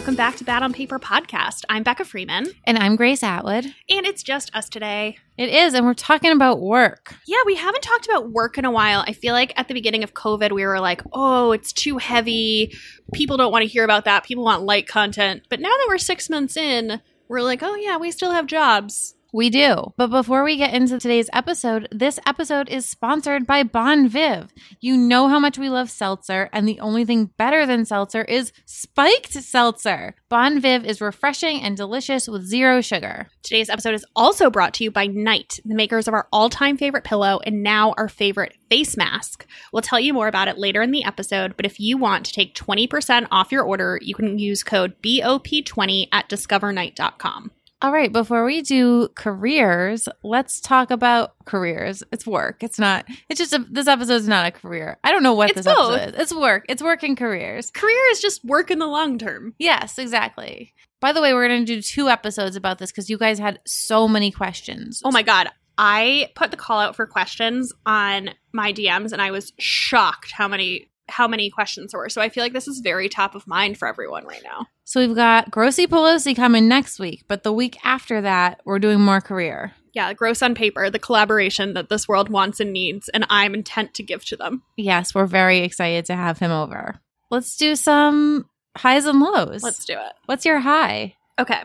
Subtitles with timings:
[0.00, 1.64] Welcome back to Bad on Paper podcast.
[1.68, 3.66] I'm Becca Freeman, And I'm Grace Atwood.
[3.66, 5.18] and it's just us today.
[5.36, 7.16] It is, and we're talking about work.
[7.26, 9.04] Yeah, we haven't talked about work in a while.
[9.06, 12.74] I feel like at the beginning of COVID, we were like, oh, it's too heavy.
[13.12, 14.24] People don't want to hear about that.
[14.24, 15.42] People want light content.
[15.50, 19.14] But now that we're six months in, we're like, oh, yeah, we still have jobs.
[19.32, 19.92] We do.
[19.96, 24.52] But before we get into today's episode, this episode is sponsored by Bon Viv.
[24.80, 28.52] You know how much we love seltzer, and the only thing better than seltzer is
[28.64, 30.14] spiked seltzer.
[30.28, 33.28] Bon Viv is refreshing and delicious with zero sugar.
[33.42, 36.76] Today's episode is also brought to you by Night, the makers of our all time
[36.76, 39.46] favorite pillow and now our favorite face mask.
[39.72, 42.32] We'll tell you more about it later in the episode, but if you want to
[42.32, 47.50] take 20% off your order, you can use code BOP20 at discovernight.com.
[47.82, 52.02] All right, before we do careers, let's talk about careers.
[52.12, 52.62] It's work.
[52.62, 54.98] It's not, it's just a, this episode's not a career.
[55.02, 55.94] I don't know what It's this both.
[55.96, 56.20] episode is.
[56.20, 56.66] It's work.
[56.68, 57.70] It's work and careers.
[57.70, 59.54] Career is just work in the long term.
[59.58, 60.74] Yes, exactly.
[61.00, 63.60] By the way, we're going to do two episodes about this because you guys had
[63.66, 65.00] so many questions.
[65.02, 65.48] Oh my God.
[65.78, 70.46] I put the call out for questions on my DMs and I was shocked how
[70.46, 72.08] many how many questions there were.
[72.08, 74.66] So I feel like this is very top of mind for everyone right now.
[74.84, 79.00] So we've got Grossy Pelosi coming next week, but the week after that, we're doing
[79.00, 79.72] more career.
[79.92, 83.94] Yeah, gross on paper, the collaboration that this world wants and needs, and I'm intent
[83.94, 84.62] to give to them.
[84.76, 87.00] Yes, we're very excited to have him over.
[87.30, 89.62] Let's do some highs and lows.
[89.62, 90.12] Let's do it.
[90.26, 91.16] What's your high?
[91.38, 91.62] Okay.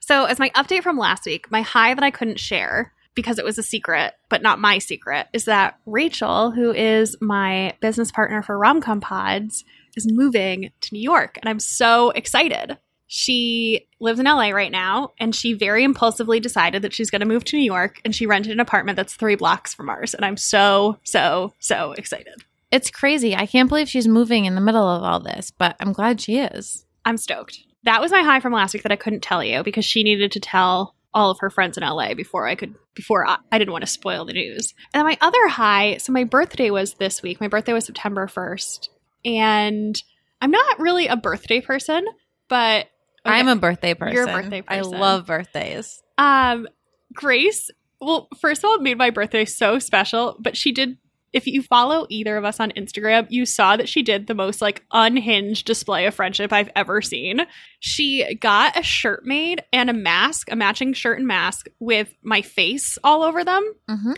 [0.00, 3.44] So, as my update from last week, my high that I couldn't share because it
[3.44, 8.42] was a secret, but not my secret, is that Rachel, who is my business partner
[8.42, 9.64] for Romcom Pods,
[9.96, 11.38] is moving to New York.
[11.42, 12.78] And I'm so excited.
[13.08, 17.26] She lives in LA right now, and she very impulsively decided that she's going to
[17.26, 18.00] move to New York.
[18.04, 20.12] And she rented an apartment that's three blocks from ours.
[20.12, 22.44] And I'm so, so, so excited.
[22.70, 23.34] It's crazy.
[23.34, 26.38] I can't believe she's moving in the middle of all this, but I'm glad she
[26.38, 26.84] is.
[27.04, 27.60] I'm stoked.
[27.84, 30.32] That was my high from last week that I couldn't tell you because she needed
[30.32, 33.72] to tell all of her friends in LA before I could before I, I didn't
[33.72, 34.74] want to spoil the news.
[34.92, 37.40] And then my other high, so my birthday was this week.
[37.40, 38.90] My birthday was September 1st.
[39.24, 40.00] And
[40.42, 42.04] I'm not really a birthday person,
[42.48, 42.88] but
[43.24, 44.14] I'm a birthday person.
[44.14, 44.94] You're a birthday person.
[44.94, 46.02] I love birthdays.
[46.18, 46.68] um
[47.14, 50.98] Grace, well, first of all, it made my birthday so special, but she did
[51.32, 54.62] if you follow either of us on Instagram, you saw that she did the most
[54.62, 57.46] like unhinged display of friendship I've ever seen.
[57.80, 62.42] She got a shirt made and a mask, a matching shirt and mask with my
[62.42, 63.74] face all over them.
[63.88, 64.12] Mm-hmm.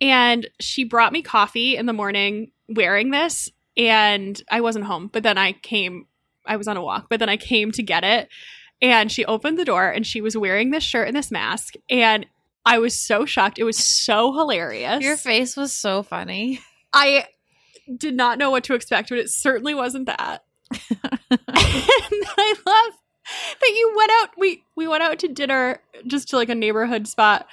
[0.00, 3.50] And she brought me coffee in the morning wearing this.
[3.76, 6.06] And I wasn't home, but then I came,
[6.46, 8.28] I was on a walk, but then I came to get it.
[8.80, 11.74] And she opened the door and she was wearing this shirt and this mask.
[11.88, 12.26] And
[12.64, 13.58] I was so shocked.
[13.58, 15.02] It was so hilarious.
[15.02, 16.60] Your face was so funny.
[16.92, 17.26] I
[17.96, 20.44] did not know what to expect, but it certainly wasn't that.
[20.90, 22.98] and I love
[23.60, 24.30] that you went out.
[24.38, 27.46] We we went out to dinner just to like a neighborhood spot,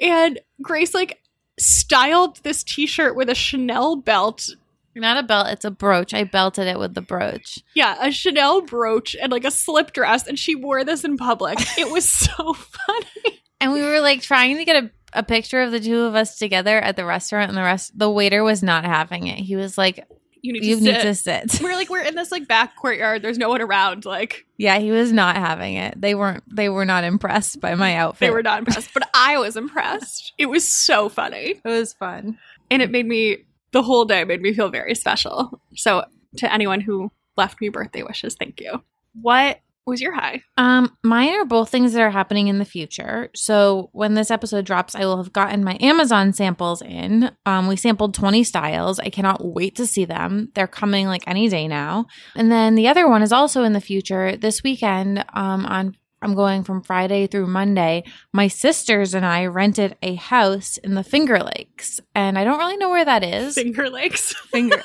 [0.00, 1.20] and Grace like
[1.58, 4.48] styled this T-shirt with a Chanel belt.
[4.94, 6.14] Not a belt, it's a brooch.
[6.14, 7.62] I belted it with the brooch.
[7.74, 11.58] Yeah, a Chanel brooch and like a slip dress, and she wore this in public.
[11.78, 13.42] It was so funny.
[13.60, 16.38] And we were like trying to get a, a picture of the two of us
[16.38, 19.38] together at the restaurant, and the rest the waiter was not having it.
[19.38, 20.04] He was like,
[20.42, 21.42] You need "You to need sit.
[21.48, 23.22] to sit." We're like we're in this like back courtyard.
[23.22, 24.04] There's no one around.
[24.04, 25.98] Like yeah, he was not having it.
[26.00, 26.44] They weren't.
[26.54, 28.20] They were not impressed by my outfit.
[28.26, 30.34] they were not impressed, but I was impressed.
[30.38, 31.54] It was so funny.
[31.64, 32.38] It was fun.
[32.70, 33.38] and it made me
[33.72, 35.60] the whole day made me feel very special.
[35.76, 36.04] So
[36.36, 38.82] to anyone who left me birthday wishes, thank you.
[39.20, 40.42] What was your high?
[40.56, 43.30] Um, mine are both things that are happening in the future.
[43.34, 47.30] So when this episode drops, I will have gotten my Amazon samples in.
[47.46, 48.98] Um, we sampled 20 styles.
[48.98, 50.50] I cannot wait to see them.
[50.54, 52.06] They're coming like any day now.
[52.34, 54.36] And then the other one is also in the future.
[54.36, 58.02] This weekend, um, on I'm going from Friday through Monday.
[58.32, 62.76] My sisters and I rented a house in the Finger Lakes, and I don't really
[62.76, 63.54] know where that is.
[63.54, 64.32] Finger Lakes.
[64.50, 64.82] Finger.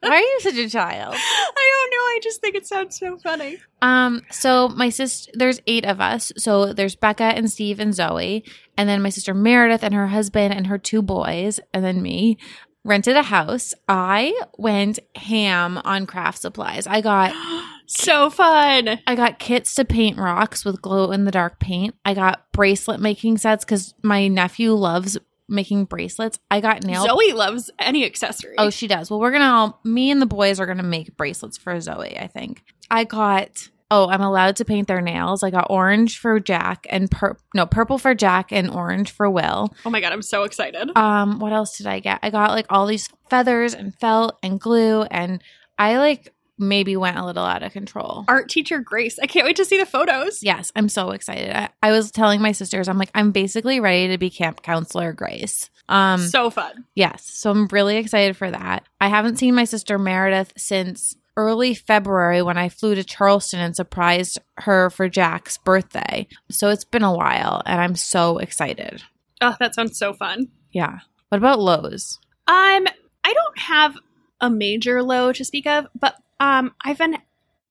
[0.00, 1.14] Why are you such a child?
[1.14, 1.96] I don't know.
[1.96, 3.58] I just think it sounds so funny.
[3.82, 6.32] Um, so my sister, there's eight of us.
[6.38, 8.42] So there's Becca and Steve and Zoe,
[8.78, 12.38] and then my sister Meredith and her husband and her two boys, and then me
[12.84, 13.74] rented a house.
[13.88, 16.86] I went ham on craft supplies.
[16.86, 17.34] I got
[17.86, 19.00] so fun.
[19.06, 21.94] I got kits to paint rocks with glow in the dark paint.
[22.04, 25.18] I got bracelet making sets because my nephew loves
[25.48, 26.38] making bracelets.
[26.50, 27.04] I got nail.
[27.04, 28.54] Zoe loves any accessory.
[28.58, 29.10] Oh, she does.
[29.10, 32.18] Well, we're gonna all me and the boys are gonna make bracelets for Zoe.
[32.18, 33.68] I think I got.
[33.94, 35.42] Oh, I'm allowed to paint their nails.
[35.42, 39.74] I got orange for Jack and pur- no purple for Jack and orange for Will.
[39.84, 40.96] oh my god, I'm so excited.
[40.96, 42.18] Um, what else did I get?
[42.22, 45.42] I got like all these feathers and felt and glue, and
[45.78, 48.24] I like maybe went a little out of control.
[48.28, 49.18] Art teacher Grace.
[49.18, 50.42] I can't wait to see the photos.
[50.42, 51.54] Yes, I'm so excited.
[51.54, 55.12] I, I was telling my sisters, I'm like, I'm basically ready to be camp counselor
[55.12, 55.68] Grace.
[55.90, 56.86] Um, so fun.
[56.94, 58.84] yes, so I'm really excited for that.
[59.00, 63.74] I haven't seen my sister Meredith since early February when I flew to Charleston and
[63.74, 66.26] surprised her for Jack's birthday.
[66.50, 69.02] So it's been a while, and I'm so excited.
[69.40, 70.48] Oh, that sounds so fun.
[70.72, 70.98] Yeah.
[71.28, 72.18] What about lows?
[72.46, 72.86] Um,
[73.24, 73.96] I don't have
[74.40, 77.16] a major low to speak of, but um, I've been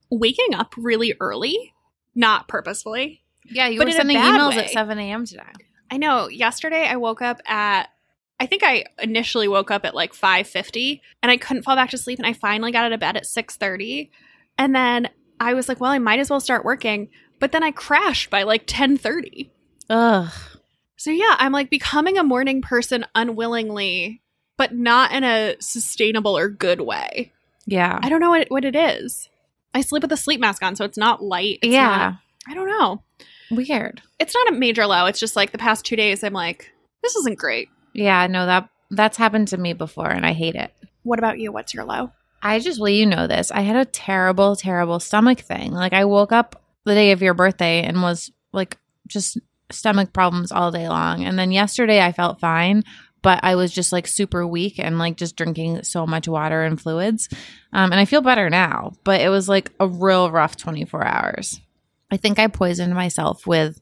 [0.10, 1.74] waking up really early,
[2.16, 3.22] not purposefully.
[3.46, 4.66] Yeah, you But were sending emails way.
[4.66, 5.26] at 7 a.m.
[5.26, 5.44] today.
[5.90, 6.28] I know.
[6.30, 7.90] Yesterday, I woke up at.
[8.42, 11.92] I think I initially woke up at like five fifty, and I couldn't fall back
[11.92, 14.10] to sleep, and I finally got out of bed at six thirty,
[14.58, 15.10] and then
[15.40, 17.10] I was like, "Well, I might as well start working,"
[17.40, 19.52] but then I crashed by like ten thirty.
[19.92, 20.32] Ugh.
[20.98, 24.24] So yeah, I'm like becoming a morning person unwillingly,
[24.58, 27.32] but not in a sustainable or good way.
[27.68, 28.00] Yeah.
[28.02, 29.30] I don't know what it, what it is.
[29.76, 31.60] I sleep with a sleep mask on, so it's not light.
[31.62, 31.86] It's yeah.
[31.86, 32.16] not-
[32.48, 33.04] I don't know.
[33.52, 34.02] Weird.
[34.20, 35.06] It's not a major low.
[35.06, 36.72] It's just like the past two days, I'm like,
[37.04, 37.70] this isn't great.
[37.94, 40.74] Yeah, no, that that's happened to me before and I hate it.
[41.04, 41.52] What about you?
[41.52, 42.12] What's your low?
[42.42, 43.52] I just well, you know this.
[43.52, 45.72] I had a terrible, terrible stomach thing.
[45.72, 48.78] Like I woke up the day of your birthday and was like
[49.08, 49.38] just
[49.72, 51.24] stomach problems all day long.
[51.24, 52.84] And then yesterday I felt fine,
[53.22, 56.82] but I was just like super weak and like just drinking so much water and
[56.82, 57.30] fluids.
[57.74, 61.62] Um, and I feel better now, but it was like a real rough 24 hours.
[62.10, 63.80] I think I poisoned myself with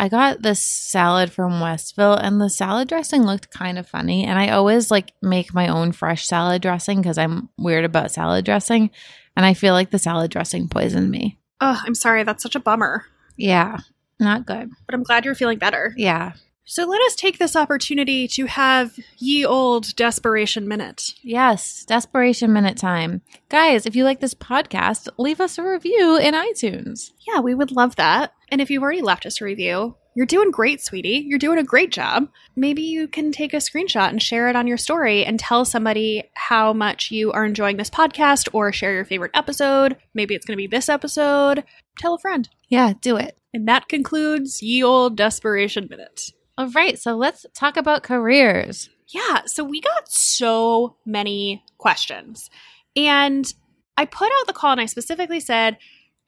[0.00, 4.24] I got this salad from Westville and the salad dressing looked kind of funny.
[4.24, 8.46] And I always like make my own fresh salad dressing because I'm weird about salad
[8.46, 8.90] dressing.
[9.36, 11.38] And I feel like the salad dressing poisoned me.
[11.60, 12.22] Oh, I'm sorry.
[12.22, 13.04] That's such a bummer.
[13.36, 13.76] Yeah,
[14.18, 14.70] not good.
[14.86, 15.92] But I'm glad you're feeling better.
[15.98, 16.32] Yeah.
[16.70, 21.14] So let us take this opportunity to have ye old desperation minute.
[21.20, 23.22] Yes, desperation minute time.
[23.48, 27.10] Guys, if you like this podcast, leave us a review in iTunes.
[27.26, 28.34] Yeah, we would love that.
[28.52, 31.24] And if you've already left us a review, you're doing great, sweetie.
[31.26, 32.28] You're doing a great job.
[32.54, 36.22] Maybe you can take a screenshot and share it on your story and tell somebody
[36.36, 39.96] how much you are enjoying this podcast or share your favorite episode.
[40.14, 41.64] Maybe it's going to be this episode.
[41.98, 42.48] Tell a friend.
[42.68, 43.36] Yeah, do it.
[43.52, 46.30] And that concludes Ye Old Desperation Minute.
[46.60, 48.90] All right, so let's talk about careers.
[49.08, 52.50] Yeah, so we got so many questions.
[52.94, 53.50] And
[53.96, 55.78] I put out the call and I specifically said,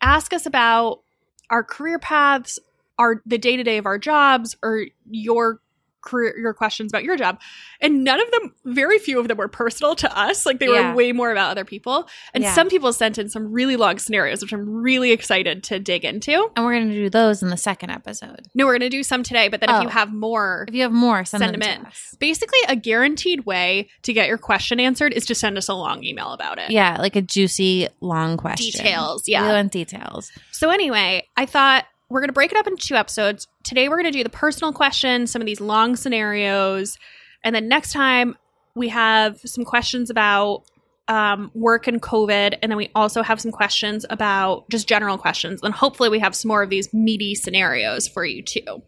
[0.00, 1.02] ask us about
[1.50, 2.58] our career paths,
[2.98, 5.60] our the day-to-day of our jobs, or your
[6.02, 7.40] career your questions about your job.
[7.80, 10.44] And none of them, very few of them were personal to us.
[10.46, 10.90] Like they Yeah.
[10.90, 12.08] were way more about other people.
[12.34, 12.54] And Yeah.
[12.54, 16.50] some people sent in some really long scenarios, which I'm really excited to dig into.
[16.56, 18.46] And we're going to do those in the second episode.
[18.54, 19.82] No, we're gonna do some today, but then if Oh.
[19.82, 21.86] you have more If you have more, send, Send them, them to in.
[21.86, 22.14] us.
[22.18, 26.04] basically a guaranteed way to get your question answered is to send us a long
[26.04, 26.70] email about it.
[26.70, 28.70] Yeah, like a juicy, long question.
[28.82, 29.48] Details, We yeah.
[29.52, 30.30] want details.
[30.50, 33.48] So anyway, I thought we're going to break it up into two episodes.
[33.64, 36.98] Today we're going to do the personal questions, some of these long scenarios,
[37.42, 38.36] and then next time
[38.74, 40.64] we have some questions about
[41.08, 45.60] um, work and COVID, and then we also have some questions about just general questions.
[45.62, 48.82] And hopefully we have some more of these meaty scenarios for you too.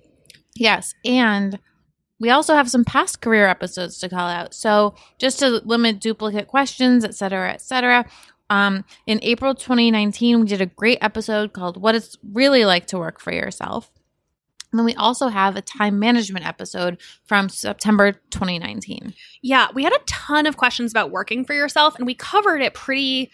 [0.55, 1.59] Yes, and
[2.21, 4.55] we also have some past career episodes to call out.
[4.55, 8.07] So just to limit duplicate questions, et cetera, et cetera.
[8.55, 12.99] Um, in April 2019, we did a great episode called What It's Really Like to
[12.99, 13.91] Work for Yourself.
[14.71, 19.13] And then we also have a time management episode from September 2019.
[19.43, 22.75] Yeah, we had a ton of questions about working for yourself, and we covered it
[22.75, 23.33] pretty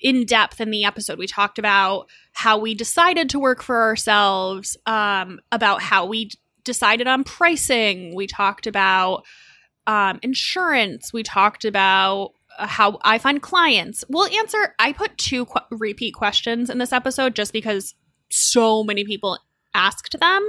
[0.00, 1.20] in depth in the episode.
[1.20, 6.30] We talked about how we decided to work for ourselves, um, about how we
[6.64, 8.12] decided on pricing.
[8.12, 9.24] We talked about
[9.86, 11.12] um, insurance.
[11.12, 14.04] We talked about how I find clients.
[14.08, 14.74] We'll answer.
[14.78, 17.94] I put two qu- repeat questions in this episode just because
[18.30, 19.38] so many people
[19.74, 20.46] asked them,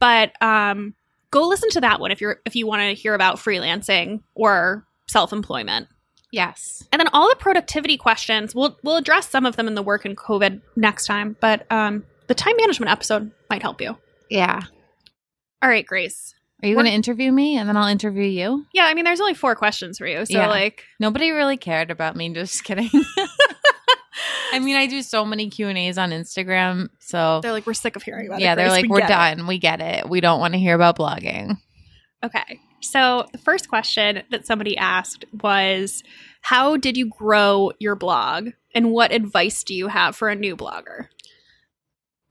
[0.00, 0.94] but um,
[1.30, 4.86] go listen to that one if you're if you want to hear about freelancing or
[5.06, 5.88] self-employment.
[6.30, 6.86] Yes.
[6.92, 10.04] And then all the productivity questions, we'll we'll address some of them in the work
[10.04, 13.96] and COVID next time, but um the time management episode might help you.
[14.28, 14.60] Yeah.
[15.62, 16.34] All right, Grace.
[16.62, 18.66] Are you going to interview me and then I'll interview you?
[18.72, 20.26] Yeah, I mean there's only four questions for you.
[20.26, 20.48] So Yeah.
[20.48, 22.32] like Nobody really cared about me.
[22.34, 22.90] Just kidding.
[24.52, 27.74] I mean, I do so many Q and A's on Instagram, so they're like we're
[27.74, 28.42] sick of hearing about it.
[28.44, 29.46] yeah, they're like, We we're get it." done.
[29.46, 30.08] We get it.
[30.08, 31.58] We don't want to hear about blogging.
[32.24, 32.58] Okay.
[32.80, 36.02] So the first question that somebody asked was
[36.40, 40.56] how did you grow your blog and what advice do you have for a new
[40.56, 41.06] blogger?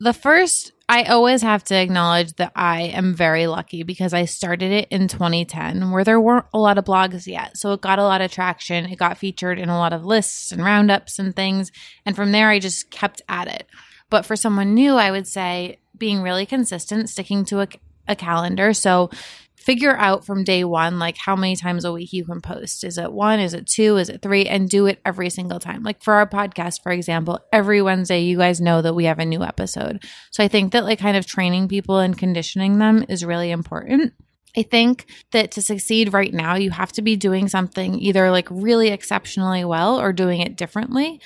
[0.00, 4.72] The first I always have to acknowledge that I am very lucky because I started
[4.72, 7.58] it in 2010 where there weren't a lot of blogs yet.
[7.58, 8.86] So it got a lot of traction.
[8.86, 11.70] It got featured in a lot of lists and roundups and things.
[12.06, 13.66] And from there, I just kept at it.
[14.08, 17.68] But for someone new, I would say being really consistent, sticking to a,
[18.06, 18.72] a calendar.
[18.72, 19.10] So
[19.58, 22.84] figure out from day one like how many times a week you can post.
[22.84, 23.40] Is it one?
[23.40, 23.96] Is it two?
[23.96, 24.46] Is it three?
[24.46, 25.82] And do it every single time.
[25.82, 29.24] Like for our podcast for example every wednesday you guys know that we have a
[29.24, 30.02] new episode.
[30.30, 34.12] So i think that like kind of training people and conditioning them is really important.
[34.56, 38.48] I think that to succeed right now, you have to be doing something either like
[38.50, 41.20] really exceptionally well or doing it differently.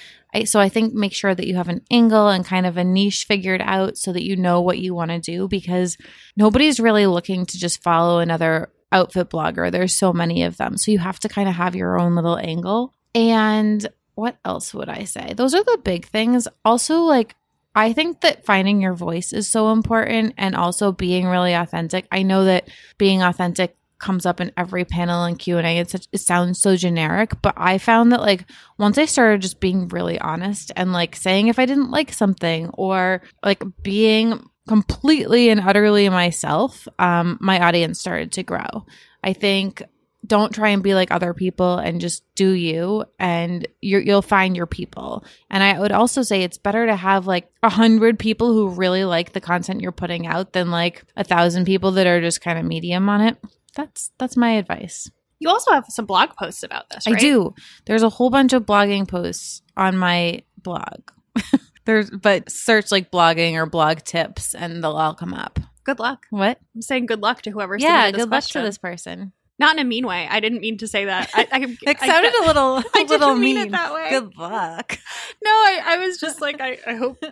[0.44, 3.24] So I think make sure that you have an angle and kind of a niche
[3.24, 5.98] figured out so that you know what you want to do because
[6.36, 9.70] nobody's really looking to just follow another outfit blogger.
[9.70, 10.76] There's so many of them.
[10.78, 12.94] So you have to kind of have your own little angle.
[13.14, 15.34] And what else would I say?
[15.34, 16.48] Those are the big things.
[16.64, 17.34] Also, like,
[17.74, 22.06] I think that finding your voice is so important and also being really authentic.
[22.12, 26.60] I know that being authentic comes up in every panel and q&a such, it sounds
[26.60, 28.44] so generic but i found that like
[28.78, 32.68] once i started just being really honest and like saying if i didn't like something
[32.74, 38.86] or like being completely and utterly myself um my audience started to grow.
[39.24, 39.82] I think
[40.24, 44.56] don't try and be like other people and just do you and you will find
[44.56, 45.24] your people.
[45.50, 49.04] And i would also say it's better to have like a hundred people who really
[49.04, 52.58] like the content you're putting out than like a thousand people that are just kind
[52.58, 53.36] of medium on it
[53.74, 55.10] that's that's my advice.
[55.38, 57.16] You also have some blog posts about this, right?
[57.16, 57.54] I do.
[57.86, 61.10] There's a whole bunch of blogging posts on my blog.
[61.84, 65.58] There's but search like blogging or blog tips and they'll all come up.
[65.84, 66.26] Good luck.
[66.30, 66.60] What?
[66.74, 67.76] I'm saying good luck to whoever.
[67.76, 69.32] Yeah, good luck to this person.
[69.58, 70.26] Not in a mean way.
[70.30, 71.30] I didn't mean to say that.
[71.34, 73.56] I, I it sounded a little, a I little mean.
[73.56, 74.10] it that way.
[74.10, 74.98] Good luck.
[75.44, 77.22] No, I, I was just like, I, I hope.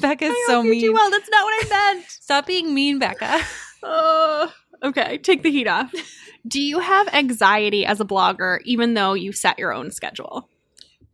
[0.00, 0.92] Becca's I so mean.
[0.92, 2.06] well, that's not what I meant.
[2.08, 3.40] Stop being mean, Becca.
[3.82, 4.48] Uh,
[4.82, 5.92] okay, take the heat off.
[6.46, 10.48] Do you have anxiety as a blogger, even though you set your own schedule?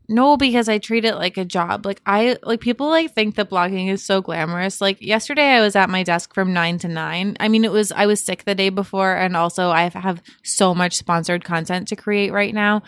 [0.09, 1.85] No, because I treat it like a job.
[1.85, 4.81] Like I like people like think that blogging is so glamorous.
[4.81, 7.37] Like yesterday I was at my desk from 9 to 9.
[7.41, 10.75] I mean it was I was sick the day before and also I have so
[10.75, 12.83] much sponsored content to create right now.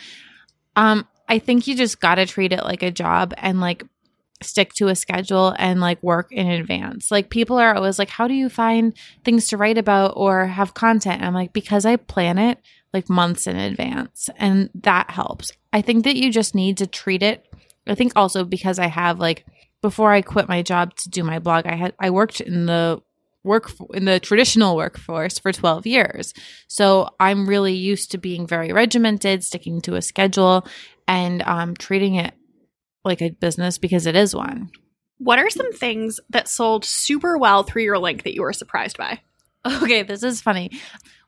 [0.76, 3.85] Um I think you just got to treat it like a job and like
[4.42, 7.11] stick to a schedule and like work in advance.
[7.11, 10.75] Like people are always like, how do you find things to write about or have
[10.75, 11.16] content?
[11.16, 12.59] And I'm like, because I plan it
[12.92, 15.50] like months in advance and that helps.
[15.73, 17.47] I think that you just need to treat it.
[17.87, 19.45] I think also because I have like,
[19.80, 23.00] before I quit my job to do my blog, I had, I worked in the
[23.45, 26.35] work in the traditional workforce for 12 years.
[26.66, 30.66] So I'm really used to being very regimented, sticking to a schedule
[31.07, 32.35] and um, treating it
[33.08, 34.70] like a business because it is one.
[35.18, 38.96] What are some things that sold super well through your link that you were surprised
[38.96, 39.20] by?
[39.82, 40.70] Okay, this is funny.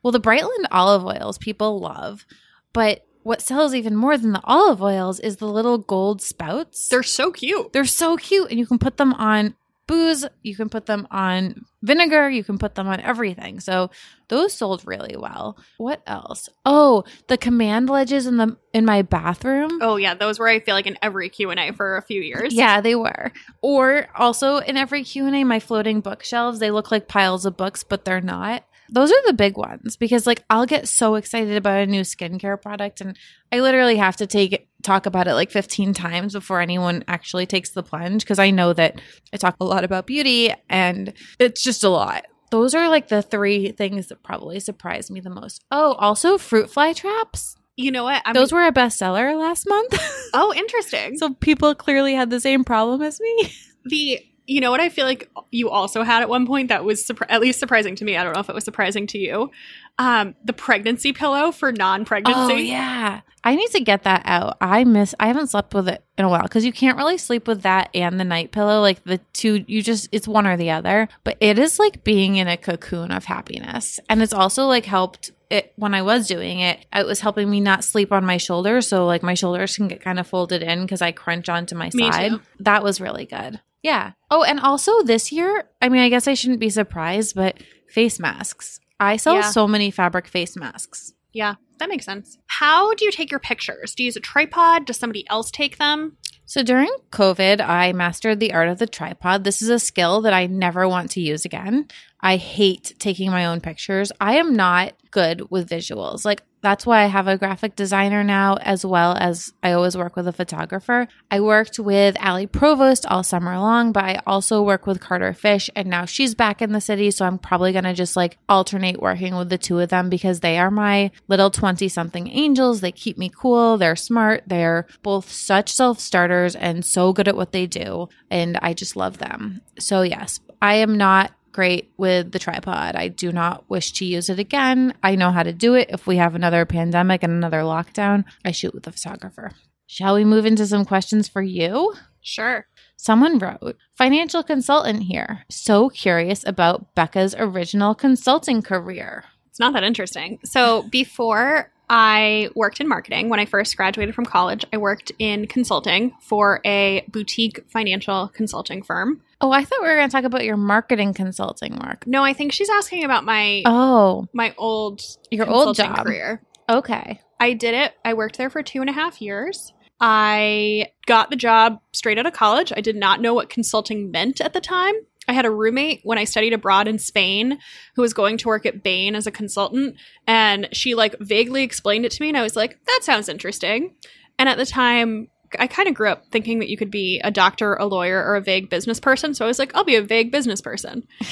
[0.02, 2.25] Well, the Brightland olive oils people love,
[2.72, 6.88] but what sells even more than the olive oils is the little gold spouts.
[6.88, 7.72] They're so cute.
[7.72, 9.56] They're so cute, and you can put them on
[9.90, 13.59] booze, you can put them on vinegar, you can put them on everything.
[13.59, 13.90] So
[14.28, 15.59] those sold really well.
[15.78, 16.49] What else?
[16.64, 19.80] Oh, the command ledges in the in my bathroom.
[19.82, 22.54] Oh yeah, those were I feel like in every Q&A for a few years.
[22.54, 23.32] Yeah, they were.
[23.62, 28.04] Or also in every Q&A my floating bookshelves, they look like piles of books but
[28.04, 31.87] they're not those are the big ones because like I'll get so excited about a
[31.87, 33.16] new skincare product and
[33.52, 37.70] I literally have to take talk about it like 15 times before anyone actually takes
[37.70, 39.00] the plunge because I know that
[39.32, 42.26] I talk a lot about beauty and it's just a lot.
[42.50, 45.64] Those are like the three things that probably surprised me the most.
[45.70, 47.56] Oh, also fruit fly traps.
[47.76, 48.22] You know what?
[48.25, 49.99] I'm Those were a bestseller last month.
[50.34, 51.16] oh, interesting.
[51.16, 53.52] so people clearly had the same problem as me.
[53.87, 54.20] The
[54.50, 57.26] you know what I feel like you also had at one point that was surpri-
[57.28, 58.16] at least surprising to me.
[58.16, 59.52] I don't know if it was surprising to you.
[59.97, 62.52] Um, the pregnancy pillow for non-pregnancy.
[62.52, 64.57] Oh yeah, I need to get that out.
[64.61, 65.14] I miss.
[65.21, 67.90] I haven't slept with it in a while because you can't really sleep with that
[67.95, 68.80] and the night pillow.
[68.80, 71.09] Like the two, you just it's one or the other.
[71.23, 75.30] But it is like being in a cocoon of happiness, and it's also like helped
[75.49, 78.88] it when I was doing it, it was helping me not sleep on my shoulders.
[78.88, 81.90] So like my shoulders can get kind of folded in because I crunch onto my
[81.95, 82.30] me side.
[82.33, 82.40] Too.
[82.61, 83.61] That was really good.
[83.82, 84.12] Yeah.
[84.30, 88.18] Oh, and also this year, I mean, I guess I shouldn't be surprised, but face
[88.18, 88.80] masks.
[88.99, 89.50] I sell yeah.
[89.50, 91.12] so many fabric face masks.
[91.32, 92.38] Yeah, that makes sense.
[92.46, 93.94] How do you take your pictures?
[93.94, 94.84] Do you use a tripod?
[94.84, 96.16] Does somebody else take them?
[96.44, 99.44] So during COVID, I mastered the art of the tripod.
[99.44, 101.87] This is a skill that I never want to use again.
[102.20, 104.10] I hate taking my own pictures.
[104.20, 106.25] I am not good with visuals.
[106.25, 110.14] Like that's why I have a graphic designer now, as well as I always work
[110.14, 111.09] with a photographer.
[111.31, 115.71] I worked with Ali Provost all summer long, but I also work with Carter Fish,
[115.75, 117.11] and now she's back in the city.
[117.11, 120.40] So I'm probably going to just like alternate working with the two of them because
[120.40, 122.81] they are my little 20 something angels.
[122.81, 123.79] They keep me cool.
[123.79, 124.45] They're smart.
[124.47, 128.09] They're both such self starters and so good at what they do.
[128.31, 129.62] And I just love them.
[129.79, 132.97] So, yes, I am not great with the tripod.
[132.97, 134.95] I do not wish to use it again.
[135.02, 135.90] I know how to do it.
[135.90, 139.52] If we have another pandemic and another lockdown, I shoot with a photographer.
[139.87, 141.95] Shall we move into some questions for you?
[142.21, 142.66] Sure.
[142.97, 145.45] Someone wrote, financial consultant here.
[145.49, 149.25] So curious about Becca's original consulting career.
[149.49, 150.38] It's not that interesting.
[150.45, 155.49] So before I worked in marketing, when I first graduated from college, I worked in
[155.49, 159.23] consulting for a boutique financial consulting firm.
[159.40, 162.06] Oh, I thought we were going to talk about your marketing consulting work.
[162.06, 166.04] No, I think she's asking about my Oh, my old your old job.
[166.04, 166.42] career.
[166.68, 167.20] Okay.
[167.40, 167.94] I did it.
[168.04, 169.73] I worked there for two and a half years.
[169.99, 172.73] I got the job straight out of college.
[172.75, 174.94] I did not know what consulting meant at the time.
[175.28, 177.59] I had a roommate when I studied abroad in Spain
[177.94, 182.04] who was going to work at Bain as a consultant, and she like vaguely explained
[182.04, 183.94] it to me, and I was like, that sounds interesting.
[184.38, 185.28] And at the time,
[185.59, 188.37] I kind of grew up thinking that you could be a doctor, a lawyer, or
[188.37, 189.35] a vague business person.
[189.35, 191.07] So I was like, I'll be a vague business person.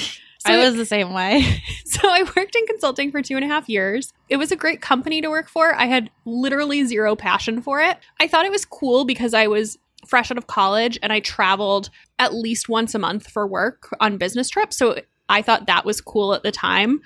[0.46, 1.42] So I was the same way.
[1.84, 4.12] so I worked in consulting for two and a half years.
[4.28, 5.74] It was a great company to work for.
[5.74, 7.98] I had literally zero passion for it.
[8.20, 11.90] I thought it was cool because I was fresh out of college and I traveled
[12.18, 14.76] at least once a month for work on business trips.
[14.76, 17.00] So I thought that was cool at the time.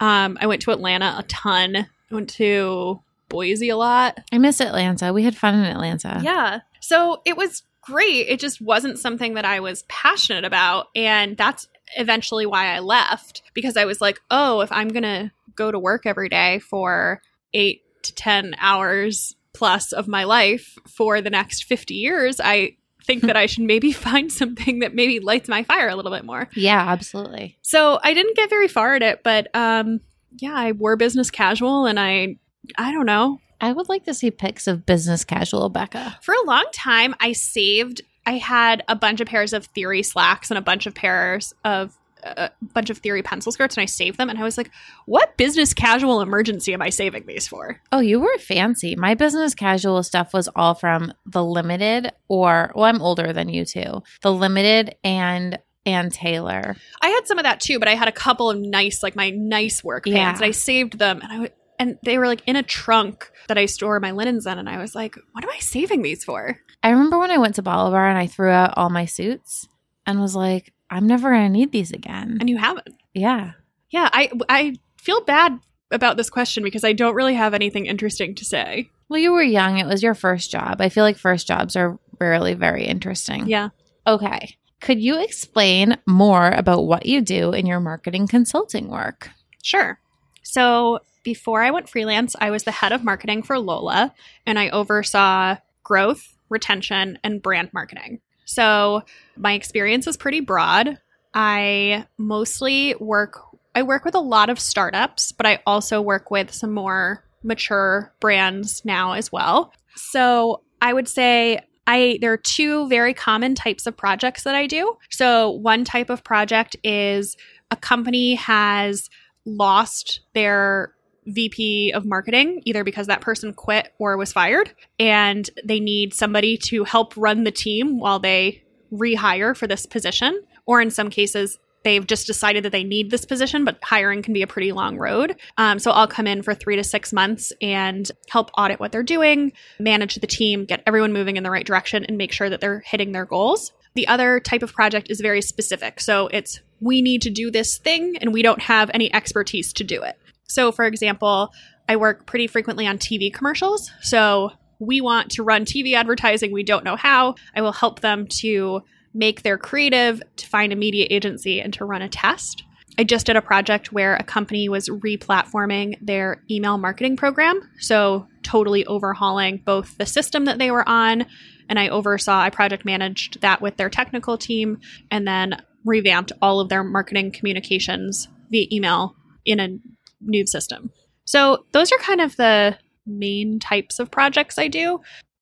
[0.00, 1.76] Um, I went to Atlanta a ton.
[1.76, 4.18] I went to Boise a lot.
[4.32, 5.12] I miss Atlanta.
[5.12, 6.20] We had fun in Atlanta.
[6.22, 6.60] Yeah.
[6.80, 8.28] So it was great.
[8.28, 10.88] It just wasn't something that I was passionate about.
[10.94, 15.30] And that's eventually why I left because I was like, oh, if I'm going to
[15.54, 17.22] go to work every day for
[17.54, 23.22] eight to 10 hours plus of my life for the next 50 years, I think
[23.22, 26.48] that I should maybe find something that maybe lights my fire a little bit more.
[26.54, 27.58] Yeah, absolutely.
[27.62, 30.00] So I didn't get very far at it, but um,
[30.38, 32.36] yeah, I wore business casual and I,
[32.76, 36.18] I don't know, I would like to see pics of business casual Becca.
[36.22, 38.02] For a long time, I saved.
[38.26, 41.96] I had a bunch of pairs of theory slacks and a bunch of pairs of
[42.22, 44.28] uh, a bunch of theory pencil skirts, and I saved them.
[44.28, 44.70] And I was like,
[45.06, 48.96] "What business casual emergency am I saving these for?" Oh, you were fancy.
[48.96, 53.64] My business casual stuff was all from the limited or well, I'm older than you
[53.64, 54.02] two.
[54.22, 56.76] The limited and Ann Taylor.
[57.00, 59.30] I had some of that too, but I had a couple of nice, like my
[59.30, 60.44] nice work pants, Yeah.
[60.44, 63.66] and I saved them, and I and they were like in a trunk that I
[63.66, 66.90] store my linens in, and I was like, "What am I saving these for?" I
[66.90, 69.68] remember when I went to Bolivar and I threw out all my suits
[70.06, 72.38] and was like, I'm never going to need these again.
[72.40, 72.88] And you haven't.
[73.14, 73.52] yeah.
[73.90, 75.58] Yeah, I I feel bad
[75.90, 78.90] about this question because I don't really have anything interesting to say.
[79.08, 79.78] Well, you were young.
[79.78, 80.80] It was your first job.
[80.80, 83.46] I feel like first jobs are rarely very interesting.
[83.46, 83.70] Yeah.
[84.06, 84.56] Okay.
[84.80, 89.30] Could you explain more about what you do in your marketing consulting work?
[89.62, 89.98] Sure.
[90.42, 94.14] So before I went freelance, I was the head of marketing for Lola
[94.46, 98.20] and I oversaw growth, retention, and brand marketing.
[98.44, 99.02] So
[99.36, 100.98] my experience is pretty broad.
[101.34, 103.40] I mostly work
[103.74, 108.12] I work with a lot of startups, but I also work with some more mature
[108.18, 109.72] brands now as well.
[109.94, 114.66] So I would say I there are two very common types of projects that I
[114.66, 114.96] do.
[115.10, 117.36] So one type of project is
[117.70, 119.08] a company has
[119.44, 120.94] lost their
[121.28, 126.56] VP of marketing, either because that person quit or was fired, and they need somebody
[126.56, 128.62] to help run the team while they
[128.92, 130.42] rehire for this position.
[130.66, 134.34] Or in some cases, they've just decided that they need this position, but hiring can
[134.34, 135.36] be a pretty long road.
[135.56, 139.02] Um, so I'll come in for three to six months and help audit what they're
[139.02, 142.60] doing, manage the team, get everyone moving in the right direction, and make sure that
[142.60, 143.72] they're hitting their goals.
[143.94, 146.00] The other type of project is very specific.
[146.00, 149.84] So it's we need to do this thing and we don't have any expertise to
[149.84, 150.16] do it.
[150.48, 151.52] So, for example,
[151.88, 153.90] I work pretty frequently on TV commercials.
[154.00, 156.52] So, we want to run TV advertising.
[156.52, 157.34] We don't know how.
[157.54, 158.82] I will help them to
[159.12, 162.62] make their creative, to find a media agency, and to run a test.
[162.96, 167.60] I just did a project where a company was replatforming their email marketing program.
[167.78, 171.26] So, totally overhauling both the system that they were on,
[171.68, 174.78] and I oversaw, I project managed that with their technical team,
[175.10, 179.78] and then revamped all of their marketing communications via email in a
[180.20, 180.90] new system.
[181.24, 185.00] So, those are kind of the main types of projects I do,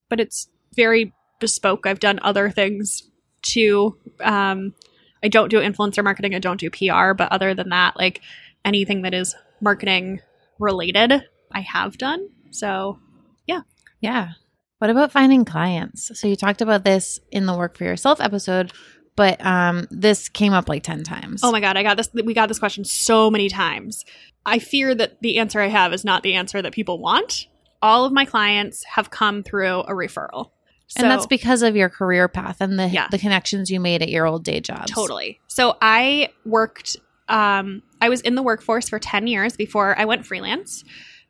[0.08, 1.86] but it's very bespoke.
[1.86, 3.10] I've done other things
[3.42, 3.96] too.
[4.20, 4.74] Um,
[5.22, 8.20] I don't do influencer marketing, I don't do PR, but other than that, like
[8.64, 10.20] anything that is marketing
[10.58, 12.28] related, I have done.
[12.50, 12.98] So,
[13.46, 13.62] yeah.
[14.00, 14.30] Yeah.
[14.78, 16.18] What about finding clients?
[16.18, 18.72] So you talked about this in the work for yourself episode,
[19.16, 21.40] but um this came up like 10 times.
[21.42, 24.04] oh my god, I got this we got this question so many times.
[24.44, 27.46] I fear that the answer I have is not the answer that people want.
[27.82, 30.50] All of my clients have come through a referral.
[30.96, 33.08] and that's because of your career path and the Yeah.
[33.10, 34.92] the connections you made at your old day jobs.
[34.92, 35.40] Totally.
[35.48, 36.96] So I worked
[37.28, 40.84] um I was in the workforce for 10 years before I went freelance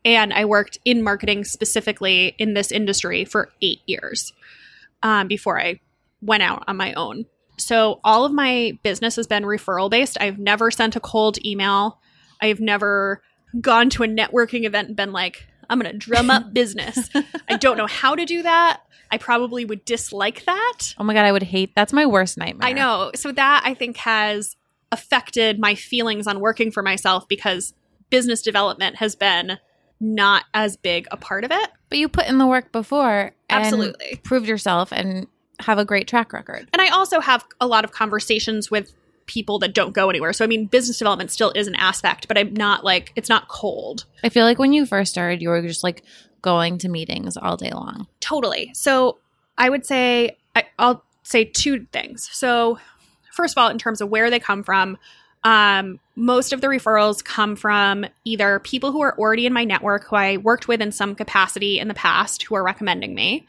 [0.05, 4.33] and I worked in marketing specifically in this industry for 8 years
[5.03, 5.81] um before I
[6.21, 7.25] went out on my own.
[7.59, 10.19] So all of my business has been referral based.
[10.21, 12.01] I've never sent a cold email.
[12.41, 13.23] I've never
[13.61, 17.09] gone to a networking event and been like, I'm going to drum up business.
[17.49, 18.81] I don't know how to do that.
[19.11, 20.95] I probably would dislike that.
[20.99, 21.75] Oh my god, I would hate.
[21.75, 22.69] That's my worst nightmare.
[22.69, 23.13] I know.
[23.15, 24.57] So that I think has
[24.93, 27.73] affected my feelings on working for myself because
[28.11, 29.59] business development has been
[30.01, 31.71] not as big a part of it.
[31.89, 34.21] But you put in the work before and Absolutely.
[34.23, 35.27] proved yourself and
[35.61, 36.69] have a great track record.
[36.73, 38.93] And I also have a lot of conversations with
[39.27, 40.33] people that don't go anywhere.
[40.33, 43.49] So I mean business development still is an aspect, but I'm not like it's not
[43.49, 44.05] cold.
[44.23, 46.03] I feel like when you first started, you were just like
[46.43, 48.07] going to meetings all day long.
[48.21, 48.71] Totally.
[48.75, 49.19] So
[49.59, 52.29] I would say I, I'll say two things.
[52.33, 52.79] So
[53.33, 54.97] first of all, in terms of where they come from,
[55.45, 60.05] um, most of the referrals come from either people who are already in my network
[60.05, 63.47] who I worked with in some capacity in the past who are recommending me.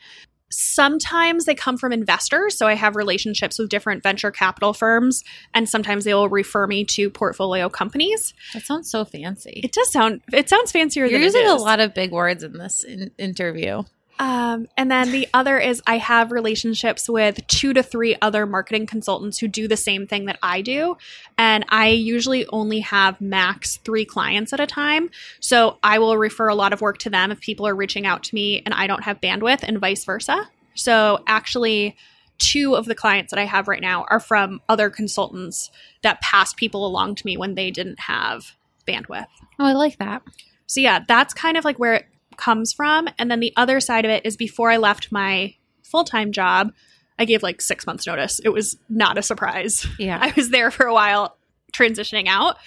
[0.49, 2.57] Sometimes they come from investors.
[2.57, 6.85] So I have relationships with different venture capital firms, and sometimes they will refer me
[6.85, 8.33] to portfolio companies.
[8.53, 9.61] That sounds so fancy.
[9.63, 12.43] It does sound, it sounds fancier You're than it using a lot of big words
[12.43, 13.83] in this in- interview.
[14.19, 18.85] Um, and then the other is I have relationships with two to three other marketing
[18.87, 20.97] consultants who do the same thing that I do.
[21.37, 25.09] And I usually only have max three clients at a time.
[25.39, 28.23] So I will refer a lot of work to them if people are reaching out
[28.23, 30.49] to me and I don't have bandwidth, and vice versa.
[30.73, 31.95] So actually,
[32.37, 36.57] two of the clients that I have right now are from other consultants that passed
[36.57, 38.55] people along to me when they didn't have
[38.87, 39.27] bandwidth.
[39.59, 40.21] Oh, I like that.
[40.67, 42.05] So yeah, that's kind of like where it
[42.37, 43.07] comes from.
[43.17, 46.71] And then the other side of it is before I left my full time job,
[47.19, 48.39] I gave like six months notice.
[48.43, 49.85] It was not a surprise.
[49.99, 50.19] Yeah.
[50.21, 51.37] I was there for a while
[51.73, 52.57] transitioning out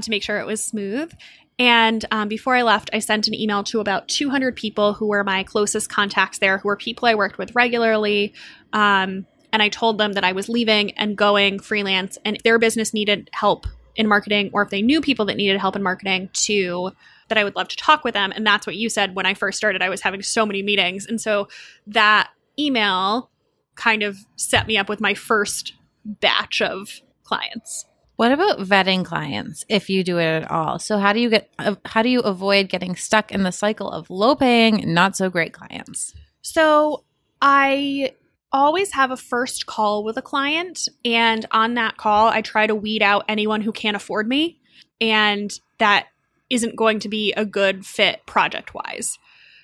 [0.00, 1.12] to make sure it was smooth.
[1.58, 5.24] And um, before I left, I sent an email to about 200 people who were
[5.24, 8.34] my closest contacts there, who were people I worked with regularly.
[8.74, 12.58] Um, and I told them that I was leaving and going freelance, and if their
[12.58, 16.28] business needed help in marketing, or if they knew people that needed help in marketing,
[16.34, 16.90] to
[17.28, 18.32] that I would love to talk with them.
[18.34, 19.82] And that's what you said when I first started.
[19.82, 21.06] I was having so many meetings.
[21.06, 21.48] And so
[21.86, 23.30] that email
[23.74, 27.84] kind of set me up with my first batch of clients.
[28.16, 30.78] What about vetting clients if you do it at all?
[30.78, 33.90] So how do you get uh, how do you avoid getting stuck in the cycle
[33.90, 36.14] of low paying, not so great clients?
[36.40, 37.04] So
[37.42, 38.12] I
[38.52, 40.88] always have a first call with a client.
[41.04, 44.60] And on that call, I try to weed out anyone who can't afford me
[45.00, 46.06] and that
[46.50, 49.18] isn't going to be a good fit project wise.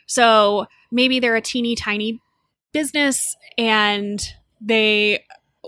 [0.07, 2.21] So maybe they're a teeny tiny
[2.73, 4.21] business and
[4.61, 5.25] they,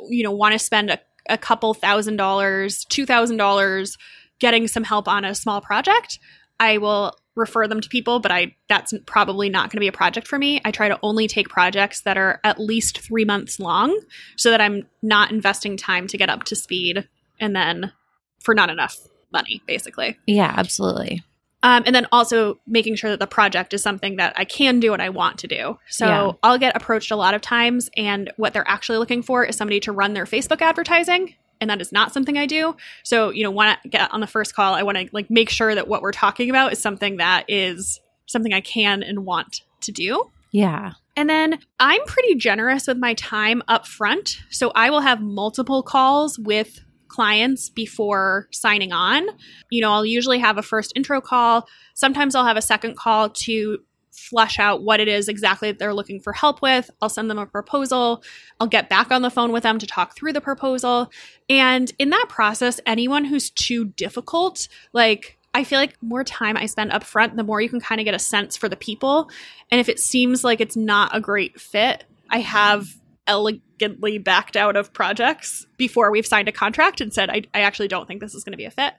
[0.09, 0.99] you know, want to spend a,
[1.29, 3.97] a couple thousand dollars, two thousand dollars
[4.41, 6.19] getting some help on a small project.
[6.61, 9.93] I will refer them to people, but I that's probably not going to be a
[9.93, 10.61] project for me.
[10.65, 13.99] I try to only take projects that are at least 3 months long
[14.37, 17.09] so that I'm not investing time to get up to speed
[17.41, 17.93] and then
[18.41, 18.97] for not enough
[19.35, 20.17] money basically.
[20.27, 21.23] Yeah, absolutely.
[21.63, 24.93] Um, and then also making sure that the project is something that I can do
[24.93, 25.79] and I want to do.
[25.89, 26.33] So Yeah.
[26.43, 29.81] I'll get approached a lot of times, and what they're actually looking for is somebody
[29.81, 32.77] to run their Facebook advertising, and that is not something I do.
[33.03, 35.49] So you know, when I get on the first call, I want to like make
[35.49, 39.63] sure that what we're talking about is something that is something I can and want
[39.83, 40.31] to do.
[40.53, 40.93] Yeah.
[41.17, 44.39] And then I'm pretty generous with my time up front.
[44.51, 46.84] So I will have multiple calls with
[47.15, 49.25] clients before signing on.
[49.71, 51.69] You know, I'll usually have a first intro call.
[51.95, 53.79] Sometimes I'll have a second call to
[54.11, 56.91] flesh out what it is exactly that they're looking for help with.
[57.01, 58.25] I'll send them a proposal.
[58.59, 61.11] I'll get back on the phone with them to talk through the proposal.
[61.49, 66.67] And in that process, anyone who's too difficult, like I feel like more time I
[66.67, 69.31] spend up front, the more you can kind of get a sense for the people.
[69.71, 72.89] And if it seems like it's not a great fit, I have
[73.27, 77.89] elegantly backed out of projects before we've signed a contract and said, I, I actually
[77.89, 78.95] don't think this is going to be a fit.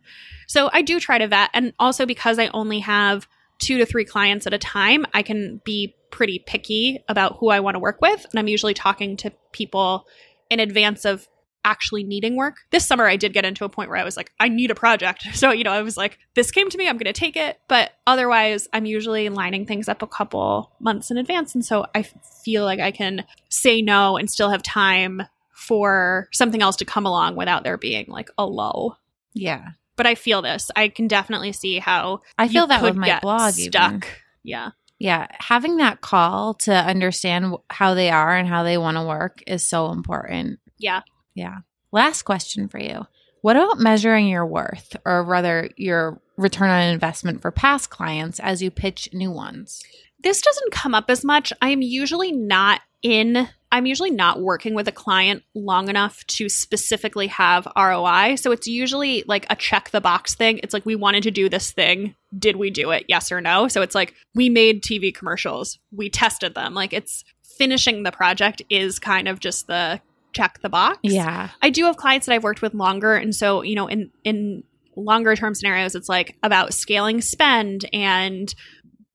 [0.47, 1.49] So I do try to vet.
[1.53, 3.27] And also because I only have
[3.59, 7.59] two to three clients at a time, I can be pretty picky about who I
[7.59, 8.25] want to work with.
[8.31, 10.05] And I'm usually talking to people
[10.49, 11.27] in advance of
[11.65, 12.59] actually needing work.
[12.71, 14.75] This summer, I did get into a point where I was like, I need a
[14.75, 15.25] project.
[15.35, 17.59] So, you know, I was like, this came to me, I'm going to take it.
[17.67, 21.53] But otherwise, I'm usually lining things up a couple months in advance.
[21.55, 22.03] And so I
[22.43, 27.05] feel like I can say no and still have time for something else to come
[27.05, 28.97] along without there being like a lull.
[29.33, 29.71] Yeah.
[29.97, 30.71] But I feel this.
[30.75, 33.93] I can definitely see how I feel that with my blog stuck.
[33.93, 34.03] even.
[34.43, 34.69] Yeah.
[34.97, 39.43] Yeah, having that call to understand how they are and how they want to work
[39.45, 40.59] is so important.
[40.77, 41.01] Yeah.
[41.35, 41.59] Yeah.
[41.91, 43.05] Last question for you.
[43.41, 48.63] What about measuring your worth or rather your return on investment for past clients as
[48.63, 49.83] you pitch new ones?
[50.25, 51.53] this doesn't come up as much.
[51.61, 57.27] I'm usually not in I'm usually not working with a client long enough to specifically
[57.27, 58.35] have ROI.
[58.35, 60.59] So it's usually like a check the box thing.
[60.63, 62.15] It's like we wanted to do this thing.
[62.37, 63.05] Did we do it?
[63.09, 63.67] Yes or no?
[63.67, 65.77] So it's like we made TV commercials.
[65.91, 66.73] We tested them.
[66.73, 69.99] Like it's finishing the project is kind of just the
[70.35, 70.99] check the box.
[71.03, 71.49] Yeah.
[71.61, 74.63] I do have clients that I've worked with longer, and so you know, in in
[74.95, 78.53] longer term scenarios, it's like about scaling spend and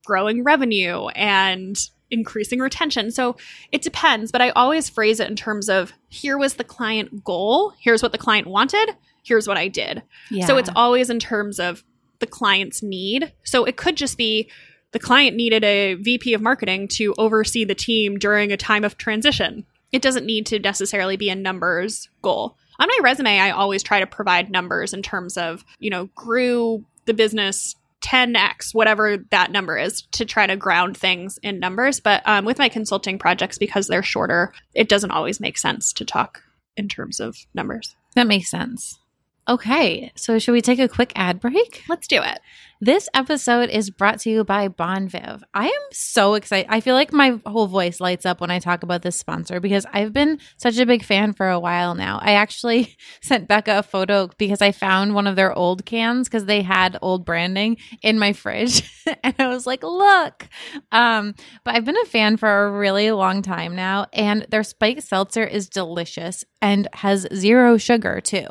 [0.04, 1.76] growing revenue and
[2.10, 3.10] increasing retention.
[3.10, 3.36] So
[3.70, 7.72] it depends, but I always phrase it in terms of here was the client goal,
[7.78, 10.02] here's what the client wanted, here's what I did.
[10.30, 10.46] Yeah.
[10.46, 11.84] So it's always in terms of
[12.18, 13.32] the client's need.
[13.44, 14.50] So it could just be
[14.92, 18.98] the client needed a VP of marketing to oversee the team during a time of
[18.98, 19.64] transition.
[19.92, 22.56] It doesn't need to necessarily be a numbers goal.
[22.78, 26.84] On my resume, I always try to provide numbers in terms of, you know, grew
[27.06, 32.00] the business 10x, whatever that number is, to try to ground things in numbers.
[32.00, 36.04] But um, with my consulting projects, because they're shorter, it doesn't always make sense to
[36.04, 36.42] talk
[36.76, 37.96] in terms of numbers.
[38.14, 38.99] that makes sense.
[39.50, 41.82] Okay, so should we take a quick ad break?
[41.88, 42.38] Let's do it.
[42.80, 45.42] This episode is brought to you by Bon Viv.
[45.52, 46.70] I am so excited.
[46.70, 49.86] I feel like my whole voice lights up when I talk about this sponsor because
[49.92, 52.20] I've been such a big fan for a while now.
[52.22, 56.44] I actually sent Becca a photo because I found one of their old cans because
[56.44, 58.88] they had old branding in my fridge.
[59.24, 60.48] and I was like, look.
[60.92, 61.34] Um,
[61.64, 65.44] but I've been a fan for a really long time now, and their spiked seltzer
[65.44, 68.46] is delicious and has zero sugar too.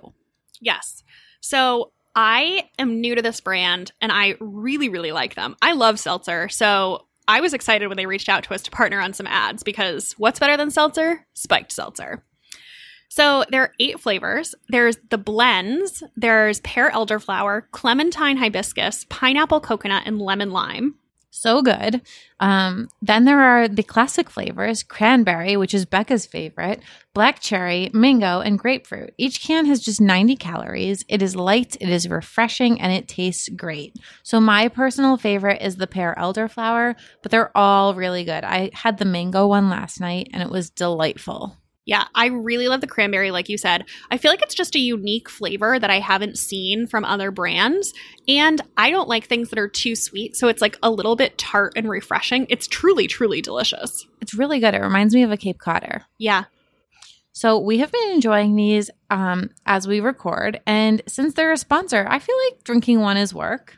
[0.60, 1.04] Yes.
[1.42, 5.56] So I am new to this brand and I really, really like them.
[5.62, 6.50] I love seltzer.
[6.50, 9.64] So I was excited when they reached out to us to partner on some ads
[9.64, 11.26] because what's better than seltzer?
[11.34, 12.24] Spiked seltzer.
[13.10, 14.54] So there are eight flavors.
[14.70, 20.96] There's the blends, there's pear elderflower, clementine hibiscus, pineapple coconut, and lemon lime.
[21.32, 22.02] So good.
[22.40, 26.82] Um, then there are the classic flavors cranberry, which is Becca's favorite,
[27.14, 29.14] black cherry, mango, and grapefruit.
[29.18, 31.06] Each can has just 90 calories.
[31.08, 33.96] It is light, it is refreshing, and it tastes great.
[34.24, 38.44] So, my personal favorite is the pear elderflower, but they're all really good.
[38.44, 41.59] I had the mango one last night and it was delightful.
[41.90, 43.84] Yeah, I really love the cranberry, like you said.
[44.12, 47.96] I feel like it's just a unique flavor that I haven't seen from other brands.
[48.28, 50.36] And I don't like things that are too sweet.
[50.36, 52.46] So it's like a little bit tart and refreshing.
[52.48, 54.06] It's truly, truly delicious.
[54.22, 54.76] It's really good.
[54.76, 56.04] It reminds me of a Cape Codder.
[56.20, 56.44] Yeah.
[57.32, 62.06] So we have been enjoying these um, as we record, and since they're a sponsor,
[62.08, 63.78] I feel like drinking one is work.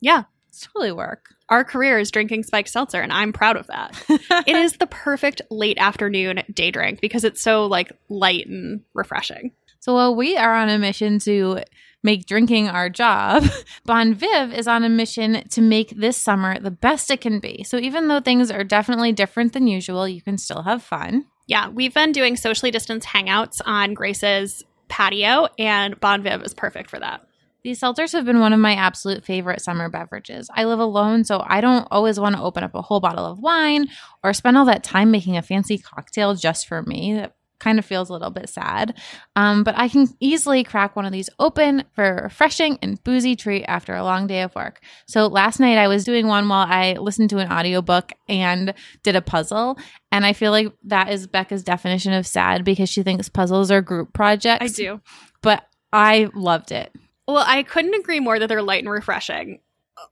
[0.00, 0.22] Yeah.
[0.48, 1.26] It's totally work.
[1.50, 4.00] Our career is drinking spiked seltzer, and I'm proud of that.
[4.46, 9.52] it is the perfect late afternoon day drink because it's so like light and refreshing.
[9.80, 11.60] So while we are on a mission to
[12.02, 13.44] make drinking our job,
[13.84, 17.64] Bon Viv is on a mission to make this summer the best it can be.
[17.64, 21.26] So even though things are definitely different than usual, you can still have fun.
[21.46, 26.90] Yeah, we've been doing socially distanced hangouts on Grace's patio, and Bon Viv is perfect
[26.90, 27.26] for that.
[27.62, 30.48] These seltzers have been one of my absolute favorite summer beverages.
[30.54, 33.38] I live alone, so I don't always want to open up a whole bottle of
[33.38, 33.88] wine
[34.22, 37.14] or spend all that time making a fancy cocktail just for me.
[37.14, 38.98] That kind of feels a little bit sad.
[39.36, 43.36] Um, but I can easily crack one of these open for a refreshing and boozy
[43.36, 44.80] treat after a long day of work.
[45.06, 49.14] So last night I was doing one while I listened to an audiobook and did
[49.14, 49.78] a puzzle.
[50.10, 53.82] And I feel like that is Becca's definition of sad because she thinks puzzles are
[53.82, 54.64] group projects.
[54.64, 55.00] I do.
[55.42, 56.92] But I loved it.
[57.30, 59.60] Well, I couldn't agree more that they're light and refreshing.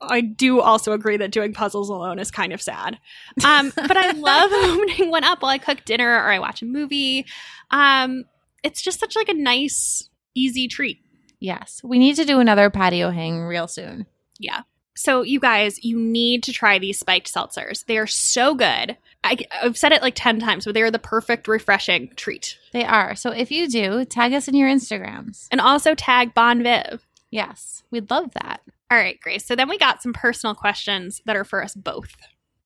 [0.00, 2.98] I do also agree that doing puzzles alone is kind of sad.
[3.44, 6.66] Um, but I love opening one up while I cook dinner or I watch a
[6.66, 7.26] movie.
[7.70, 8.24] Um,
[8.62, 11.00] it's just such like a nice, easy treat.
[11.40, 14.06] Yes, we need to do another patio hang real soon.
[14.38, 14.62] Yeah.
[14.96, 17.86] So you guys, you need to try these spiked seltzers.
[17.86, 18.96] They are so good.
[19.22, 22.58] I, I've said it like 10 times, but they are the perfect refreshing treat.
[22.72, 23.14] They are.
[23.14, 25.46] So if you do, tag us in your Instagrams.
[25.52, 27.06] And also tag Bon Viv.
[27.30, 28.60] Yes, we'd love that.
[28.90, 29.44] All right, Grace.
[29.44, 32.16] So then we got some personal questions that are for us both.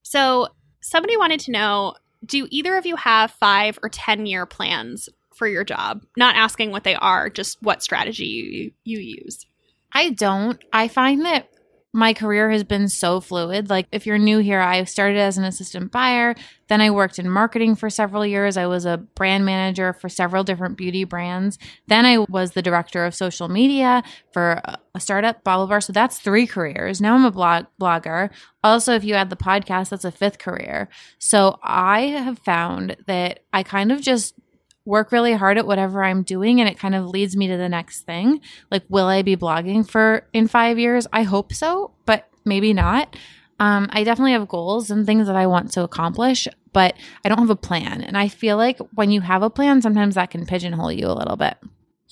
[0.02, 0.48] So
[0.80, 1.94] somebody wanted to know
[2.24, 6.04] do either of you have five or 10 year plans for your job?
[6.16, 9.46] Not asking what they are, just what strategy you, you use.
[9.92, 10.62] I don't.
[10.72, 11.48] I find that
[11.94, 13.68] my career has been so fluid.
[13.68, 16.34] Like, if you're new here, I started as an assistant buyer.
[16.68, 18.56] Then I worked in marketing for several years.
[18.56, 21.58] I was a brand manager for several different beauty brands.
[21.88, 24.02] Then I was the director of social media
[24.32, 24.62] for
[24.94, 25.80] a startup, blah, blah, blah.
[25.80, 27.00] So that's three careers.
[27.00, 28.30] Now I'm a blog blogger.
[28.64, 30.88] Also, if you add the podcast, that's a fifth career.
[31.18, 34.34] So I have found that I kind of just
[34.84, 37.68] work really hard at whatever I'm doing and it kind of leads me to the
[37.68, 38.40] next thing.
[38.70, 41.06] Like, will I be blogging for in five years?
[41.12, 43.16] I hope so, but maybe not.
[43.60, 47.38] Um, I definitely have goals and things that I want to accomplish, but I don't
[47.38, 48.02] have a plan.
[48.02, 51.14] And I feel like when you have a plan, sometimes that can pigeonhole you a
[51.14, 51.56] little bit.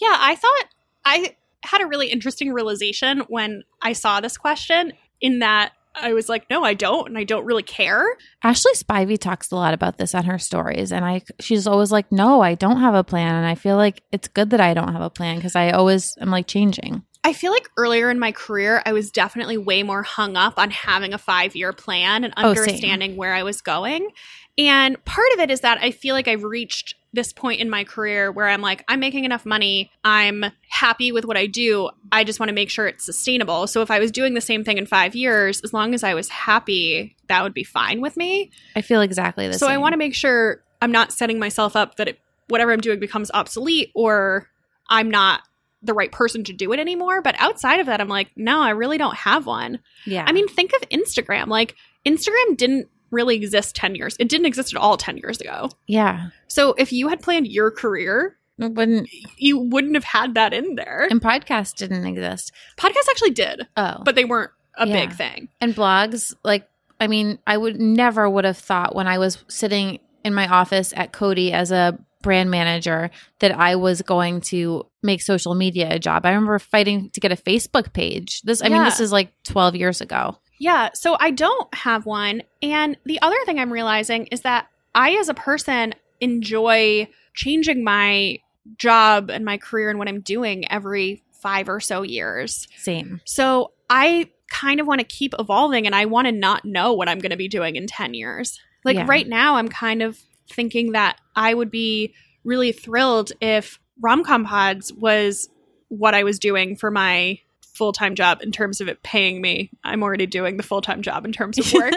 [0.01, 0.65] Yeah, I thought
[1.05, 5.73] I had a really interesting realization when I saw this question in that
[6.03, 8.17] I was like, no, I don't, and I don't really care.
[8.43, 12.11] Ashley Spivey talks a lot about this on her stories, and I she's always like,
[12.11, 14.93] no, I don't have a plan, and I feel like it's good that I don't
[14.93, 17.03] have a plan because I always am like changing.
[17.23, 20.71] I feel like earlier in my career, I was definitely way more hung up on
[20.71, 24.09] having a five year plan and Oh, understanding where I was going.
[24.57, 27.85] And part of it is that I feel like I've reached this point in my
[27.85, 29.91] career where I'm like, I'm making enough money.
[30.05, 31.91] I'm happy with what I do.
[32.13, 33.67] I just want to make sure it's sustainable.
[33.67, 36.15] So if I was doing the same thing in five years, as long as I
[36.15, 38.51] was happy, that would be fine with me.
[38.77, 39.75] I feel exactly the so same.
[39.75, 43.01] I want to make sure I'm not setting myself up that it, whatever I'm doing
[43.01, 44.49] becomes obsolete or
[44.89, 45.43] I'm not
[45.83, 47.23] the right person to do it anymore.
[47.23, 49.81] But outside of that, I'm like, no, I really don't have one.
[50.07, 50.25] yeah.
[50.27, 51.49] I mean, think of Instagram.
[51.49, 51.75] Like,
[52.07, 54.17] Instagram didn't really exist 10 years.
[54.19, 55.71] It didn't exist at all 10 years ago.
[55.87, 59.09] yeah, So if you had planned your career, it wouldn't.
[59.39, 61.07] you wouldn't have had that in there.
[61.11, 62.53] And podcasts didn't exist.
[62.77, 65.07] Podcasts actually did, Oh, but they weren't a Yeah.
[65.07, 65.49] big thing.
[65.61, 66.69] and blogs like
[67.01, 70.93] i mean i would never would have thought when i was sitting in my office
[70.97, 75.99] at Coty as a brand manager that i was going to make social media a
[75.99, 79.33] job i remember fighting to get a facebook page this i mean this is like
[79.45, 82.43] 12 years ago Yeah, so I don't have one.
[82.63, 88.39] And the other thing I'm realizing is that I, as a person, enjoy changing my
[88.77, 92.69] job and my career and what I'm doing every five or so years.
[92.77, 96.93] same So I kind of want to keep evolving and I want to not know
[96.93, 98.61] what I'm going to be doing in 10 years.
[98.85, 99.07] Like Yeah.
[99.09, 100.19] right now, I'm kind of
[100.51, 105.49] thinking that I would be really thrilled if Romcom Pods was
[105.89, 107.39] what I was doing for my
[107.81, 109.71] full time job in terms of it paying me.
[109.83, 111.95] I'm already doing the full time job in terms of work.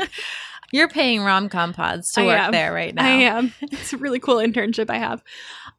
[0.72, 2.52] you're paying rom-com pods to I work am.
[2.52, 3.54] there right now I am.
[3.62, 5.22] It's a really cool internship I have.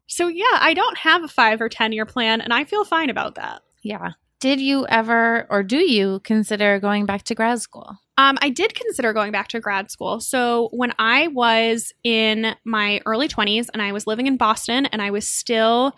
[0.07, 3.09] So yeah, I don't have a five or 10 year plan and I feel fine
[3.09, 3.61] about that.
[3.83, 8.49] yeah did you ever or do you consider going back to grad school Um, I
[8.49, 10.19] did consider going back to grad school.
[10.19, 15.01] So when I was in my early 20s and I was living in Boston and
[15.01, 15.93] I was still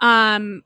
[0.00, 0.62] um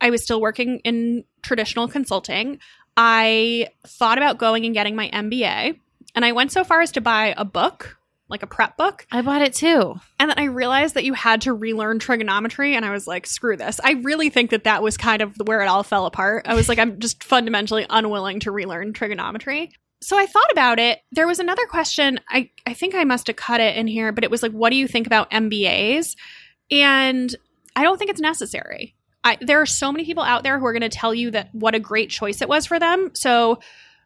[0.00, 2.58] I was still working in traditional consulting,
[2.96, 5.78] I thought about going and getting my MBA.
[6.14, 9.06] And I went so far as to buy a book, like a prep book.
[9.12, 12.84] i bought it too And then I realized that you had to relearn trigonometry, and
[12.84, 13.80] I was like, screw this.
[13.84, 16.46] I really think that that was kind of where it all fell apart.
[16.48, 19.72] I was like, I'm just fundamentally unwilling to relearn trigonometry.
[20.02, 21.00] So I thought about it.
[21.12, 22.20] There was another question.
[22.28, 24.70] I, I think I must have cut it in here, but it was like, what
[24.70, 26.16] do you think about MBAs?
[26.70, 27.34] And
[27.74, 28.94] I don't think it's necessary.
[29.26, 31.52] I, there are so many people out there who are going to tell you that
[31.52, 33.10] what a great choice it was for them.
[33.14, 33.58] So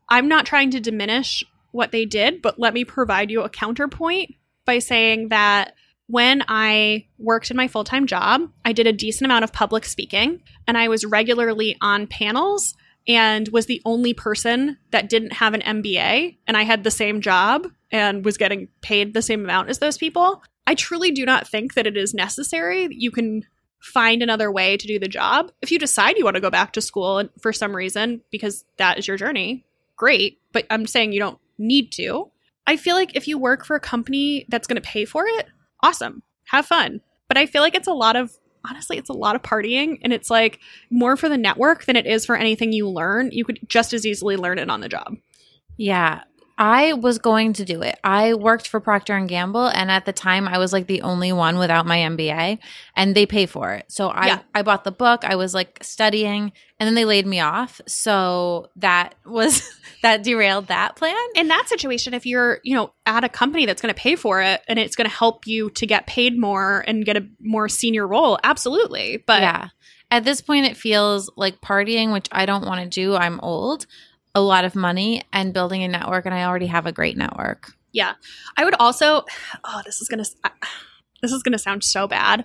[0.09, 4.35] I'm not trying to diminish what they did, but let me provide you a counterpoint
[4.65, 5.75] by saying that
[6.07, 9.85] when I worked in my full time job, I did a decent amount of public
[9.85, 12.75] speaking and I was regularly on panels
[13.07, 16.39] and was the only person that didn't have an MBA.
[16.47, 19.99] And I had the same job and was getting paid the same amount as those
[19.99, 20.43] people.
[20.67, 22.89] I truly do not think that it is necessary.
[22.91, 23.43] You can
[23.81, 25.51] find another way to do the job.
[25.63, 28.99] If you decide you want to go back to school for some reason, because that
[28.99, 29.65] is your journey,
[29.97, 30.39] great.
[30.53, 32.31] But I'm saying you don't need to.
[32.67, 35.47] I feel like if you work for a company that's going to pay for it,
[35.83, 36.23] awesome.
[36.45, 37.01] Have fun.
[37.29, 38.37] But I feel like it's a lot of
[38.69, 42.07] honestly, it's a lot of partying and it's like more for the network than it
[42.07, 43.31] is for anything you learn.
[43.33, 45.17] You could just as easily learn it on the job.
[45.77, 46.23] Yeah.
[46.61, 47.99] I was going to do it.
[48.05, 51.33] I worked for Procter and Gamble and at the time I was like the only
[51.33, 52.59] one without my MBA
[52.95, 53.87] and they pay for it.
[53.89, 54.39] So I Yeah.
[54.55, 57.81] I bought the book, I was like studying and then they laid me off.
[57.87, 59.67] So that was
[60.03, 61.17] that derailed that plan.
[61.35, 64.43] In that situation, if you're, you know, at a company that's going to pay for
[64.43, 67.71] it and it's going to help you to get paid more and get a more
[67.71, 69.17] senior role, absolutely.
[69.27, 69.69] But yeah.
[70.13, 73.15] At this point it feels like partying, which I don't want to do.
[73.15, 73.87] I'm old.
[74.35, 77.73] A lot of money and building a network and I already have a great network.
[77.93, 78.15] Yeah.
[78.57, 79.25] I would also
[79.65, 80.31] oh, this is going to
[81.23, 82.45] this is going to sound so bad.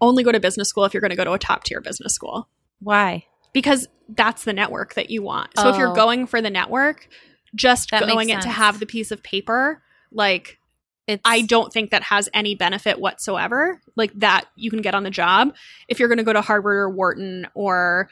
[0.00, 2.12] only go to business school if you're going to go to a top tier business
[2.14, 2.48] school
[2.80, 3.24] Why?
[3.52, 5.50] because that's the network that you want.
[5.58, 5.94] So if you're Oh.
[5.94, 7.08] going for the network,
[7.54, 10.58] just That going it to have the piece of paper, like
[11.06, 13.80] It's I don't think that has any benefit whatsoever.
[13.96, 15.54] Like that you can get on the job
[15.88, 18.08] if you're going to go to Harvard or Wharton or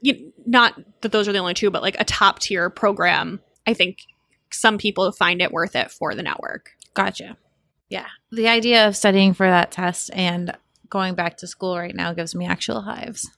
[0.00, 3.40] you, not that those are the only two, but like a top tier program.
[3.66, 3.98] I think
[4.52, 6.70] some people find it worth it for the network.
[6.94, 7.36] Gotcha.
[7.88, 8.06] Yeah.
[8.32, 10.56] The idea of studying for that test and
[10.88, 13.28] going back to school right now gives me actual hives.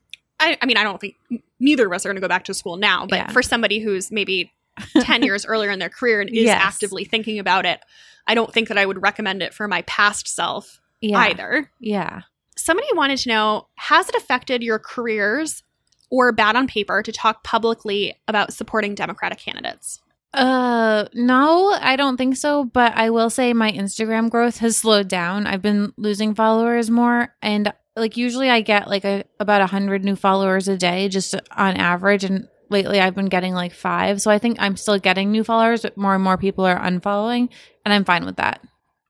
[0.41, 1.17] I, I mean, I don't think
[1.59, 3.31] neither of us are going to go back to school now, but Yeah.
[3.31, 4.53] for somebody who's maybe
[5.01, 6.61] 10 years earlier in their career and is Yes.
[6.63, 7.81] actively thinking about it,
[8.27, 11.19] I don't think that I would recommend it for my past self Yeah.
[11.19, 11.71] either.
[11.81, 12.21] Yeah.
[12.57, 15.63] Somebody wanted to know Has it affected your careers
[16.11, 20.01] or bad on paper to talk publicly about supporting Democratic candidates?
[20.35, 25.09] Uh no, I don't think so, but I will say my Instagram growth has slowed
[25.09, 25.47] down.
[25.47, 30.05] I've been losing followers more and like usually I get like a about a 100
[30.05, 34.21] new followers a day just on average and lately I've been getting like 5.
[34.21, 37.49] So I think I'm still getting new followers, but more and more people are unfollowing
[37.85, 38.61] and I'm fine with that.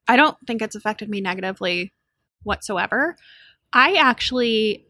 [0.06, 1.92] I don't think it's affected me negatively
[2.44, 3.16] whatsoever.
[3.72, 4.86] I actually,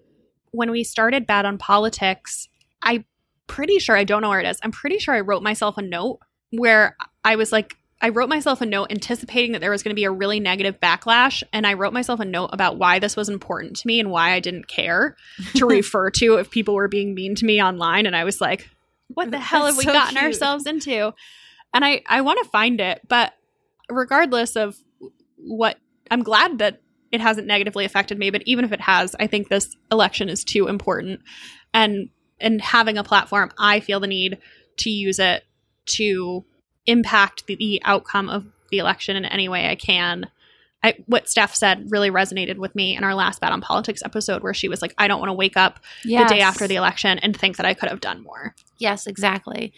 [0.59, 2.49] when we started Bad on Politics,
[2.83, 3.05] I'm
[3.47, 4.59] pretty sure I don't know where it is.
[4.61, 6.19] I'm pretty sure I wrote myself a note
[6.51, 9.99] where I was like, I wrote myself a note anticipating that there was going to
[9.99, 11.45] be a really negative backlash.
[11.53, 14.33] And I wrote myself a note about why this was important to me and why
[14.33, 15.15] I didn't care
[15.55, 18.07] to refer to if people were being mean to me online.
[18.07, 18.69] And I was like,
[19.15, 20.25] what the hell have we so gotten cute.
[20.25, 21.15] ourselves into?
[21.73, 23.03] And I, I want to find it.
[23.07, 23.33] But
[23.89, 24.77] regardless of
[25.37, 25.79] what,
[26.11, 26.81] I'm glad that
[27.13, 28.31] it hasn't negatively affected me.
[28.31, 31.21] But even if it has, I think this election is too important.
[31.73, 34.39] And and having a platform, I feel the need
[34.79, 35.45] to use it
[35.87, 36.45] to
[36.87, 40.31] impact the, the outcome of the election in any way I can.
[40.85, 44.45] I, what Steph said really resonated with me in our last Bad on Politics episode,
[44.45, 46.29] where she was like, I don't want to wake up Yes.
[46.31, 48.55] the day after the election and think that I could have done more.
[48.79, 49.73] Yes, exactly.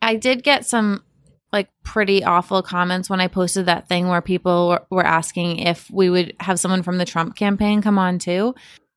[0.00, 1.04] I did get some
[1.52, 5.90] like pretty awful comments when I posted that thing where people were, were asking if
[5.90, 8.54] we would have someone from the Trump campaign come on too.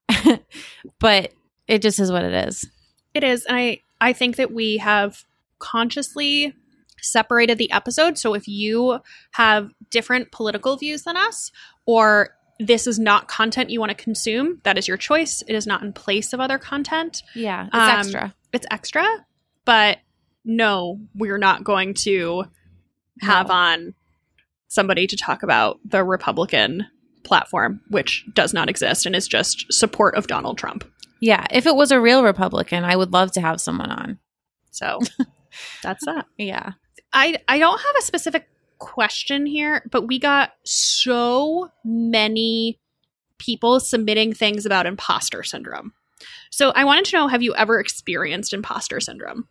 [0.99, 1.33] but
[1.67, 2.65] it just is what it is.
[3.13, 3.45] It is.
[3.45, 5.23] And I, I think that we have
[5.59, 6.53] consciously
[7.01, 8.17] separated the episode.
[8.17, 8.99] So if you
[9.31, 11.51] have different political views than us,
[11.85, 12.29] or
[12.59, 15.43] this is not content you want to consume, that is your choice.
[15.47, 17.21] It is not in place of other content.
[17.33, 18.35] Yeah, it's Um, extra.
[18.53, 19.05] It's extra,
[19.65, 19.97] but
[20.45, 22.45] no, we're not going to
[23.21, 23.53] have No.
[23.53, 23.93] on
[24.67, 26.85] somebody to talk about the Republican
[27.23, 30.83] platform, which does not exist and is just support of Donald Trump.
[31.21, 34.19] Yeah, if it was a real Republican, I would love to have someone on.
[34.71, 34.99] So
[35.83, 36.25] that's that.
[36.37, 36.73] Yeah.
[37.13, 42.79] I I don't have a specific question here, but we got so many
[43.39, 45.93] people submitting things about imposter syndrome.
[46.51, 49.47] So I wanted to know have you ever experienced imposter syndrome?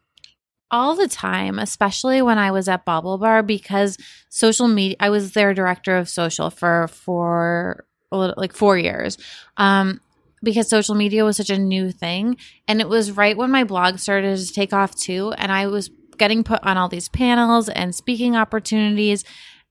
[0.70, 3.96] All the time, especially when I was at Bobble Bar because
[4.28, 9.18] social media I was their director of social for for little, like 4 years.
[9.56, 10.00] Um
[10.42, 12.36] because social media was such a new thing
[12.68, 15.90] and it was right when my blog started to take off too and I was
[16.18, 19.24] getting put on all these panels and speaking opportunities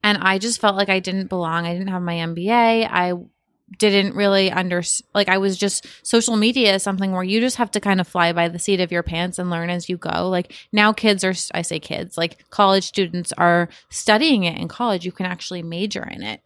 [0.04, 1.66] and I just felt like I didn't belong.
[1.66, 2.90] I didn't have my MBA.
[2.92, 3.14] I
[3.78, 7.72] didn't really under like I was just social media is something where you just have
[7.72, 10.30] to kind of fly by the seat of your pants and learn as you go.
[10.30, 15.06] Like now kids are I say kids, like college students are studying it in college.
[15.06, 16.42] You can actually major in it.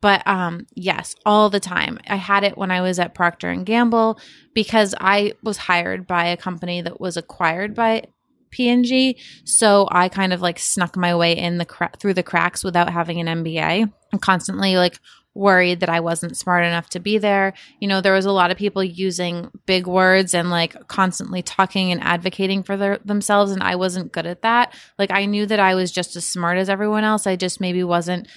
[0.00, 1.98] But um yes, all the time.
[2.08, 4.18] I had it when I was at Procter and Gamble
[4.54, 8.04] because I was hired by a company that was acquired by
[8.50, 9.18] P&G.
[9.44, 12.90] So I kind of like snuck my way in the cra- through the cracks without
[12.90, 13.92] having an MBA.
[14.12, 14.98] I'm constantly like
[15.38, 17.54] worried that I wasn't smart enough to be there.
[17.80, 21.92] You know, there was a lot of people using big words and like constantly talking
[21.92, 24.74] and advocating for their, themselves and I wasn't good at that.
[24.98, 27.26] Like I knew that I was just as smart as everyone else.
[27.26, 28.28] I just maybe wasn't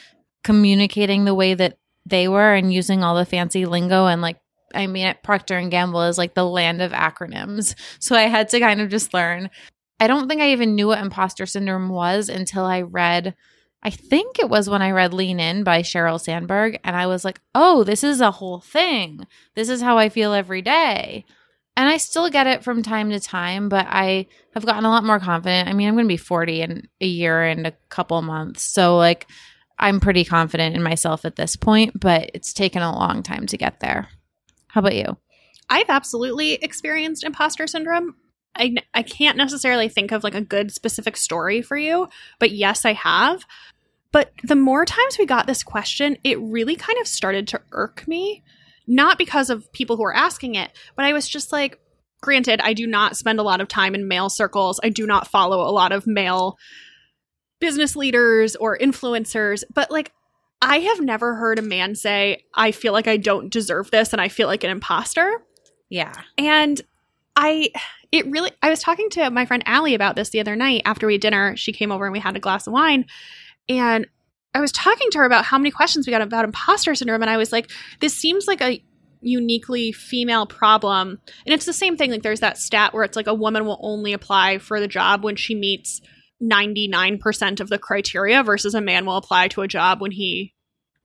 [0.43, 4.37] communicating the way that they were and using all the fancy lingo and like
[4.73, 7.75] I mean Procter and Gamble is like the land of acronyms.
[7.99, 9.49] So I had to kind of just learn.
[9.99, 13.35] I don't think I even knew what imposter syndrome was until I read
[13.83, 17.25] I think it was when I read Lean In by Sheryl Sandberg and I was
[17.25, 19.25] like, "Oh, this is a whole thing.
[19.55, 21.25] This is how I feel every day."
[21.77, 25.05] And I still get it from time to time, but I have gotten a lot
[25.05, 25.69] more confident.
[25.69, 28.61] I mean, I'm going to be 40 in a year and a couple months.
[28.61, 29.25] So like
[29.79, 33.57] I'm pretty confident in myself at this point, but it's taken a long time to
[33.57, 34.09] get there.
[34.67, 35.17] How about you?
[35.69, 38.15] I've absolutely experienced imposter syndrome.
[38.55, 42.09] I, I can't necessarily think of like a good specific story for you,
[42.39, 43.45] but yes, I have.
[44.11, 48.07] But the more times we got this question, it really kind of started to irk
[48.07, 48.43] me.
[48.87, 51.79] not because of people who are asking it, but I was just like,
[52.21, 54.79] granted, I do not spend a lot of time in male circles.
[54.83, 56.57] I do not follow a lot of male
[57.59, 60.11] business leaders or influencers, but like,
[60.61, 64.21] I have never heard a man say, I feel like I don't deserve this and
[64.21, 65.41] I feel like an imposter.
[65.89, 66.13] Yeah.
[66.37, 66.79] And
[67.35, 67.69] I,
[68.11, 71.07] it really, I was talking to my friend Allie about this the other night after
[71.07, 71.55] we had dinner.
[71.55, 73.05] She came over and we had a glass of wine.
[73.79, 74.07] And
[74.53, 77.21] I was talking to her about how many questions we got about imposter syndrome.
[77.21, 78.83] And I was like, this seems like a
[79.21, 81.19] uniquely female problem.
[81.45, 82.11] And it's the same thing.
[82.11, 85.23] Like, there's that stat where it's like a woman will only apply for the job
[85.23, 86.01] when she meets
[86.41, 90.53] 99% of the criteria versus a man will apply to a job when he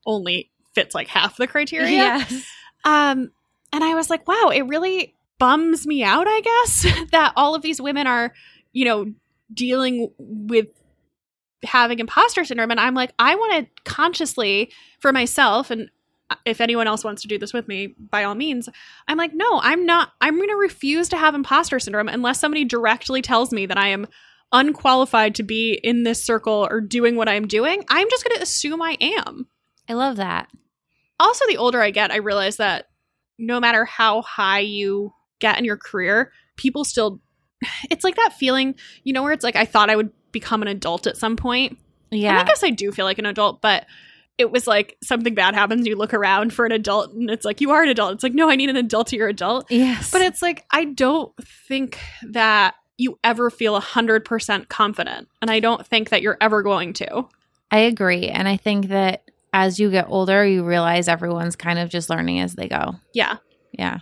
[0.06, 1.86] only fits like half the criteria.
[2.28, 2.46] Yes.
[2.84, 3.32] Um,
[3.72, 7.62] and I was like, wow, it really bums me out, I guess, that all of
[7.62, 8.32] these women are,
[8.72, 9.12] you know,
[9.52, 10.68] dealing with
[11.66, 12.70] having imposter syndrome.
[12.70, 15.90] And I'm like, I want to consciously for myself, and
[16.30, 18.68] uh, if anyone else wants to do this with me, by all means,
[19.06, 22.64] I'm like, no, I'm not, I'm going to refuse to have imposter syndrome unless somebody
[22.64, 24.06] directly tells me that I am
[24.52, 27.84] unqualified to be in this circle or doing what I'm doing.
[27.88, 29.46] I'm just going to assume I am.
[29.88, 30.48] I love that.
[31.18, 32.86] Also, the older I get, I realize that
[33.38, 37.20] no matter how high you get in your career, people still,
[37.90, 40.68] it's like that feeling, you know, where it's like, I thought I would become an
[40.68, 41.78] adult at some point.
[42.10, 42.30] Yeah.
[42.30, 43.86] And I guess I do feel like an adult, but
[44.38, 47.62] it was like something bad happens you look around for an adult and it's like,
[47.62, 48.12] you are an adult.
[48.12, 49.70] It's like, no, I need an adult to your adult.
[49.70, 50.10] yes.
[50.10, 55.28] But it's like, I don't think that you ever feel 100% confident.
[55.40, 57.26] And I don't think that you're ever going to.
[57.70, 58.28] I agree.
[58.28, 59.22] And I think that
[59.54, 62.96] as you get older, you realize everyone's kind of just learning as they go.
[63.14, 63.38] Yeah.
[63.72, 64.00] Yeah.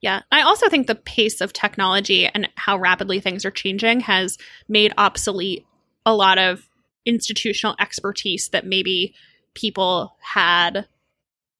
[0.00, 0.22] Yeah.
[0.32, 4.38] I also think the pace of technology and how rapidly things are changing has
[4.68, 5.66] made obsolete
[6.06, 6.68] a lot of
[7.04, 9.14] institutional expertise that maybe
[9.54, 10.86] people had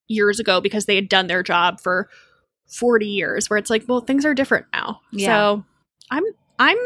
[0.08, 2.08] years ago because they had done their job for
[2.68, 5.26] 40 years where it's like well things are different now Yeah.
[5.26, 5.64] so
[6.10, 6.22] i'm
[6.58, 6.76] i'm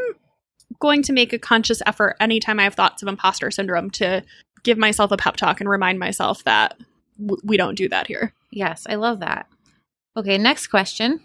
[0.78, 4.22] going to make a conscious effort anytime i have thoughts of imposter syndrome to
[4.62, 6.78] give myself a pep talk and remind myself that
[7.20, 8.86] w- we don't do that here Yes.
[8.88, 9.48] I love that.
[10.16, 10.38] Okay.
[10.38, 11.20] Next question.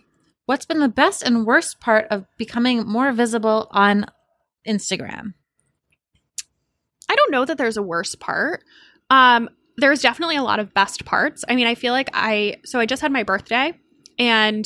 [0.49, 4.07] What's been the best and worst part of becoming more visible on
[4.67, 5.35] Instagram?
[7.07, 8.63] I don't know that there's a worse part.
[9.11, 11.45] Um, there's definitely a lot of best parts.
[11.47, 13.73] I mean, I feel like I so I just had my birthday,
[14.17, 14.65] and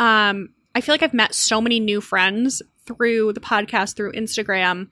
[0.00, 4.88] um, I feel like I've met so many new friends through the podcast, through Instagram,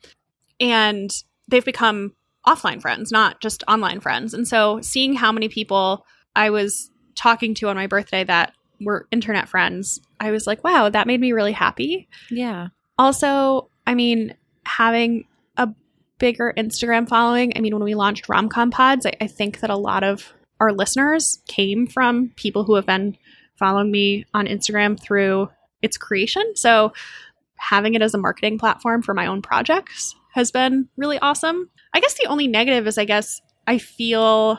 [0.61, 1.11] and
[1.49, 2.15] they've become
[2.47, 4.35] offline friends, not just online friends.
[4.35, 9.07] And so, seeing how many people I was talking to on my birthday that were
[9.11, 12.09] internet friends, I was like, wow, that made me really happy.
[12.31, 12.69] Yeah.
[12.99, 15.25] also i mean having
[15.57, 15.69] a
[16.19, 19.77] bigger instagram following i mean when we launched romcom pods I, I think that a
[19.77, 23.17] lot of our listeners came from people who have been
[23.57, 25.49] following me on instagram through
[25.83, 26.57] its creation.
[26.57, 26.93] So
[27.57, 31.71] having it as a marketing platform for my own projects has been really awesome.
[31.95, 34.59] I guess the only negative is i guess i feel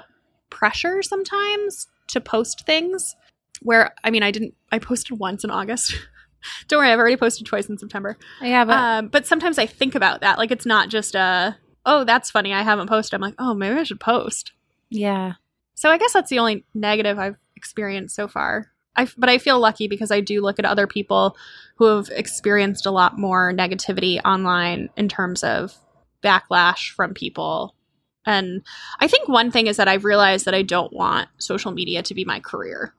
[0.49, 3.15] pressure sometimes to post things
[3.61, 5.95] where i mean i didn't i posted once in august
[6.67, 8.65] don't worry i've already posted twice in september Yeah.
[8.65, 10.37] But um, but sometimes I think about that.
[10.37, 12.53] Like it's not just a, oh, that's funny.
[12.53, 13.15] I haven't posted.
[13.15, 14.53] I'm like, oh, maybe I should post.
[14.89, 15.33] yeah.
[15.75, 18.67] So I guess that's the only negative I've experienced so far.
[18.95, 21.37] I, but I feel lucky because I do look at other people
[21.77, 25.73] who have experienced a lot more negativity online in terms of
[26.21, 27.75] backlash from people.
[28.25, 28.61] And
[28.99, 32.13] I think one thing is that I've realized that I don't want social media to
[32.13, 32.93] be my career.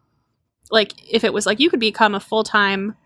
[0.70, 2.96] Like if it was like you could become a full time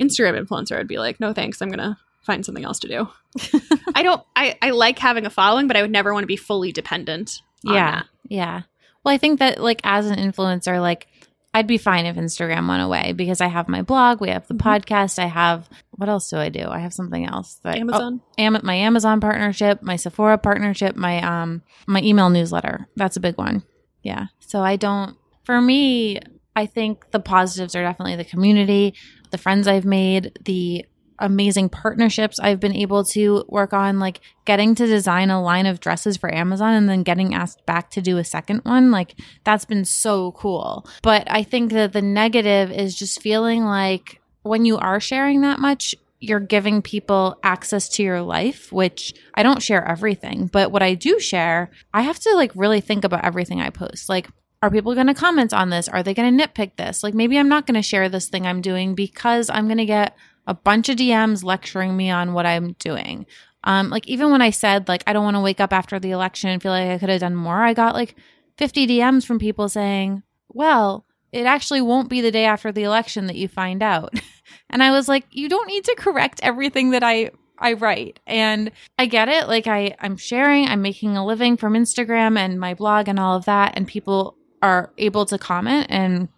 [0.00, 3.08] Instagram influencer, I'd be like, no thanks, I'm gonna find something else to do.
[3.94, 6.36] I don't I, I like having a following, but I would never want to be
[6.36, 7.40] fully dependent.
[7.66, 7.90] on Yeah.
[7.92, 8.06] that.
[8.28, 8.62] Yeah.
[9.04, 11.06] Well, I think that like as an influencer, like
[11.52, 14.54] I'd be fine if Instagram went away because I have my blog, we have the
[14.54, 14.60] Mhm.
[14.60, 16.66] podcast, I have what else do I do?
[16.68, 18.20] I have something else that Amazon.
[18.22, 22.88] oh, Am- my Amazon partnership, my Sephora partnership, my um my email newsletter.
[22.96, 23.64] That's a big one.
[24.02, 24.26] Yeah.
[24.40, 26.20] So I don't for me,
[26.60, 28.92] I think the positives are definitely the community,
[29.30, 30.84] the friends I've made, the
[31.18, 35.80] amazing partnerships I've been able to work on, like getting to design a line of
[35.80, 38.90] dresses for Amazon and then getting asked back to do a second one.
[38.90, 40.86] Like that's been so cool.
[41.02, 45.60] But I think that the negative is just feeling like when you are sharing that
[45.60, 50.82] much, you're giving people access to your life, which I don't share everything, but what
[50.82, 54.10] I do share, I have to like really think about everything I post.
[54.10, 54.28] Like,
[54.62, 55.88] are people going to comment on this?
[55.88, 57.02] Are they going to nitpick this?
[57.02, 59.86] Like, maybe I'm not going to share this thing I'm doing because I'm going to
[59.86, 63.26] get a bunch of DMs lecturing me on what I'm doing.
[63.64, 66.10] Um, like, even when I said, like, I don't want to wake up after the
[66.10, 68.16] election and feel like I could have done more, I got like
[68.58, 73.26] 50 DMs from people saying, well, it actually won't be the day after the election
[73.26, 74.14] that you find out.
[74.68, 78.20] And I was like, you don't need to correct everything that I I write.
[78.26, 79.48] And I get it.
[79.48, 83.36] Like I I'm sharing, I'm making a living from Instagram and my blog and all
[83.36, 86.28] of that and people are able to comment and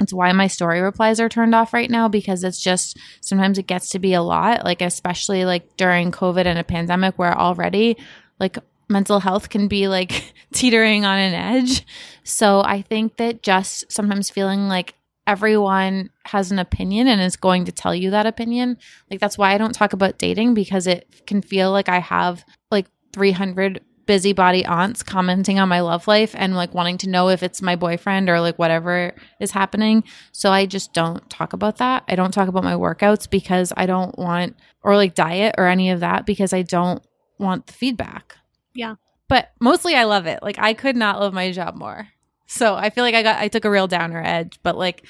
[0.00, 3.66] it's why my story replies are turned off right now because it's just sometimes it
[3.66, 7.96] gets to be a lot like especially like during covid and a pandemic where already
[8.38, 8.58] like
[8.88, 11.84] mental health can be like teetering on an edge.
[12.24, 14.94] So i think that just sometimes feeling like
[15.26, 18.78] everyone has an opinion and is going to tell you that opinion
[19.10, 22.44] like that's why i don't talk about dating because it can feel like i have
[22.70, 27.42] like 300 busybody aunts commenting on my love life and like wanting to know if
[27.42, 30.04] it's my boyfriend or like whatever is happening.
[30.32, 32.04] So I just don't talk about that.
[32.08, 35.90] I don't talk about my workouts because I don't want or like diet or any
[35.90, 37.02] of that because I don't
[37.38, 38.36] want the feedback.
[38.74, 38.94] Yeah.
[39.28, 40.40] But mostly I love it.
[40.42, 42.08] Like I could not love my job more.
[42.46, 45.04] So I feel like I got I took a real downer edge, but like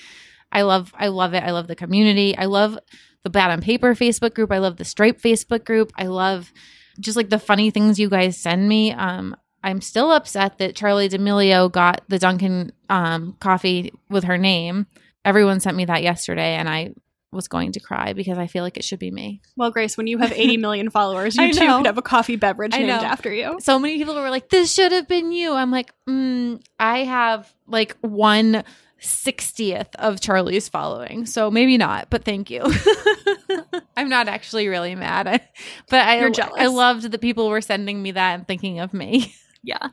[0.51, 1.43] I love I love it.
[1.43, 2.37] I love the community.
[2.37, 2.79] I love
[3.25, 4.51] the Bad on Paper Facebook group.
[4.53, 5.93] I love the Stripe Facebook group.
[5.97, 6.53] I love
[7.01, 8.93] just like the funny things you guys send me.
[8.93, 14.87] Um, I'm still upset that Charli D'Amelio got the Dunkin' um, coffee with her name.
[15.25, 16.95] Everyone sent me that yesterday, and I
[17.33, 19.41] was going to cry because I feel like it should be me.
[19.57, 22.75] Well, Grace, when you have 80 million followers, you too could have a coffee beverage
[22.75, 22.95] I named know.
[23.03, 23.59] after you.
[23.61, 27.53] So many people were like, "This should have been you." I'm like, mm, I have
[27.67, 28.65] like one
[29.07, 32.11] sixtieth of Charli's following, so maybe not.
[32.11, 32.63] But thank you.
[33.97, 35.41] I'm not actually really mad, I,
[35.89, 36.31] but I.
[36.57, 39.35] I loved that people were sending me that and thinking of me.
[39.63, 39.89] Yeah.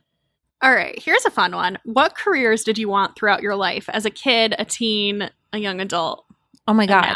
[0.61, 1.79] All right, here's a fun one.
[1.83, 5.81] What careers did you want throughout your life as a kid, a teen, a young
[5.81, 6.25] adult?
[6.67, 7.15] Oh my god!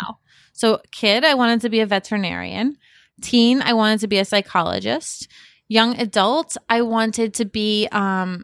[0.54, 2.78] So, kid, I wanted to be a veterinarian.
[3.22, 5.28] Teen, I wanted to be a psychologist.
[5.68, 8.43] Young adult, I wanted to be um,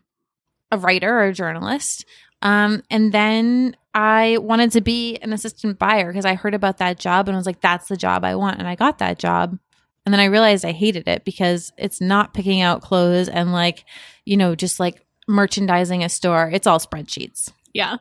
[0.72, 2.06] a writer or a journalist.
[2.44, 7.00] Um, and then I wanted to be an assistant buyer because I heard about that
[7.00, 8.60] job and I was like, that's the job I want.
[8.60, 9.58] And I got that job.
[10.06, 13.86] And then I realized I hated it because it's not picking out clothes and like,
[14.26, 16.50] you know, just like merchandising a store.
[16.54, 17.52] It's all spreadsheets.
[17.74, 17.98] Yeah.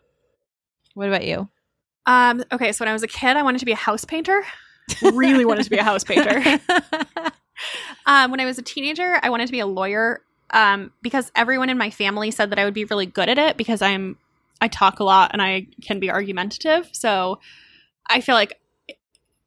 [0.94, 1.48] What about you?
[2.04, 4.42] Um, okay, so when I was a kid, I wanted to be a house painter.
[5.02, 6.60] really wanted to be a house painter.
[8.06, 11.70] Um, when I was a teenager, I wanted to be a lawyer um, because everyone
[11.70, 14.18] in my family said that I would be really good at it because I'm
[14.62, 16.88] I talk a lot and I can be argumentative.
[16.92, 17.40] So
[18.08, 18.60] I feel like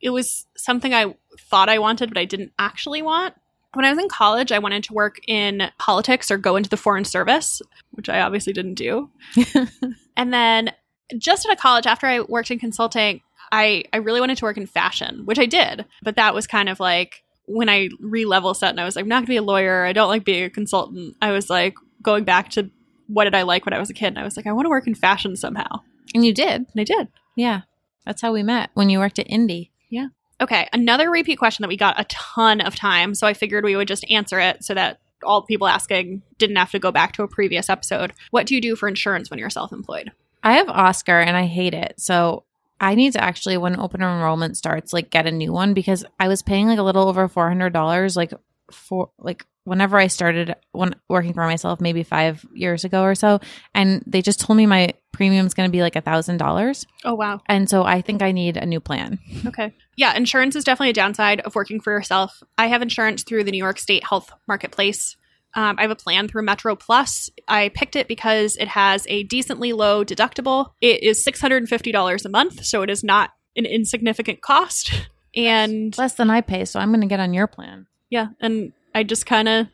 [0.01, 3.34] it was something I thought I wanted, but I didn't actually want.
[3.74, 6.78] When I was in college, I wanted to work in politics or go into the
[6.78, 7.61] foreign service,
[7.91, 9.09] which I obviously didn't do.
[10.18, 10.74] and then
[11.18, 13.22] just out of college, after I worked in consulting,
[13.53, 15.86] I, I really wanted to work in fashion, which I did.
[16.03, 19.03] But that was kind of like when I re level set and I was like,
[19.03, 19.86] I'm not going to be a lawyer.
[19.86, 21.16] I don't like being a consultant.
[21.22, 22.70] I was like going back to
[23.08, 24.08] what did I like when I was a kid?
[24.08, 25.82] And I was like, I want to work in fashion somehow.
[26.14, 26.66] and you did.
[26.72, 27.08] And I did.
[27.36, 27.62] Yeah.
[28.06, 29.70] That's how we met when you worked at Indie.
[29.89, 30.08] Yeah.
[30.41, 33.16] Okay, another repeat question that we got a ton of time.
[33.16, 36.72] So I figured we would just answer it so that all people asking didn't have
[36.72, 38.12] to go back to a previous episode.
[38.32, 40.12] What do you do for insurance when you're self employed?
[40.43, 41.95] I have Oscar and I hate it.
[41.97, 42.43] So
[42.82, 46.28] I need to actually, when open enrollment starts, like get a new one because I
[46.28, 48.34] was paying like a little over four hundred dollars, like
[48.70, 53.39] for like whenever I started when working for myself, maybe five years ago or so,
[53.74, 56.86] and they just told me my premium is going to be like a thousand dollars,
[57.03, 57.41] Oh, wow.
[57.47, 59.20] and so I think I need a new plan.
[59.45, 59.74] Okay.
[59.97, 62.41] Yeah, insurance is definitely a downside of working for yourself.
[62.57, 65.16] I have insurance through the New York State Health Marketplace.
[65.57, 67.30] Um, I have a plan through Metro Plus.
[67.47, 70.72] I picked it because it has a decently low deductible.
[70.82, 74.91] It is $650 a month, so it is not an insignificant cost.
[75.34, 77.88] And Less than I pay, so I'm going to get on your plan.
[78.09, 79.68] yeah, and I just kind of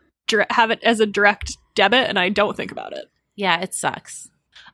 [0.50, 3.06] have it as a direct debit and I don't think about it.
[3.36, 4.30] Yeah, it sucks.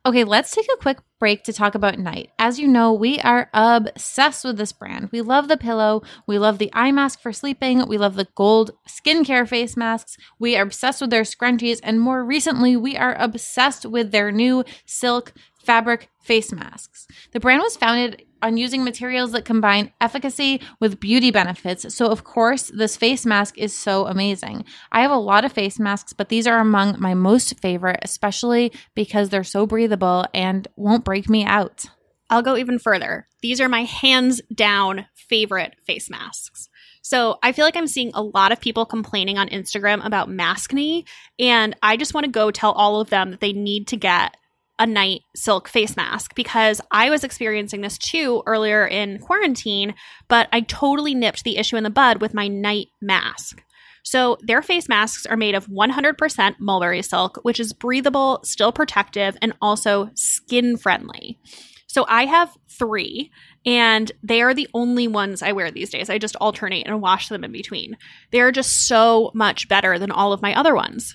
[0.06, 2.30] Okay, let's take a quick break to talk about Night.
[2.38, 5.10] As you know, we are obsessed with this brand.
[5.12, 8.70] We love the pillow, we love the eye mask for sleeping, we love the gold
[8.88, 13.84] skincare face masks, we are obsessed with their scrunchies, and more recently, we are obsessed
[13.84, 17.06] with their new silk fabric face masks.
[17.32, 21.94] The brand was founded on using materials that combine efficacy with beauty benefits.
[21.94, 24.64] So, of course, this face mask is so amazing.
[24.92, 28.72] I have a lot of face masks, but these are among my most favorite, especially
[28.94, 31.86] because they're so breathable and won't break me out.
[32.30, 33.26] I'll go even further.
[33.40, 36.68] These are my hands down favorite face masks.
[37.02, 41.06] So I feel like I'm seeing a lot of people complaining on Instagram about maskne,
[41.38, 44.36] and I just want to go tell all of them that they need to get
[44.78, 49.94] a night silk face mask because I was experiencing this too earlier in quarantine,
[50.28, 53.62] but I totally nipped the issue in the bud with my night mask.
[54.04, 59.36] So, their face masks are made of 100% mulberry silk, which is breathable, still protective,
[59.42, 61.38] and also skin friendly.
[61.88, 63.30] So, I have three,
[63.66, 66.08] and they are the only ones I wear these days.
[66.08, 67.98] I just alternate and wash them in between.
[68.30, 71.14] They are just so much better than all of my other ones.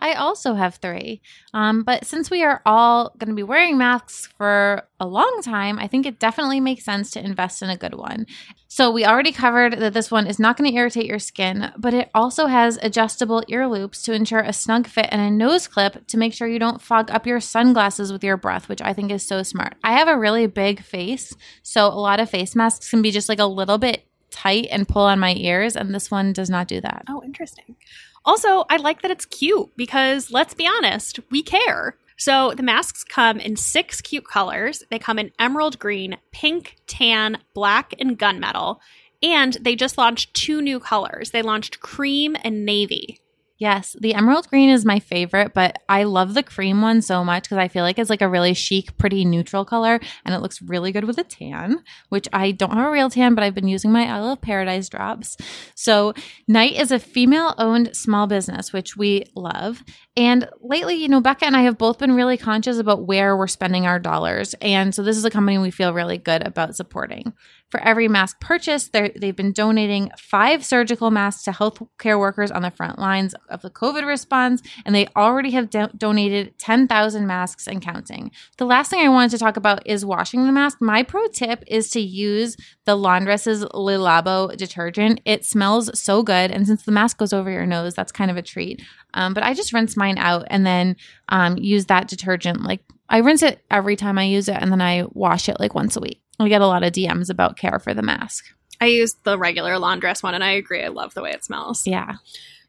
[0.00, 1.20] I also have three.
[1.52, 5.78] Um, but since we are all going to be wearing masks for a long time,
[5.78, 8.26] I think it definitely makes sense to invest in a good one.
[8.66, 11.92] So we already covered that this one is not going to irritate your skin, but
[11.92, 16.06] it also has adjustable ear loops to ensure a snug fit and a nose clip
[16.06, 19.10] to make sure you don't fog up your sunglasses with your breath, which I think
[19.10, 19.74] is so smart.
[19.84, 23.28] I have a really big face, so a lot of face masks can be just
[23.28, 26.68] like a little bit tight and pull on my ears, and this one does not
[26.68, 27.04] do that.
[27.08, 27.76] Oh, interesting.
[28.24, 31.96] Also, I like that it's cute because let's be honest, we care.
[32.16, 34.82] So the masks come in six cute colors.
[34.90, 38.78] They come in emerald green, pink, tan, black, and gunmetal.
[39.22, 41.30] And they just launched two new colors.
[41.30, 43.20] They launched cream and navy.
[43.60, 47.42] Yes, the emerald green is my favorite, but I love the cream one so much
[47.42, 50.62] because I feel like it's like a really chic, pretty neutral color and it looks
[50.62, 53.68] really good with a tan, which I don't have a real tan, but I've been
[53.68, 55.36] using my Isle of Paradise drops.
[55.74, 56.14] So,
[56.48, 59.84] Night is a female owned small business, which we love.
[60.16, 63.46] And lately, you know, Becca and I have both been really conscious about where we're
[63.46, 64.54] spending our dollars.
[64.62, 67.34] And so, this is a company we feel really good about supporting.
[67.70, 72.70] For every mask purchased, they've been donating five surgical masks to healthcare workers on the
[72.70, 77.80] front lines of the COVID response, and they already have do- donated 10,000 masks and
[77.80, 78.32] counting.
[78.58, 80.78] The last thing I wanted to talk about is washing the mask.
[80.80, 82.56] My pro tip is to use
[82.86, 85.20] the Laundress's Le Labo detergent.
[85.24, 88.36] It smells so good, and since the mask goes over your nose, that's kind of
[88.36, 88.82] a treat.
[89.14, 90.96] Um, but I just rinse mine out and then
[91.28, 92.62] um, use that detergent.
[92.62, 95.74] Like I rinse it every time I use it, and then I wash it like
[95.74, 96.20] once a week.
[96.40, 98.46] I get a lot of DMs about care for the mask.
[98.80, 100.82] I use the regular laundress one and I agree.
[100.82, 101.86] I love the way it smells.
[101.86, 102.14] Yeah.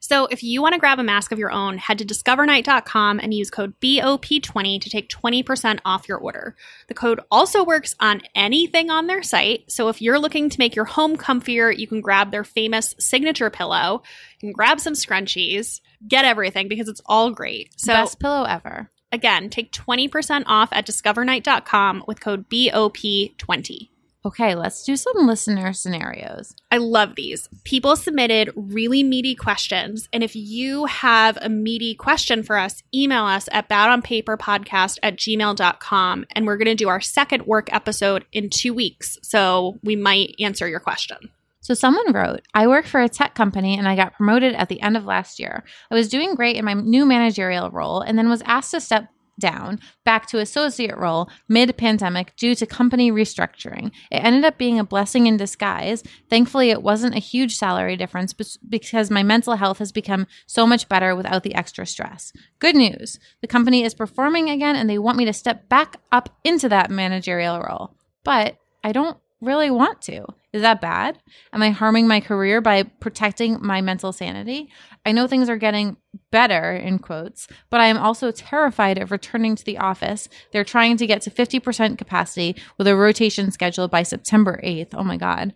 [0.03, 3.33] So if you want to grab a mask of your own, head to discovernight.com and
[3.33, 6.55] use code BOP20 to take 20% off your order.
[6.87, 9.71] The code also works on anything on their site.
[9.71, 13.51] So if you're looking to make your home comfier, you can grab their famous signature
[13.51, 14.01] pillow,
[14.39, 17.79] you can grab some scrunchies, get everything because it's all great.
[17.79, 18.89] So Best pillow ever.
[19.11, 23.89] Again, take 20% off at discovernight.com with code BOP20.
[24.23, 26.55] Okay, let's do some listener scenarios.
[26.69, 27.49] I love these.
[27.63, 30.07] People submitted really meaty questions.
[30.13, 36.25] And if you have a meaty question for us, email us at badonpaperpodcast at gmail.com.
[36.33, 39.17] And we're going to do our second work episode in two weeks.
[39.23, 41.31] So we might answer your question.
[41.61, 44.81] So someone wrote, I work for a tech company and I got promoted at the
[44.81, 45.63] end of last year.
[45.89, 49.09] I was doing great in my new managerial role and then was asked to step
[49.39, 53.87] down back to associate role mid pandemic due to company restructuring.
[54.09, 56.03] It ended up being a blessing in disguise.
[56.29, 58.33] Thankfully, it wasn't a huge salary difference
[58.67, 62.31] because my mental health has become so much better without the extra stress.
[62.59, 66.29] Good news the company is performing again and they want me to step back up
[66.43, 67.95] into that managerial role.
[68.23, 70.25] But I don't really want to.
[70.53, 71.17] Is that bad?
[71.53, 74.69] Am I harming my career by protecting my mental sanity?
[75.05, 75.95] I know things are getting
[76.29, 80.27] better, in quotes, but I am also terrified of returning to the office.
[80.51, 84.89] They're trying to get to 50% capacity with a rotation schedule by September 8th.
[84.93, 85.53] Oh my God.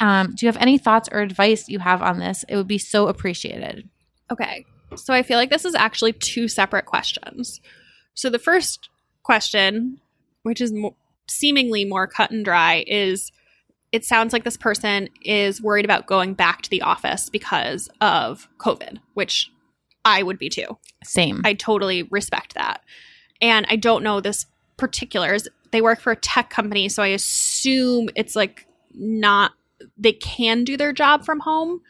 [0.00, 2.44] Um, do you have any thoughts or advice you have on this?
[2.48, 3.88] It would be so appreciated.
[4.30, 4.66] Okay.
[4.96, 7.60] So I feel like this is actually two separate questions.
[8.12, 8.90] So the first
[9.22, 10.00] question,
[10.42, 10.96] which is mo-
[11.28, 13.32] seemingly more cut and dry is
[13.94, 18.48] it sounds like this person is worried about going back to the office because of
[18.58, 19.52] COVID, which
[20.04, 20.76] I would be too.
[21.04, 21.42] Same.
[21.44, 22.80] I totally respect that.
[23.40, 25.46] And I don't know this particulars.
[25.70, 29.52] They work for a tech company, so I assume it's like not
[29.96, 31.80] they can do their job from home.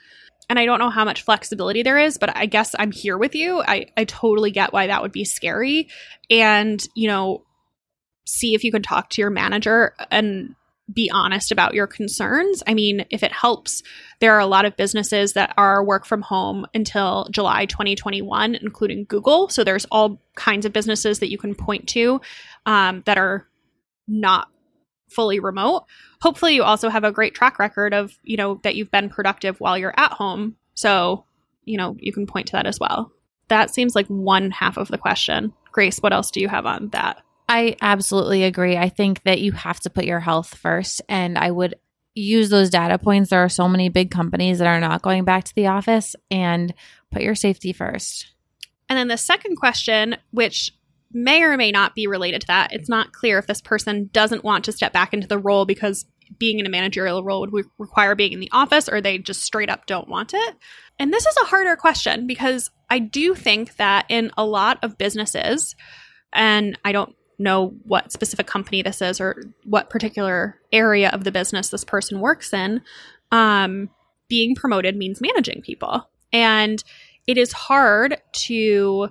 [0.50, 3.34] And I don't know how much flexibility there is, but I guess I'm here with
[3.34, 3.62] you.
[3.62, 5.88] I, I totally get why that would be scary.
[6.28, 7.44] And, you know,
[8.26, 10.54] see if you can talk to your manager and
[10.92, 12.62] be honest about your concerns.
[12.66, 13.82] I mean, if it helps,
[14.20, 19.04] there are a lot of businesses that are work from home until July 2021, including
[19.04, 19.48] Google.
[19.48, 22.20] So there's all kinds of businesses that you can point to
[22.66, 23.48] um, that are
[24.06, 24.48] not
[25.10, 25.84] fully remote.
[26.20, 29.60] Hopefully, you also have a great track record of, you know, that you've been productive
[29.60, 30.56] while you're at home.
[30.74, 31.24] So,
[31.64, 33.12] you know, you can point to that as well.
[33.48, 35.52] That seems like one half of the question.
[35.72, 37.22] Grace, what else do you have on that?
[37.48, 38.76] I absolutely agree.
[38.76, 41.02] I think that you have to put your health first.
[41.08, 41.74] And I would
[42.14, 43.30] use those data points.
[43.30, 46.72] There are so many big companies that are not going back to the office and
[47.10, 48.32] put your safety first.
[48.88, 50.72] And then the second question, which
[51.12, 54.44] may or may not be related to that, it's not clear if this person doesn't
[54.44, 56.06] want to step back into the role because
[56.38, 59.68] being in a managerial role would require being in the office or they just straight
[59.68, 60.56] up don't want it.
[60.98, 64.98] And this is a harder question because I do think that in a lot of
[64.98, 65.74] businesses,
[66.32, 71.32] and I don't know what specific company this is or what particular area of the
[71.32, 72.80] business this person works in,
[73.32, 73.90] um,
[74.28, 76.08] being promoted means managing people.
[76.32, 76.82] And
[77.26, 79.10] it is hard to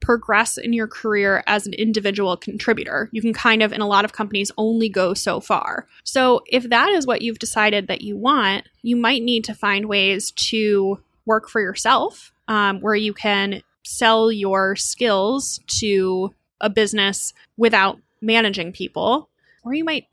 [0.00, 3.08] progress in your career as an individual contributor.
[3.12, 5.86] You can kind of, in a lot of companies, only go so far.
[6.04, 9.86] So, if that is what you've decided that you want, you might need to find
[9.86, 17.32] ways to work for yourself um, where you can sell your skills to a business
[17.56, 19.30] without managing people.
[19.64, 20.06] Or you might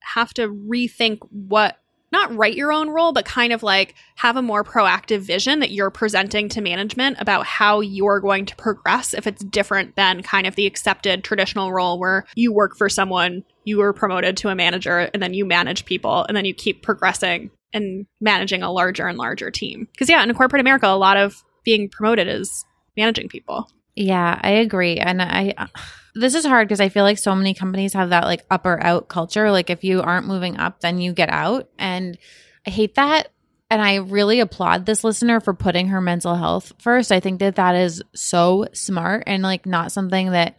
[0.00, 1.78] have to rethink what
[2.12, 5.70] not write your own role, but kind of like have a more proactive vision that
[5.70, 10.46] you're presenting to management about how you're going to progress if it's different than kind
[10.46, 14.54] of the accepted traditional role where you work for someone, you were promoted to a
[14.54, 19.06] manager, and then you manage people, and then you keep progressing and managing a larger
[19.06, 19.88] and larger team.
[19.92, 23.70] Because, yeah, in corporate America, a lot of being promoted is managing people.
[23.94, 24.98] Yeah, I agree.
[24.98, 25.66] And I uh,
[26.14, 28.82] this is hard because I feel like so many companies have that like up or
[28.82, 29.50] out culture.
[29.50, 31.68] Like if you aren't moving up, then you get out.
[31.78, 32.18] And
[32.66, 33.28] I hate that.
[33.70, 37.10] And I really applaud this listener for putting her mental health first.
[37.10, 40.58] I think that that is so smart and like not something that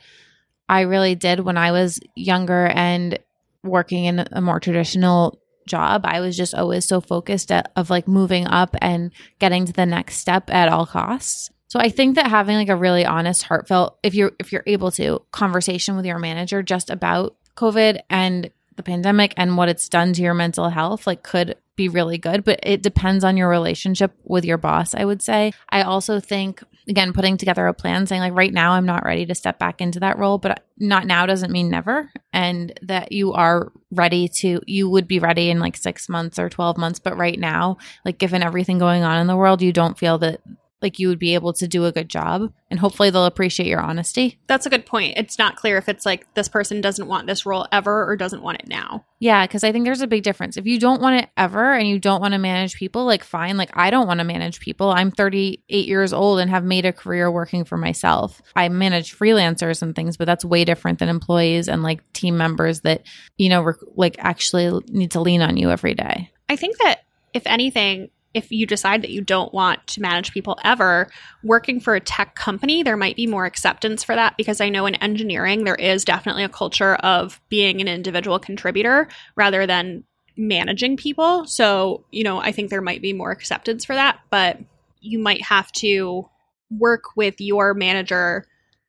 [0.68, 3.20] I really did when I was younger and
[3.64, 6.02] working in a more traditional job.
[6.06, 9.86] I was just always so focused at, of like moving up and getting to the
[9.86, 11.52] next step at all costs.
[11.74, 14.92] So I think that having like a really honest, heartfelt, if you're if you're able
[14.92, 20.14] to, conversation with your manager just about COVID and the pandemic and what it's done
[20.14, 24.14] to your mental health, like could be really good, but it depends on your relationship
[24.24, 25.52] with your boss, I would say.
[25.68, 29.26] I also think again putting together a plan saying like right now I'm not ready
[29.26, 33.34] to step back into that role, but not now doesn't mean never and that you
[33.34, 37.18] are ready to you would be ready in like 6 months or 12 months, but
[37.18, 40.40] right now, like given everything going on in the world, you don't feel that
[40.84, 43.80] like you would be able to do a good job and hopefully they'll appreciate your
[43.80, 44.40] honesty.
[44.48, 45.18] That's a good point.
[45.18, 48.44] It's not clear if it's like this person doesn't want this role ever or doesn't
[48.44, 49.06] want it now.
[49.20, 50.58] Yeah, because I think there's a big difference.
[50.58, 53.56] If you don't want it ever and you don't want to manage people, like fine,
[53.58, 54.90] like I don't want to manage people.
[54.90, 58.42] I'm 38 years old and have made a career working for myself.
[58.56, 62.82] I manage freelancers and things, but that's way different than employees and like team members
[62.82, 63.04] that,
[63.38, 66.32] you know, rec- like actually need to lean on you every day.
[66.50, 70.58] I think that if anything, if you decide that you don't want to manage people
[70.64, 71.08] ever,
[71.44, 74.86] working for a tech company, there might be more acceptance for that because I know
[74.86, 80.04] in engineering, there is definitely a culture of being an individual contributor rather than
[80.36, 81.46] managing people.
[81.46, 84.60] So, you know, I think there might be more acceptance for that, but
[85.00, 86.28] you might have to
[86.72, 88.46] work with your manager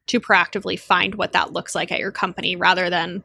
[0.07, 3.25] to proactively find what that looks like at your company rather than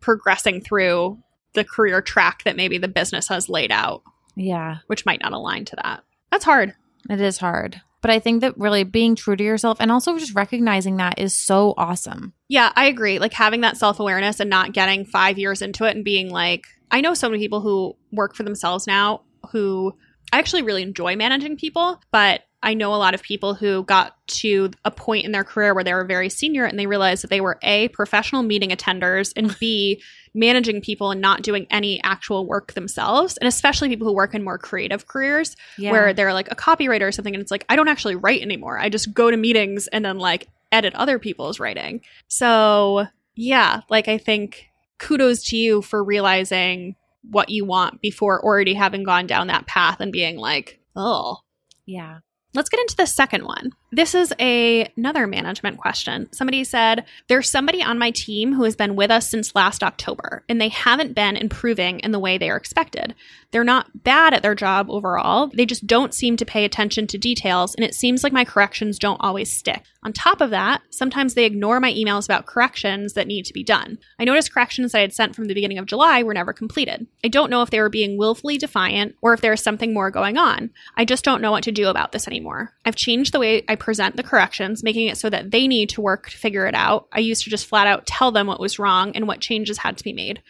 [0.00, 1.18] progressing through
[1.54, 4.02] the career track that maybe the business has laid out.
[4.36, 4.78] Yeah.
[4.86, 6.04] Which might not align to that.
[6.30, 6.74] That's hard.
[7.10, 7.80] It is hard.
[8.02, 11.36] But I think that really being true to yourself and also just recognizing that is
[11.36, 12.34] so awesome.
[12.48, 13.18] Yeah, I agree.
[13.18, 16.66] Like having that self awareness and not getting five years into it and being like,
[16.90, 19.96] I know so many people who work for themselves now who
[20.32, 24.16] I actually really enjoy managing people, but I know a lot of people who got
[24.28, 27.30] to a point in their career where they were very senior and they realized that
[27.30, 30.02] they were A, professional meeting attenders, and B,
[30.34, 33.36] managing people and not doing any actual work themselves.
[33.36, 35.92] And especially people who work in more creative careers yeah.
[35.92, 37.34] where they're like a copywriter or something.
[37.34, 38.78] And it's like, I don't actually write anymore.
[38.78, 42.00] I just go to meetings and then like edit other people's writing.
[42.28, 44.66] So, yeah, like I think
[44.98, 46.96] kudos to you for realizing
[47.30, 51.38] what you want before already having gone down that path and being like, oh.
[51.84, 52.18] Yeah.
[52.56, 53.70] Let's get into the second one.
[53.92, 56.32] This is a, another management question.
[56.32, 60.42] Somebody said, There's somebody on my team who has been with us since last October,
[60.48, 63.14] and they haven't been improving in the way they are expected.
[63.52, 67.18] They're not bad at their job overall, they just don't seem to pay attention to
[67.18, 69.82] details, and it seems like my corrections don't always stick.
[70.02, 73.64] On top of that, sometimes they ignore my emails about corrections that need to be
[73.64, 73.98] done.
[74.20, 77.06] I noticed corrections that I had sent from the beginning of July were never completed.
[77.24, 80.10] I don't know if they were being willfully defiant or if there is something more
[80.10, 80.70] going on.
[80.96, 82.72] I just don't know what to do about this anymore.
[82.84, 86.00] I've changed the way I present the corrections, making it so that they need to
[86.00, 87.08] work to figure it out.
[87.12, 89.98] I used to just flat out tell them what was wrong and what changes had
[89.98, 90.42] to be made.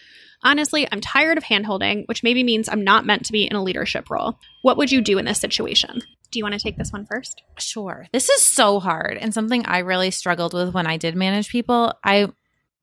[0.43, 3.63] Honestly, I'm tired of handholding, which maybe means I'm not meant to be in a
[3.63, 4.39] leadership role.
[4.63, 6.01] What would you do in this situation?
[6.31, 7.43] Do you want to take this one first?
[7.59, 8.07] Sure.
[8.13, 11.95] This is so hard and something I really struggled with when I did manage people.
[12.05, 12.29] I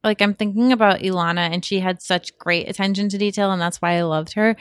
[0.04, 3.82] like I'm thinking about Ilana and she had such great attention to detail and that's
[3.82, 4.56] why I loved her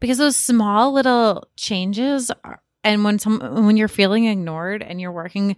[0.00, 5.12] because those small little changes are, and when some when you're feeling ignored and you're
[5.12, 5.56] working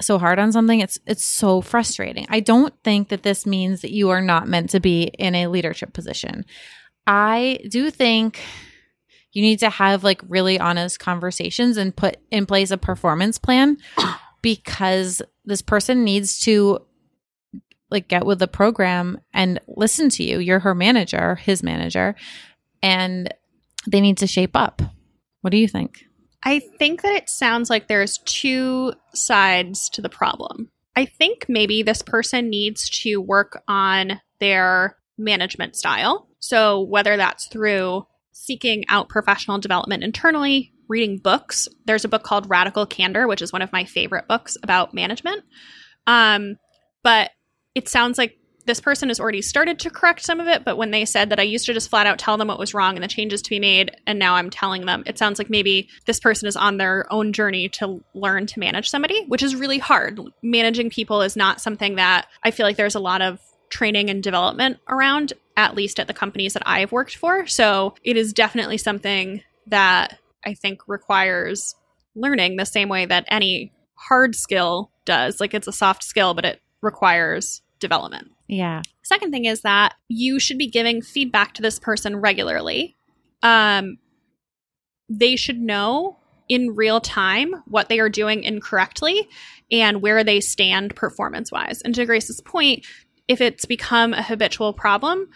[0.00, 3.92] so hard on something it's it's so frustrating i don't think that this means that
[3.92, 6.44] you are not meant to be in a leadership position
[7.06, 8.40] i do think
[9.32, 13.76] You need to have like really honest conversations and put in place a performance plan
[14.42, 16.80] because this person needs to
[17.90, 20.38] like get with the program and listen to you.
[20.38, 22.14] You're her manager, his manager,
[22.82, 23.32] and
[23.86, 24.82] they need to shape up.
[25.42, 26.04] What do you think?
[26.42, 30.70] I think that it sounds like there's two sides to the problem.
[30.96, 36.28] I think maybe this person needs to work on their management style.
[36.38, 41.68] So, whether that's through seeking out professional development internally, reading books.
[41.86, 45.44] There's a book called Radical Candor, which is one of my favorite books about management.
[46.06, 46.56] Um,
[47.02, 47.30] but
[47.74, 48.36] it sounds like
[48.66, 51.40] this person has already started to correct some of it, but when they said that
[51.40, 53.50] I used to just flat out tell them what was wrong and the changes to
[53.50, 56.76] be made, and now I'm telling them, it sounds like maybe this person is on
[56.76, 60.20] their own journey to learn to manage somebody, which is really hard.
[60.42, 63.40] Managing people is not something that I feel like there's a lot of
[63.70, 67.46] training and development around, at least at the companies that I've worked for.
[67.46, 71.74] So it is definitely something that I think requires
[72.14, 75.40] learning the same way that any hard skill does.
[75.40, 78.32] Like it's a soft skill, but it requires development.
[78.50, 78.82] Yeah.
[79.04, 82.96] Second thing is that you should be giving feedback to this person regularly.
[83.44, 83.98] Um,
[85.08, 89.28] they should know in real time what they are doing incorrectly
[89.70, 91.80] and where they stand performance wise.
[91.82, 92.84] And to Grace's point,
[93.28, 95.28] if it's become a habitual problem,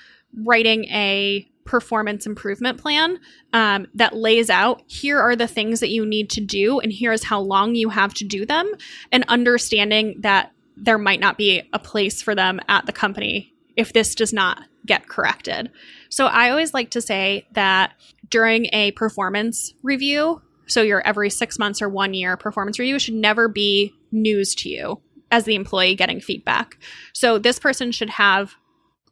[0.44, 3.20] writing a performance improvement plan
[3.52, 7.24] um, that lays out here are the things that you need to do and here's
[7.24, 8.70] how long you have to do them
[9.12, 13.92] and understanding that there might not be a place for them at the company if
[13.92, 15.70] this does not get corrected.
[16.08, 17.94] So I always like to say that
[18.30, 23.14] during a performance review, so your every six months or one year performance review should
[23.14, 25.00] never be news to you
[25.30, 26.78] as the employee getting feedback.
[27.12, 28.54] So this person should have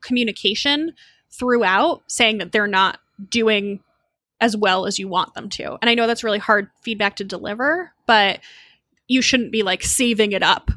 [0.00, 0.92] communication
[1.30, 2.98] throughout saying that they're not
[3.28, 3.80] doing
[4.40, 5.78] as well as you want them to.
[5.80, 8.40] And I know that's really hard feedback to deliver, but
[9.06, 10.70] you shouldn't be like saving it up.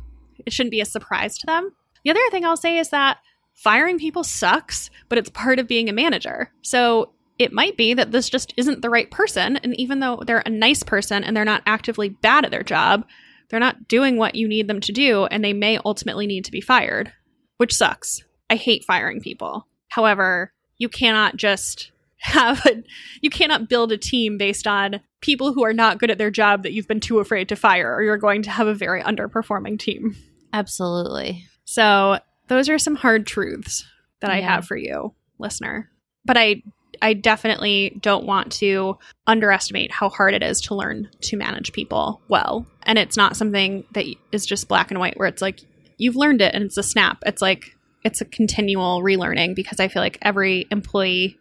[0.46, 1.72] It shouldn't be a surprise to them.
[2.04, 3.18] The other thing I'll say is that
[3.54, 6.52] firing people sucks, but it's part of being a manager.
[6.62, 9.58] So it might be that this just isn't the right person.
[9.58, 13.06] And even though they're a nice person and they're not actively bad at their job,
[13.50, 16.52] they're not doing what you need them to do, and they may ultimately need to
[16.52, 17.12] be fired,
[17.58, 18.24] which sucks.
[18.50, 19.68] I hate firing people.
[19.90, 22.84] However, you cannot just have a,
[23.22, 26.64] you cannot build a team based on people who are not good at their job
[26.64, 29.78] that you've been too afraid to fire or you're going to have a very underperforming
[29.78, 30.16] team.
[30.56, 31.46] Absolutely.
[31.66, 33.84] So, those are some hard truths
[34.22, 35.90] that I have for you, listener.
[36.24, 36.64] But I
[37.02, 38.98] I definitely don't want to
[39.28, 42.66] underestimate how hard it is to learn to manage people well.
[42.84, 45.60] And it's not something that is just black and white where it's like
[45.98, 47.18] you've learned it and it's a snap.
[47.26, 47.76] It's like
[48.06, 51.38] it's a continual relearning because I feel like every employee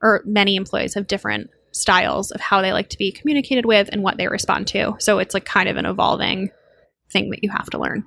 [0.00, 4.04] or many employees have different styles of how they like to be communicated with and
[4.04, 4.94] what they respond to.
[5.00, 6.50] So it's like kind of an evolving
[7.10, 8.04] thing that you have to learn.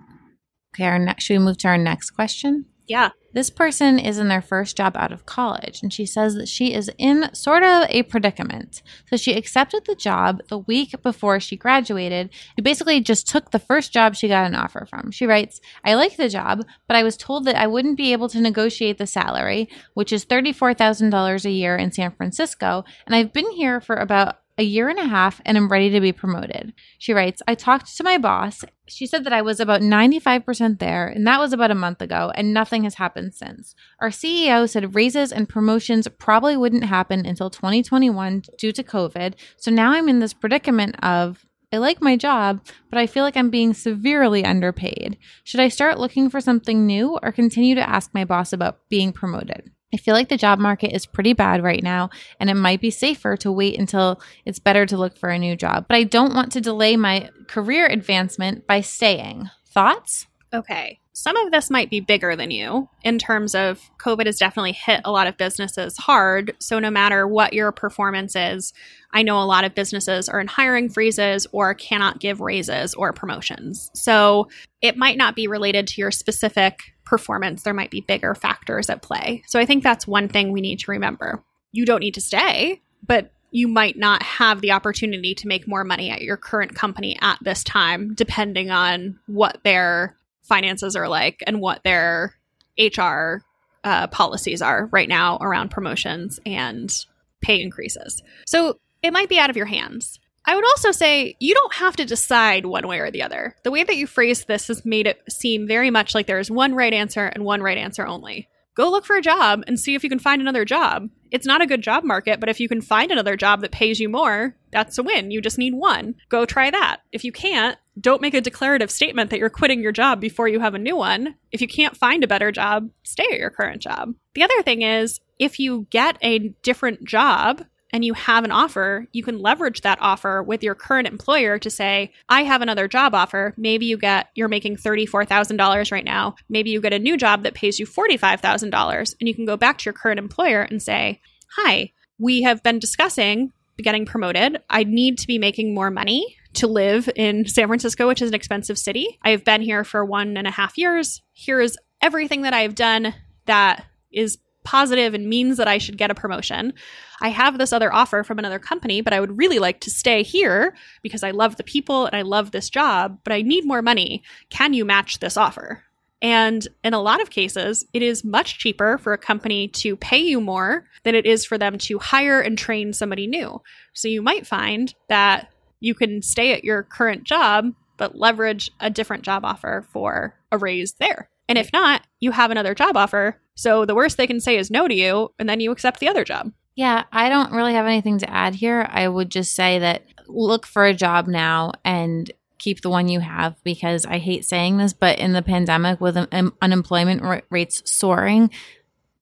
[0.75, 2.65] Okay, our next should we move to our next question?
[2.89, 3.09] Yeah.
[3.33, 6.73] This person is in their first job out of college, and she says that she
[6.73, 8.81] is in sort of a predicament.
[9.07, 12.31] So she accepted the job the week before she graduated.
[12.55, 15.11] She basically just took the first job she got an offer from.
[15.11, 18.29] She writes, I like the job, but I was told that I wouldn't be able
[18.29, 23.51] to negotiate the salary, which is $34,000 a year in San Francisco, and I've been
[23.51, 26.73] here for about a year and a half and I'm ready to be promoted.
[26.97, 28.65] She writes, I talked to my boss.
[28.87, 32.31] She said that I was about 95% there, and that was about a month ago,
[32.35, 33.73] and nothing has happened since.
[34.01, 39.35] Our CEO said raises and promotions probably wouldn't happen until 2021 due to COVID.
[39.57, 43.37] So now I'm in this predicament of I like my job, but I feel like
[43.37, 45.17] I'm being severely underpaid.
[45.43, 49.13] Should I start looking for something new or continue to ask my boss about being
[49.13, 49.71] promoted?
[49.93, 52.09] I feel like the job market is pretty bad right now,
[52.39, 55.55] and it might be safer to wait until it's better to look for a new
[55.55, 55.85] job.
[55.87, 59.49] But I don't want to delay my career advancement by staying.
[59.65, 60.27] Thoughts?
[60.53, 60.99] Okay.
[61.13, 65.01] Some of this might be bigger than you in terms of COVID has definitely hit
[65.03, 66.55] a lot of businesses hard.
[66.59, 68.71] So, no matter what your performance is,
[69.11, 73.11] I know a lot of businesses are in hiring freezes or cannot give raises or
[73.11, 73.91] promotions.
[73.93, 74.47] So,
[74.81, 76.79] it might not be related to your specific
[77.09, 77.63] performance.
[77.63, 79.43] There might be bigger factors at play.
[79.47, 81.43] So, I think that's one thing we need to remember.
[81.71, 85.83] You don't need to stay, but you might not have the opportunity to make more
[85.83, 91.43] money at your current company at this time, depending on what their finances are like
[91.47, 92.35] and what their
[92.77, 93.43] HR
[93.83, 96.93] uh, policies are right now around promotions and
[97.41, 98.21] pay increases.
[98.45, 100.18] So it might be out of your hands.
[100.49, 103.55] I would also say you don't have to decide one way or the other.
[103.63, 106.73] The way that you phrase this has made it seem very much like there's one
[106.73, 108.49] right answer and one right answer only.
[108.73, 111.07] Go look for a job and see if you can find another job.
[111.29, 113.99] It's not a good job market, but if you can find another job that pays
[113.99, 115.29] you more, that's a win.
[115.29, 116.15] You just need one.
[116.29, 117.01] Go try that.
[117.11, 120.61] If you can't, don't make a declarative statement that you're quitting your job before you
[120.61, 121.35] have a new one.
[121.51, 124.15] If you can't find a better job, stay at your current job.
[124.33, 129.07] The other thing is, if you get a different job, and you have an offer,
[129.11, 133.15] you can leverage that offer with your current employer to say, I have another job
[133.15, 133.53] offer.
[133.57, 136.35] Maybe you get, you're making $34,000 right now.
[136.49, 139.79] Maybe you get a new job that pays you $45,000 and you can go back
[139.79, 141.21] to your current employer and say,
[141.55, 144.61] Hi, we have been discussing getting promoted.
[144.69, 148.35] I need to be making more money to live in San Francisco, which is an
[148.35, 149.19] expensive city.
[149.23, 151.21] I have been here for one and a half years.
[151.33, 153.13] Here is everything that I have done
[153.45, 156.73] that is positive and means that I should get a promotion.
[157.21, 160.23] I have this other offer from another company, but I would really like to stay
[160.23, 163.81] here because I love the people and I love this job, but I need more
[163.81, 164.23] money.
[164.49, 165.83] Can you match this offer?
[166.21, 170.17] And in a lot of cases, it is much cheaper for a company to pay
[170.17, 173.61] you more than it is for them to hire and train somebody new.
[173.93, 175.49] So you might find that
[175.79, 180.57] you can stay at your current job, but leverage a different job offer for a
[180.57, 181.29] raise there.
[181.47, 183.39] And if not, you have another job offer.
[183.59, 186.07] So the worst they can say is no to you, and then you accept the
[186.07, 186.53] other job.
[186.75, 188.87] Yeah, I don't really have anything to add here.
[188.89, 193.19] I would just say that look for a job now and keep the one you
[193.19, 197.83] have because I hate saying this, but in the pandemic with un- um, unemployment rates
[197.83, 198.49] soaring,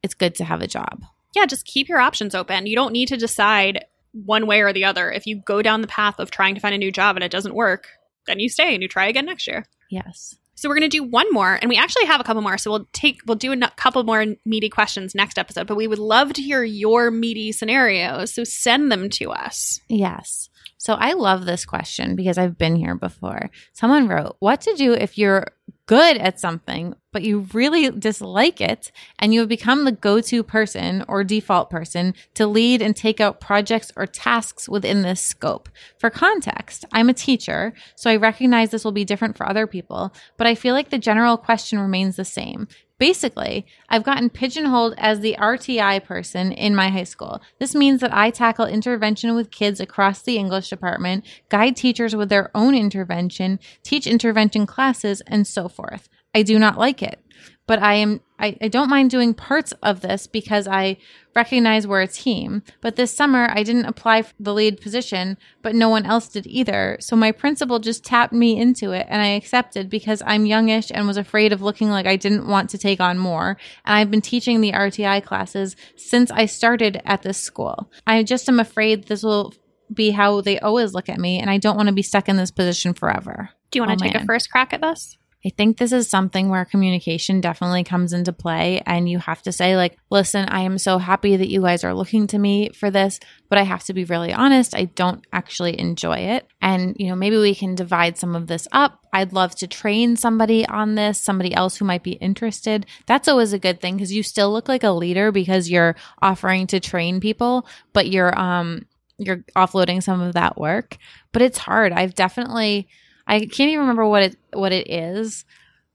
[0.04, 1.04] it's good to have a job.
[1.36, 2.68] Yeah, just keep your options open.
[2.68, 5.12] You don't need to decide one way or the other.
[5.12, 7.32] If you go down the path of trying to find a new job and it
[7.32, 7.88] doesn't work,
[8.28, 9.66] then you stay and you try again next year.
[9.90, 10.36] Yes.
[10.58, 12.58] So we're going to do one more, and we actually have a couple more.
[12.58, 15.68] So we'll take we'll do a couple more meaty questions next episode.
[15.68, 18.34] But we would love to hear your meaty scenarios.
[18.34, 19.80] So send them to us.
[19.88, 20.50] Yes.
[20.80, 23.50] So I love this question because I've been here before.
[23.74, 25.48] Someone wrote, What to do if you're
[25.88, 30.44] good at something, but you really dislike it and you have become the go to
[30.44, 35.70] person or default person to lead and take out projects or tasks within this scope.
[35.98, 40.14] For context, I'm a teacher, so I recognize this will be different for other people,
[40.38, 42.68] but I feel like the general question remains the same.
[43.00, 47.42] Basically, I've gotten pigeonholed as the RTI person in my high school.
[47.60, 52.30] This means that I tackle intervention with kids across the English department, guide teachers with
[52.30, 56.10] their own intervention, teach intervention classes, and so forth.
[56.34, 57.20] I do not like it
[57.68, 60.98] but I am I, I don't mind doing parts of this because I
[61.36, 62.62] recognize we're a team.
[62.82, 66.46] But this summer I didn't apply for the lead position, but no one else did
[66.48, 66.98] either.
[67.00, 71.08] So my principal just tapped me into it and I accepted because I'm youngish and
[71.08, 73.58] was afraid of looking like I didn't want to take on more.
[73.86, 77.92] And I've been teaching the RTI classes since I started at this school.
[78.06, 79.54] I just am afraid this will
[79.92, 82.38] be how they always look at me and I don't want to be stuck in
[82.38, 83.50] this position forever.
[83.72, 84.24] Do you want to oh, take man.
[84.24, 85.18] a first crack at this?
[85.48, 88.82] I think this is something where communication definitely comes into play.
[88.86, 91.94] And you have to say, like, listen, I am so happy that you guys are
[91.94, 94.76] looking to me for this, but I have to be really honest.
[94.76, 96.46] I don't actually enjoy it.
[96.62, 99.06] And, you know, maybe we can divide some of this up.
[99.14, 102.86] I'd love to train somebody on this, somebody else who might be interested.
[103.06, 106.68] That's always a good thing because you still look like a leader because you're offering
[106.68, 108.86] to train people, but you're, um,
[109.18, 110.98] you're offloading some of that work.
[111.32, 111.94] But it's hard.
[111.94, 112.90] I've definitely,
[113.28, 115.46] I can't even remember what it what it is,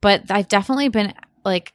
[0.01, 1.15] but I've definitely been
[1.45, 1.73] like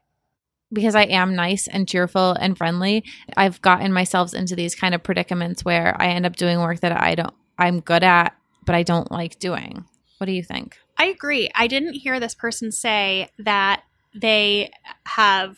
[0.71, 3.03] because I am nice and cheerful and friendly,
[3.35, 6.91] I've gotten myself into these kind of predicaments where I end up doing work that
[7.01, 8.35] I don't I'm good at,
[8.65, 9.85] but I don't like doing.
[10.17, 10.77] What do you think?
[10.97, 11.49] I agree.
[11.55, 13.83] I didn't hear this person say that
[14.13, 14.71] they
[15.05, 15.57] have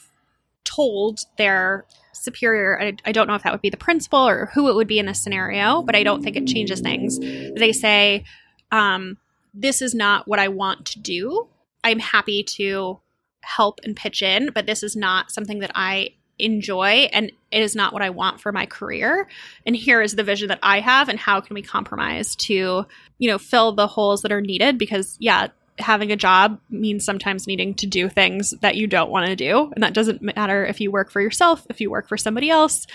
[0.63, 4.69] told their superior I, I, don't know if that would be the principal or who
[4.69, 7.17] it would be in this scenario but i don't think it changes things
[7.57, 8.25] they say
[8.71, 9.17] um,
[9.53, 11.47] this is not what I want to do.
[11.83, 12.99] I'm happy to
[13.41, 17.75] help and pitch in, but this is not something that I enjoy and it is
[17.75, 19.27] not what I want for my career.
[19.65, 22.85] And here is the vision that I have and how can we compromise to,
[23.17, 25.47] you know, fill the holes that are needed because yeah,
[25.77, 29.71] having a job means sometimes needing to do things that you don't want to do.
[29.73, 32.85] And that doesn't matter if you work for yourself, if you work for somebody else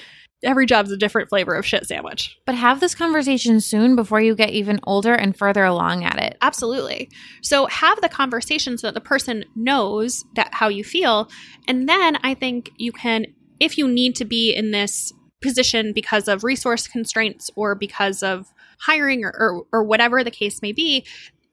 [0.45, 2.39] every job's a different flavor of shit sandwich.
[2.47, 6.37] But have this conversation soon before you get even older and further along at it.
[6.41, 7.11] Absolutely.
[7.43, 11.29] So have the conversation so that the person knows that how you feel.
[11.66, 13.27] And then I think you can,
[13.59, 18.53] if you need to be in this position because of resource constraints or because of
[18.79, 21.05] hiring or, or, or whatever the case may be,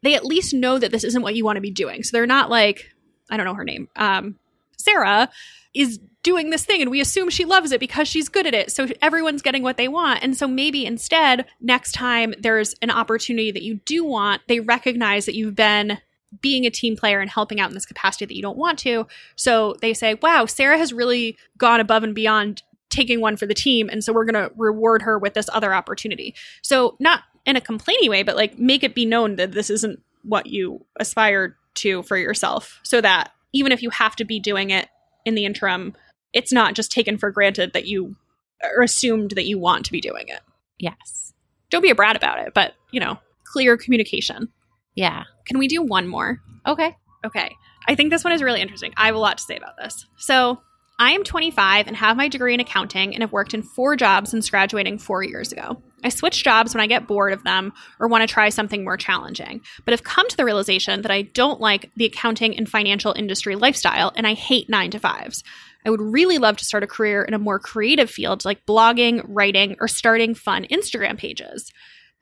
[0.03, 2.03] they at least know that this isn't what you want to be doing.
[2.03, 2.89] So they're not like,
[3.29, 4.37] I don't know her name, um,
[4.77, 5.29] Sarah
[5.73, 8.71] is doing this thing and we assume she loves it because she's good at it.
[8.71, 10.23] So everyone's getting what they want.
[10.23, 15.25] And so maybe instead, next time there's an opportunity that you do want, they recognize
[15.25, 15.97] that you've been
[16.39, 19.07] being a team player and helping out in this capacity that you don't want to.
[19.35, 23.53] So they say, wow, Sarah has really gone above and beyond taking one for the
[23.53, 23.89] team.
[23.89, 26.35] And so we're going to reward her with this other opportunity.
[26.61, 29.99] So, not in a complaining way, but like make it be known that this isn't
[30.23, 34.69] what you aspire to for yourself so that even if you have to be doing
[34.69, 34.87] it
[35.25, 35.95] in the interim,
[36.33, 38.15] it's not just taken for granted that you
[38.63, 40.41] or assumed that you want to be doing it.
[40.77, 41.33] Yes.
[41.69, 44.49] Don't be a brat about it, but you know, clear communication.
[44.95, 45.23] Yeah.
[45.45, 46.39] Can we do one more?
[46.67, 46.95] Okay.
[47.25, 47.55] Okay.
[47.87, 48.93] I think this one is really interesting.
[48.97, 50.05] I have a lot to say about this.
[50.17, 50.61] So,
[50.99, 54.29] I am 25 and have my degree in accounting and have worked in four jobs
[54.29, 55.81] since graduating four years ago.
[56.03, 58.97] I switch jobs when I get bored of them or want to try something more
[58.97, 63.13] challenging, but have come to the realization that I don't like the accounting and financial
[63.13, 65.43] industry lifestyle and I hate nine to fives.
[65.85, 69.23] I would really love to start a career in a more creative field like blogging,
[69.27, 71.71] writing, or starting fun Instagram pages.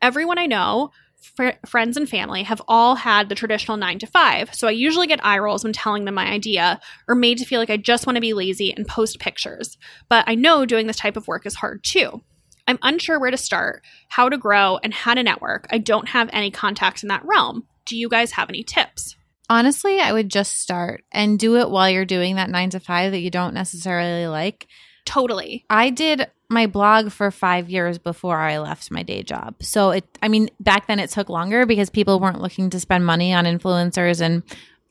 [0.01, 0.91] Everyone I know,
[1.21, 5.07] fr- friends and family, have all had the traditional nine to five, so I usually
[5.07, 8.07] get eye rolls when telling them my idea or made to feel like I just
[8.07, 9.77] want to be lazy and post pictures.
[10.07, 12.21] But I know doing this type of work is hard too.
[12.67, 15.65] I'm unsure where to start, how to grow, and how to network.
[15.71, 17.65] I don't have any contacts in that realm.
[17.85, 19.15] Do you guys have any tips?
[19.49, 23.11] Honestly, I would just start and do it while you're doing that nine to five
[23.11, 24.67] that you don't necessarily like.
[25.05, 25.65] Totally.
[25.69, 29.55] I did my blog for five years before I left my day job.
[29.61, 33.05] So it, I mean, back then it took longer because people weren't looking to spend
[33.05, 34.43] money on influencers and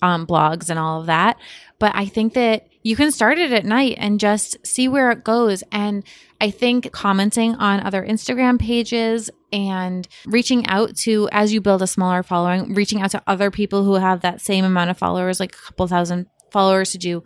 [0.03, 1.39] um, blogs and all of that.
[1.79, 5.25] But I think that you can start it at night and just see where it
[5.25, 5.63] goes.
[5.73, 6.05] And
[6.41, 11.87] I think commenting on other Instagram pages and reaching out to, as you build a
[11.87, 15.55] smaller following, reaching out to other people who have that same amount of followers, like
[15.55, 17.23] a couple thousand followers to do,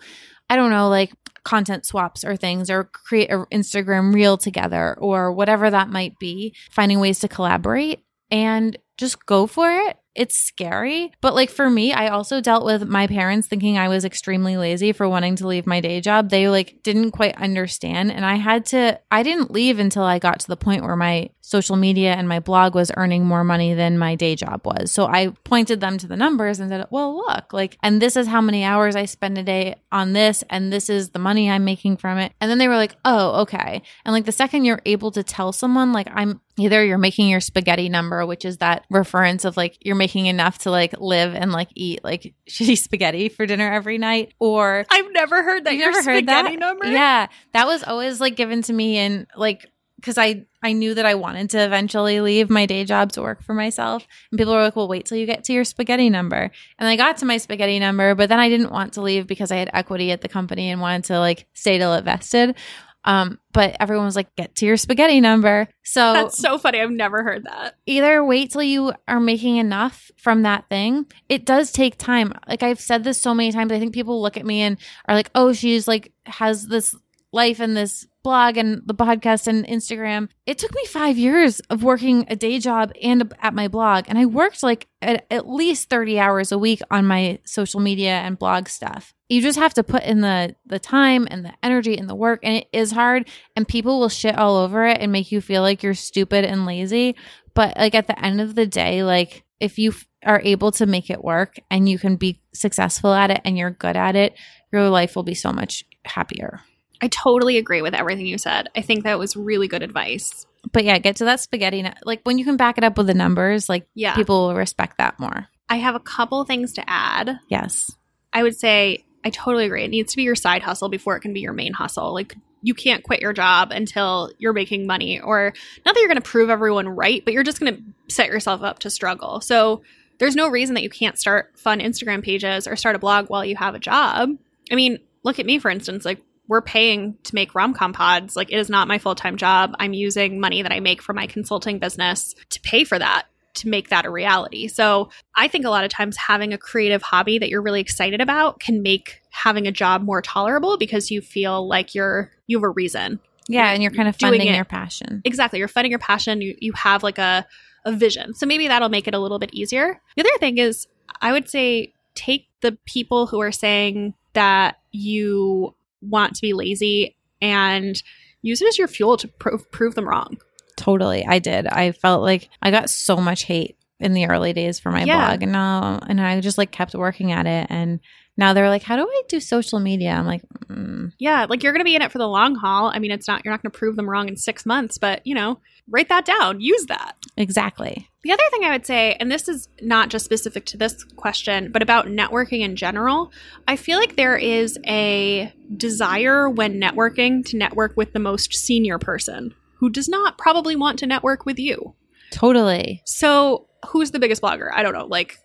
[0.49, 1.13] I don't know, like
[1.45, 6.55] content swaps or things or create an Instagram reel together or whatever that might be,
[6.71, 9.97] finding ways to collaborate and just go for it.
[10.15, 11.13] It's scary.
[11.21, 14.93] But like for me, I also dealt with my parents thinking I was extremely lazy
[14.93, 16.29] for wanting to leave my day job.
[16.29, 18.13] They like didn't quite understand.
[18.13, 21.31] And I had to, I didn't leave until I got to the point where my
[21.41, 24.93] social media and my blog was earning more money than my day job was.
[24.93, 28.27] So I pointed them to the numbers and said, well, look, like, and this is
[28.27, 31.65] how many hours I spend a day on this, and this is the money I'm
[31.65, 32.33] making from it.
[32.41, 33.83] And then they were like, oh, okay.
[34.05, 37.41] And like the second you're able to tell someone, like, I'm either you're making your
[37.41, 41.53] spaghetti number, which is that reference of like you're making enough to like live and
[41.53, 45.75] like eat like shitty spaghetti for dinner every night, or I've never heard that.
[45.75, 46.87] you never heard spaghetti that number?
[46.87, 49.65] Yeah, that was always like given to me and like
[50.03, 53.45] because I I knew that I wanted to eventually leave my day job to work
[53.45, 56.51] for myself, and people were like, "Well, wait till you get to your spaghetti number."
[56.81, 59.53] And I got to my spaghetti number, but then I didn't want to leave because
[59.53, 62.57] I had equity at the company and wanted to like stay till it vested.
[63.05, 66.81] Um, but everyone was like, "Get to your spaghetti number." So That's so funny.
[66.81, 67.77] I've never heard that.
[67.87, 71.07] either wait till you are making enough from that thing.
[71.29, 72.33] It does take time.
[72.47, 73.73] Like I've said this so many times.
[73.73, 74.77] I think people look at me and
[75.09, 76.95] are like, "Oh, she's like has this
[77.33, 81.83] life and this blog and the podcast and Instagram." It took me 5 years of
[81.83, 85.89] working a day job and at my blog, and I worked like at, at least
[85.91, 89.15] 30 hours a week on my social media and blog stuff.
[89.29, 92.41] You just have to put in the the time and the energy and the work
[92.43, 95.63] and it is hard and people will shit all over it and make you feel
[95.63, 97.17] like you're stupid and lazy
[97.55, 99.93] but like at the end of the day like if you
[100.25, 103.71] are able to make it work and you can be successful at it and you're
[103.71, 104.35] good at it
[104.73, 106.61] your life will be so much happier
[107.03, 108.69] I totally agree with everything you said.
[108.77, 110.47] I think that was really good advice.
[110.73, 113.15] but yeah get to that spaghetti like when you can back it up with the
[113.15, 114.15] numbers like Yeah.
[114.15, 117.41] people will respect that more I have a couple things to add.
[117.49, 117.91] yes
[118.33, 119.85] I would say I totally agree.
[119.85, 122.13] It needs to be your side hustle before it can be your main hustle.
[122.13, 125.53] Like you can't quit your job until you're making money or
[125.85, 127.83] not that you're going to prove everyone right, but you're just going to
[128.15, 129.41] set yourself up to struggle.
[129.41, 129.83] So
[130.19, 133.45] there's no reason that you can't start fun Instagram pages or start a blog while
[133.45, 134.31] you have a job.
[134.71, 136.21] I mean, look at me for instance, like
[136.53, 138.37] we're paying to make rom-com pods.
[138.37, 139.75] Like it is not my full-time job.
[139.79, 143.25] I'm using money that I make from my consulting business to pay for that
[143.55, 144.69] to make that a reality.
[144.69, 148.21] So I think a lot of times having a creative hobby that you're really excited
[148.21, 152.65] about can make having a job more tolerable because you feel like you're you have
[152.65, 153.19] a reason.
[153.49, 155.59] yeah and you're kind of funding your passion Exactly.
[155.59, 156.43] You're funding your passion.
[156.43, 157.47] You you have like a
[157.87, 158.35] a vision.
[158.35, 160.03] So maybe that'll make it a little bit easier.
[160.17, 160.87] The other thing is
[161.23, 167.17] I would say take the people who are saying that you want to be lazy
[167.41, 168.03] and
[168.43, 170.37] use it as your fuel to prove prove them wrong.
[170.77, 171.25] Totally.
[171.27, 171.67] I did.
[171.67, 175.29] I felt like I got so much hate in the early days for my Yeah.
[175.29, 178.01] blog and now and I just like kept working at it and
[178.37, 180.11] now they're like how do I do social media?
[180.11, 182.91] I'm like mm, Yeah, like you're going to be in it for the long haul.
[182.95, 185.27] I mean, it's not you're not going to prove them wrong in 6 months, but
[185.27, 186.61] you know, write that down.
[186.61, 187.17] Use that.
[187.37, 188.09] Exactly.
[188.23, 191.73] The other thing I would say, and this is not just specific to this question,
[191.73, 193.33] but about networking in general,
[193.67, 198.99] I feel like there is a desire when networking to network with the most senior
[198.99, 201.95] person who does not probably want to network with you.
[202.31, 203.03] Totally.
[203.05, 204.71] So, who's the biggest blogger?
[204.73, 205.07] I don't know.
[205.07, 205.39] Like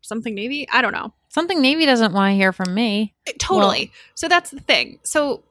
[0.00, 0.68] something maybe?
[0.70, 1.12] I don't know.
[1.30, 3.14] Something Navy doesn't want to hear from me.
[3.26, 3.92] Eh, totally.
[4.14, 4.98] so that's the thing.
[5.04, 5.44] So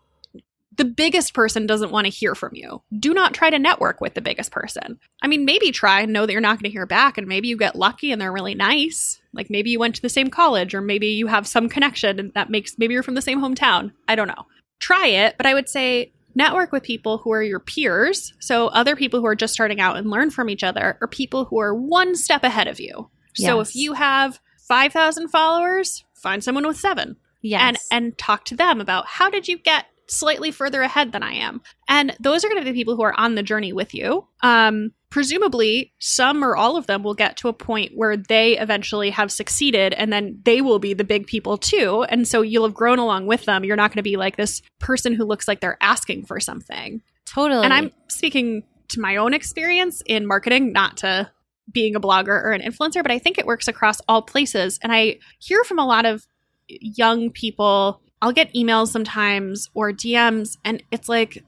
[0.76, 2.82] the biggest person doesn't want to hear from you.
[2.98, 5.00] Do not try to network with the biggest person.
[5.22, 7.50] I mean, maybe try and know that you're not going to hear back, and maybe
[7.50, 9.20] you get lucky and they're really nice.
[9.34, 12.34] Like maybe you went to the same college, or maybe you have some connection and
[12.34, 13.92] that makes maybe you're from the same hometown.
[14.08, 14.46] I don't know.
[14.80, 18.34] Try it, but I would say network with people who are your peers.
[18.40, 21.46] So other people who are just starting out and learn from each other, or people
[21.46, 23.10] who are one step ahead of you.
[23.36, 24.40] So if you have
[24.70, 27.62] 5,000 followers, find someone with seven Yes.
[27.62, 31.34] and and talk to them about how did you get slightly further ahead than I
[31.34, 31.62] am.
[31.88, 34.26] And those are going to be the people who are on the journey with you.
[34.42, 39.12] Um, presumably, some or all of them will get to a point where they eventually
[39.12, 42.04] have succeeded, and then they will be the big people too.
[42.10, 43.64] And so you'll have grown along with them.
[43.64, 47.02] You're not going to be like this person who looks like they're asking for something.
[47.26, 47.64] totally.
[47.64, 51.30] And I'm speaking to my own experience in marketing, not to
[51.72, 54.80] being a blogger or an influencer, but I think it works across all places.
[54.82, 56.26] And I hear from a lot of
[56.68, 61.44] young people, I'll get emails sometimes or DMs, and it's like,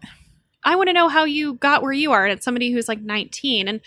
[0.63, 2.23] I want to know how you got where you are.
[2.25, 3.67] And it's somebody who's like 19.
[3.67, 3.81] And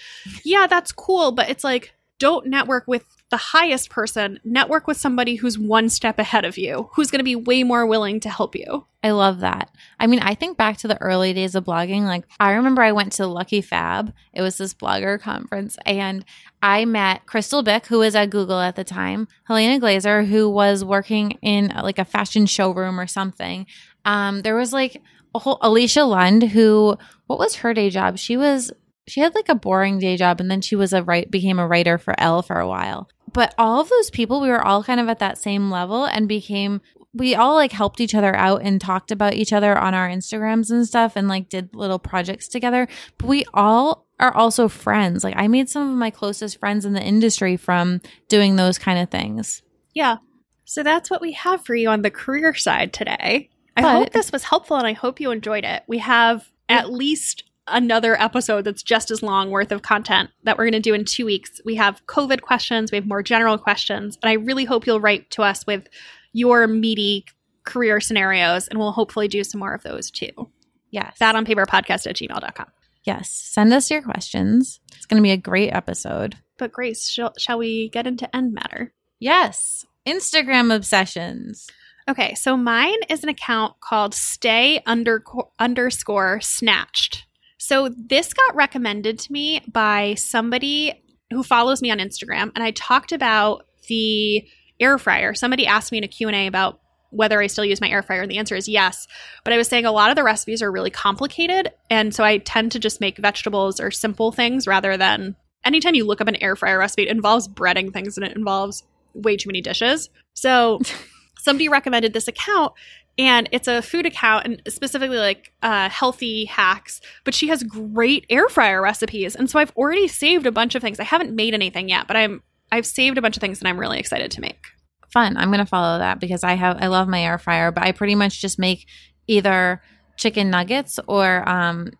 [0.44, 3.04] yeah, that's cool, but it's like, don't network with
[3.34, 4.38] the highest person.
[4.44, 7.84] Network with somebody who's one step ahead of you, who's going to be way more
[7.84, 8.86] willing to help you.
[9.02, 9.72] I love that.
[9.98, 12.04] I mean, I think back to the early days of blogging.
[12.04, 14.12] Like, I remember I went to Lucky FABB.
[14.34, 16.24] It was this blogger conference, and
[16.62, 20.84] I met Crystal Bick, who was at Google at the time, Helena Glazer, who was
[20.84, 23.66] working in uh, like a fashion showroom or something.
[24.04, 25.02] Um, there was like
[25.34, 26.96] a whole Alicia Lund, who
[27.26, 28.16] what was her day job?
[28.16, 28.70] She was
[29.06, 31.66] she had like a boring day job, and then she was a right became a
[31.66, 33.08] writer for Elle for a while.
[33.32, 36.28] But all of those people, we were all kind of at that same level and
[36.28, 36.80] became
[37.12, 40.70] we all like helped each other out and talked about each other on our Instagrams
[40.70, 42.88] and stuff and like did little projects together.
[43.18, 45.22] But we all are also friends.
[45.22, 48.98] Like I made some of my closest friends in the industry from doing those kind
[48.98, 49.62] of things.
[49.94, 50.16] Yeah.
[50.64, 53.50] So that's what we have for you on the career side today.
[53.76, 55.82] I But- hope this was helpful and I hope you enjoyed it.
[55.86, 60.64] We have at least another episode that's just as long worth of content that we're
[60.64, 61.60] going to do in two weeks.
[61.64, 65.30] We have COVID questions, we have more general questions, and I really hope you'll write
[65.30, 65.88] to us with
[66.32, 67.24] your meaty
[67.64, 70.50] career scenarios, and we'll hopefully do some more of those too.
[70.90, 71.16] Yes.
[71.18, 72.66] Bad on paper podcast at gmail.com.
[73.04, 73.30] yes.
[73.30, 74.80] Send us your questions.
[74.94, 76.36] It's going to be a great episode.
[76.58, 78.92] But Grace, shall, shall we get into end matter?
[79.18, 79.84] Yes.
[80.06, 81.66] Instagram obsessions.
[82.08, 85.24] Okay, so mine is an account called stay under,
[85.58, 87.26] underscore snatched.
[87.64, 92.72] So this got recommended to me by somebody who follows me on Instagram, and I
[92.72, 94.46] talked about the
[94.78, 95.32] air fryer.
[95.32, 96.78] Somebody asked me in a Q&A about
[97.08, 99.06] whether I still use my air fryer, and the answer is yes.
[99.44, 102.36] But I was saying a lot of the recipes are really complicated, and so I
[102.36, 105.34] tend to just make vegetables or simple things rather than
[105.64, 108.84] anytime you look up an air fryer recipe, it involves breading things and it involves
[109.14, 110.10] way too many dishes.
[110.34, 110.80] So
[111.38, 112.74] somebody recommended this account
[113.18, 118.26] and it's a food account and specifically like uh, healthy hacks but she has great
[118.30, 121.54] air fryer recipes and so i've already saved a bunch of things i haven't made
[121.54, 122.42] anything yet but i'm
[122.72, 124.66] i've saved a bunch of things that i'm really excited to make
[125.10, 125.36] Fun.
[125.36, 127.92] I'm going to follow that because I have I love my air fryer, but I
[127.92, 128.88] pretty much just make
[129.28, 129.80] either
[130.16, 131.92] chicken nuggets or um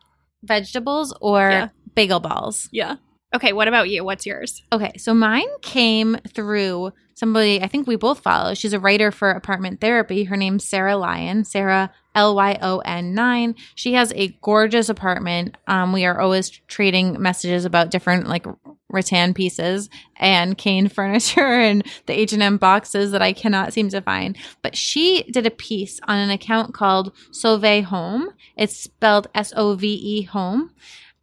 [0.43, 1.69] vegetables or Yeah.
[1.95, 2.69] bagel balls.
[2.73, 2.97] yeah
[3.35, 7.97] okay what about you what's yours Okay, so mine came through somebody I think we
[7.97, 8.55] both follow.
[8.55, 10.24] She's a writer for Apartment Therapy.
[10.24, 11.44] Her name's Sarah Lyon.
[11.44, 13.55] Sarah L Y O N nine.
[13.74, 15.56] She has a gorgeous apartment.
[15.66, 18.47] Um, we are always trading messages about different like
[18.89, 23.89] rattan pieces and cane furniture and the H and M boxes that I cannot seem
[23.90, 24.36] to find.
[24.62, 28.31] But she did a piece on an account called Sove Home.
[28.56, 30.73] It's spelled S O V E Home.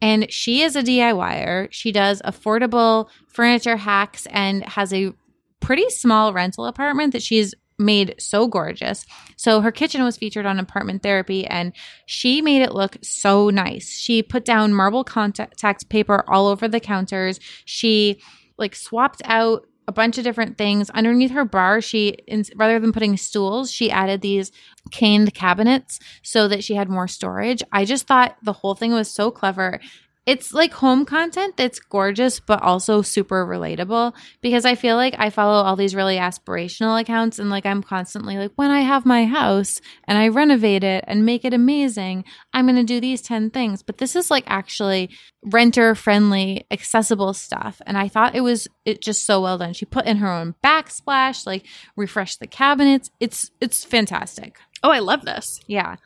[0.02, 1.68] And she is a DIYer.
[1.70, 5.14] She does affordable furniture hacks and has a
[5.60, 9.06] pretty small rental apartment that she's made so gorgeous.
[9.36, 11.72] So her kitchen was featured on Apartment Therapy and
[12.06, 13.98] she made it look so nice.
[13.98, 17.38] She put down marble contact paper all over the counters.
[17.64, 18.20] She
[18.58, 21.80] like swapped out a bunch of different things underneath her bar.
[21.80, 24.52] She in, rather than putting stools, she added these
[24.90, 27.62] caned cabinets so that she had more storage.
[27.72, 29.80] I just thought the whole thing was so clever.
[30.24, 35.30] It's like home content that's gorgeous but also super relatable because I feel like I
[35.30, 39.24] follow all these really aspirational accounts and like I'm constantly like when I have my
[39.24, 43.50] house and I renovate it and make it amazing, I'm going to do these 10
[43.50, 43.82] things.
[43.82, 45.10] But this is like actually
[45.44, 49.72] renter friendly, accessible stuff and I thought it was it just so well done.
[49.72, 51.66] She put in her own backsplash, like
[51.96, 53.10] refreshed the cabinets.
[53.18, 54.56] It's it's fantastic.
[54.84, 55.60] Oh, I love this.
[55.66, 55.96] Yeah.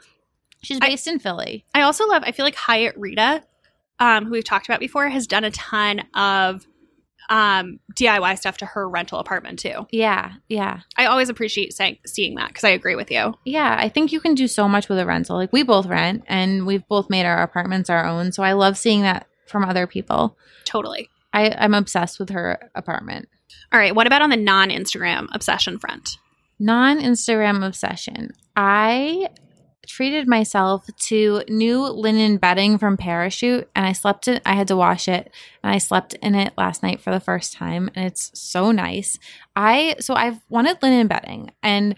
[0.63, 1.67] She's I- based in Philly.
[1.75, 3.43] I also love, I feel like Hayat Rida,
[3.99, 6.67] um, who we've talked about before, has done a ton of
[7.29, 9.87] um, DIY stuff to her rental apartment too.
[9.91, 10.81] Yeah, yeah.
[10.97, 13.35] I always appreciate saying, seeing that because I agree with you.
[13.45, 15.37] Yeah, I think you can do so much with a rental.
[15.37, 18.33] Like we both rent and we've both made our apartments our own.
[18.33, 20.37] So I love seeing that from other people.
[20.65, 21.09] Totally.
[21.33, 23.29] I, I'm obsessed with her apartment.
[23.73, 23.95] All right.
[23.95, 26.19] What about on the non Instagram obsession front?
[26.59, 28.33] Non Instagram obsession.
[28.57, 29.29] I
[29.87, 34.77] treated myself to new linen bedding from Parachute and I slept in I had to
[34.77, 35.31] wash it
[35.63, 39.19] and I slept in it last night for the first time and it's so nice.
[39.55, 41.95] I so I've wanted linen bedding and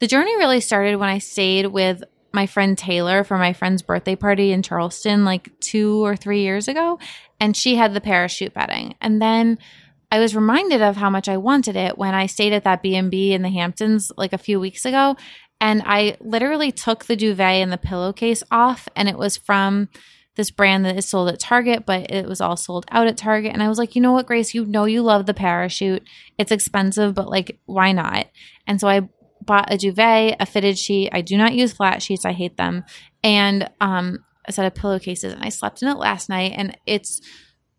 [0.00, 2.02] the journey really started when I stayed with
[2.32, 6.68] my friend Taylor for my friend's birthday party in Charleston like 2 or 3 years
[6.68, 6.98] ago
[7.40, 8.94] and she had the parachute bedding.
[9.00, 9.58] And then
[10.12, 13.32] I was reminded of how much I wanted it when I stayed at that B&B
[13.32, 15.16] in the Hamptons like a few weeks ago
[15.60, 19.88] and I literally took the duvet and the pillowcase off and it was from
[20.36, 23.52] this brand that is sold at Target, but it was all sold out at Target.
[23.52, 26.02] And I was like, you know what, Grace, you know you love the parachute.
[26.38, 28.26] It's expensive, but like, why not?
[28.66, 29.08] And so I
[29.42, 31.10] bought a duvet, a fitted sheet.
[31.12, 32.24] I do not use flat sheets.
[32.24, 32.84] I hate them.
[33.22, 35.34] And um, a set of pillowcases.
[35.34, 37.20] And I slept in it last night and it's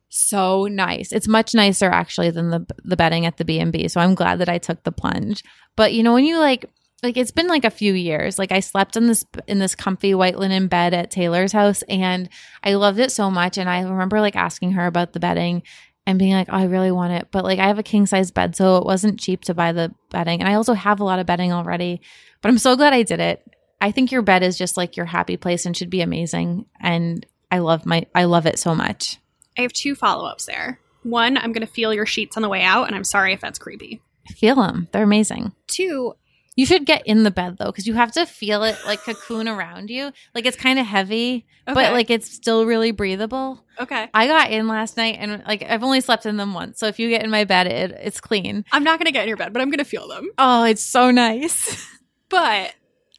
[0.10, 1.14] so nice.
[1.14, 3.88] It's much nicer actually than the the bedding at the B&B.
[3.88, 5.42] So I'm glad that I took the plunge.
[5.78, 6.66] But you know when you like
[7.04, 8.38] like it's been like a few years.
[8.38, 12.30] Like I slept in this in this comfy white linen bed at Taylor's house and
[12.64, 15.64] I loved it so much and I remember like asking her about the bedding
[16.06, 17.28] and being like, oh, I really want it.
[17.32, 19.94] But like I have a king size bed, so it wasn't cheap to buy the
[20.10, 20.42] bedding.
[20.42, 22.02] And I also have a lot of bedding already.
[22.42, 23.44] But I'm so glad I did it.
[23.80, 26.66] I think your bed is just like your happy place and should be amazing.
[26.80, 29.18] And I love my I love it so much.
[29.58, 30.80] I have two follow ups there.
[31.04, 33.42] One, I'm going to feel your sheets on the way out, and I'm sorry if
[33.42, 34.02] that's creepy.
[34.36, 34.88] Feel them.
[34.92, 35.52] They're amazing.
[35.68, 36.14] Two,
[36.56, 39.48] You should get in the bed though, because you have to feel it like cocoon
[39.48, 40.12] around you.
[40.36, 41.74] Like it's kind of heavy, Okay.
[41.74, 43.64] but like it's still really breathable.
[43.80, 44.10] okay.
[44.14, 46.78] I got in last night and like I've only slept in them once.
[46.80, 48.66] So if you get in my bed, it, it's clean.
[48.74, 50.30] I'm not going to get in your bed, but I'm going to feel them.
[50.38, 51.88] Oh, it's so nice.
[52.30, 52.74] But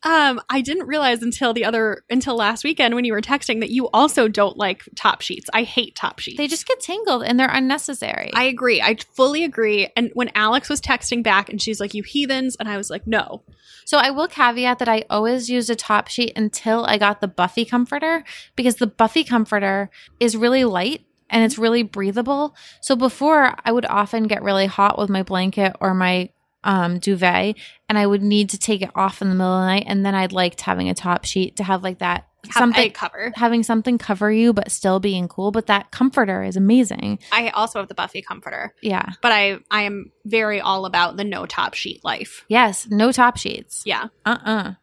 [0.04, 3.70] um, I didn't realize until the other until last weekend when you were texting that
[3.70, 5.48] you also don't like top sheets.
[5.54, 6.38] I hate top sheets.
[6.38, 8.30] they just get tangled and they're unnecessary.
[8.34, 8.82] I agree.
[8.82, 9.88] I fully agree.
[9.96, 13.06] And when Alex was texting back and she's like, "You heathens," and I was like,
[13.06, 13.42] "No."
[13.84, 17.28] So I will caveat that I always used a top sheet until I got the
[17.28, 18.24] Buffy comforter
[18.56, 22.54] because the Buffy comforter is really light and it's really breathable.
[22.80, 26.30] So before I would often get really hot with my blanket or my
[26.64, 27.56] um, duvet
[27.88, 30.04] and I would need to take it off in the middle of the night and
[30.06, 33.32] then I'd liked having a top sheet to have like that Have something cover.
[33.34, 37.18] having something cover you but still being cool but that comforter is amazing.
[37.32, 39.06] I also have the Buffy comforter, Yeah.
[39.22, 42.44] but I I am very all about the no top sheet life.
[42.48, 43.82] Yes, no top sheets.
[43.84, 44.06] Yeah.
[44.24, 44.74] Uh-uh.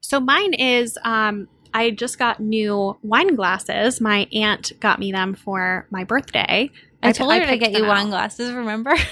[0.00, 3.98] So mine is um I just got new wine glasses.
[3.98, 6.70] My aunt got me them for my birthday.
[7.02, 8.94] I, I- told her to get you them wine glasses, remember?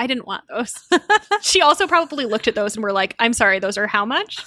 [0.00, 0.74] I didn't want those.
[1.42, 4.42] she also probably looked at those and were like, "I'm sorry, those are how much?"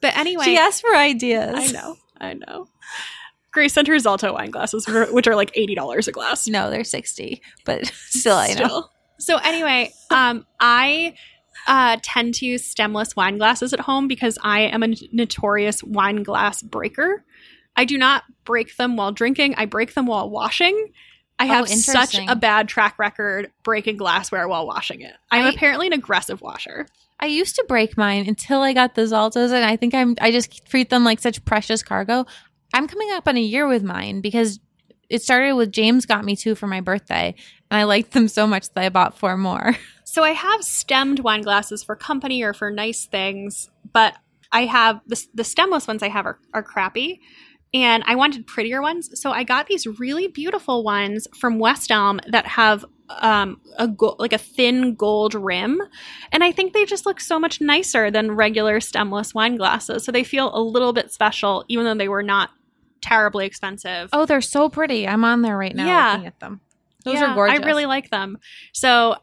[0.00, 1.52] But anyway, she asked for ideas.
[1.56, 2.68] I know, I know.
[3.50, 6.46] Grace sent her Zalto wine glasses, which are like eighty dollars a glass.
[6.46, 8.54] No, they're 60, but still I know.
[8.54, 8.90] Still.
[9.18, 11.14] So anyway, um, I
[11.66, 16.22] uh, tend to use stemless wine glasses at home because I am a notorious wine
[16.22, 17.24] glass breaker.
[17.74, 19.56] I do not break them while drinking.
[19.56, 20.92] I break them while washing.
[21.38, 25.14] I Oh, have such a bad track record breaking glassware while washing it.
[25.30, 26.86] I'm I- apparently an aggressive washer.
[27.20, 30.30] I used to break mine until I got the Zaltos and I think I'm I
[30.30, 32.26] just treat them like such precious cargo.
[32.72, 34.60] I'm coming up on a year with mine because
[35.08, 37.34] it started with James got me two for my birthday
[37.70, 39.76] and I liked them so much that I bought four more.
[40.10, 44.14] So I have stemmed wine glasses for company or for nice things, but
[44.50, 47.20] I have the, the stemless ones I have are, are crappy.
[47.74, 49.10] And I wanted prettier ones.
[49.20, 54.16] So I got these really beautiful ones from West Elm that have um, a go-
[54.18, 55.80] like a thin gold rim.
[56.32, 60.04] And I think they just look so much nicer than regular stemless wine glasses.
[60.04, 62.50] So they feel a little bit special, even though they were not
[63.00, 64.08] terribly expensive.
[64.12, 65.06] Oh, they're so pretty.
[65.06, 66.12] I'm on there right now Yeah.
[66.12, 66.60] looking at them.
[67.04, 67.60] Those Yeah, are gorgeous.
[67.60, 68.38] I really like them.
[68.72, 69.16] So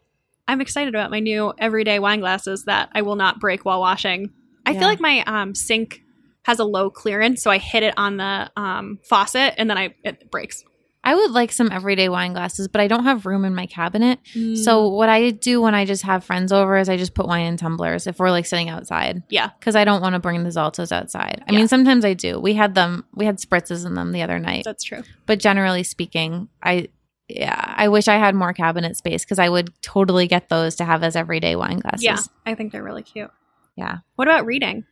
[0.48, 4.30] I'm excited about my new everyday wine glasses that I will not break while washing.
[4.64, 4.78] I Yeah.
[4.80, 6.02] feel like my um, sink
[6.46, 9.94] has a low clearance, so I hit it on the um, faucet and then I
[10.04, 10.64] it breaks.
[11.04, 14.18] I would like some everyday wine glasses, but I don't have room in my cabinet.
[14.34, 14.56] Mm.
[14.56, 17.46] So what I do when I just have friends over is I just put wine
[17.46, 19.22] in tumblers if we're like sitting outside.
[19.28, 19.50] Yeah.
[19.56, 21.44] Because I don't want to bring the Zaltos outside.
[21.46, 21.58] I Yeah.
[21.58, 22.40] mean, sometimes I do.
[22.40, 23.04] We had them.
[23.14, 24.64] We had spritzes in them the other night.
[24.64, 25.04] that's true.
[25.26, 26.88] But generally speaking, I
[27.28, 30.84] yeah, I wish I had more cabinet space because I would totally get those to
[30.84, 32.02] have as everyday wine glasses.
[32.04, 33.30] Yeah, I think they're really cute.
[33.76, 33.98] Yeah.
[34.16, 34.84] What about reading?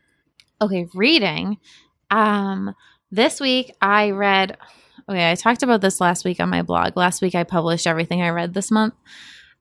[0.61, 1.59] Okay, reading.
[2.11, 2.75] Um,
[3.11, 4.57] this week I read.
[5.09, 6.97] Okay, I talked about this last week on my blog.
[6.97, 8.95] Last week I published everything I read this month.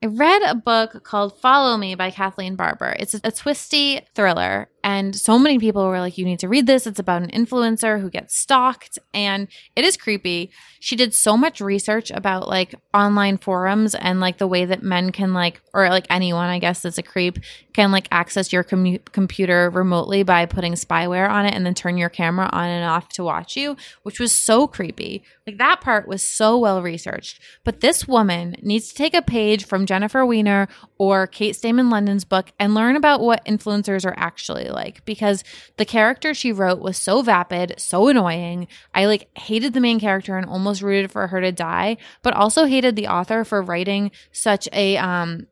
[0.01, 2.95] I read a book called Follow Me by Kathleen Barber.
[2.99, 6.67] It's a, a twisty thriller, and so many people were like, You need to read
[6.67, 6.85] this.
[6.85, 10.51] It's about an influencer who gets stalked, and it is creepy.
[10.79, 15.11] She did so much research about like online forums and like the way that men
[15.11, 17.39] can, like, or like anyone, I guess, that's a creep,
[17.73, 21.97] can like access your commu- computer remotely by putting spyware on it and then turn
[21.97, 25.23] your camera on and off to watch you, which was so creepy.
[25.47, 27.39] Like that part was so well researched.
[27.63, 32.51] But this woman needs to take a page from Jennifer Weiner or Kate Stayman-London's book
[32.59, 35.43] and learn about what influencers are actually like because
[35.77, 38.67] the character she wrote was so vapid, so annoying.
[38.93, 42.65] I like hated the main character and almost rooted for her to die, but also
[42.65, 45.47] hated the author for writing such a um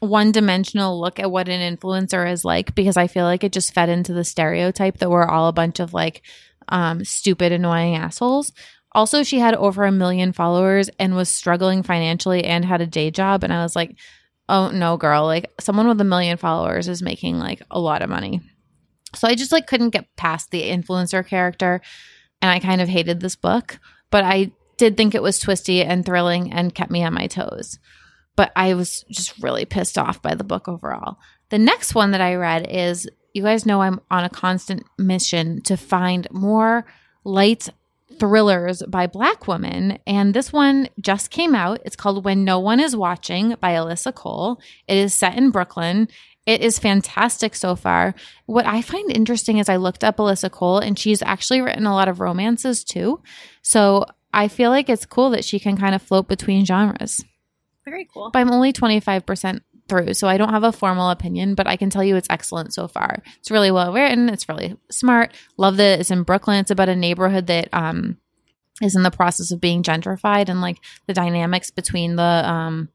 [0.00, 3.72] one dimensional look at what an influencer is like because I feel like it just
[3.72, 6.22] fed into the stereotype that we're all a bunch of like
[6.68, 8.52] um, stupid, annoying assholes.
[8.92, 13.10] Also, she had over a million followers and was struggling financially and had a day
[13.10, 13.44] job.
[13.44, 13.96] And I was like,
[14.48, 18.10] oh no, girl, like someone with a million followers is making like a lot of
[18.10, 18.40] money.
[19.14, 21.80] So I just like couldn't get past the influencer character.
[22.40, 23.78] And I kind of hated this book,
[24.10, 27.78] but I did think it was twisty and thrilling and kept me on my toes
[28.36, 31.18] but I was just really pissed off by the book overall.
[31.50, 35.62] The next one that I read is you guys know I'm on a constant mission
[35.62, 36.84] to find more
[37.24, 37.68] light
[38.18, 42.78] thrillers by black women and this one just came out it's called when no one
[42.78, 46.06] is watching by alyssa cole it is set in brooklyn
[46.46, 48.14] it is fantastic so far
[48.46, 51.94] what i find interesting is i looked up alyssa cole and she's actually written a
[51.94, 53.20] lot of romances too
[53.62, 57.22] so i feel like it's cool that she can kind of float between genres
[57.84, 58.30] Very cool.
[58.32, 61.90] but I'm only 25% through, so I don't have a formal opinion, but I can
[61.90, 63.20] tell you it's excellent so far.
[63.40, 65.34] It's really well written, it's really smart.
[65.58, 66.60] Love that it's in Brooklyn.
[66.60, 68.16] It's about a neighborhood that um
[68.80, 70.78] is in the process of being gentrified and like
[71.08, 72.88] the dynamics between the um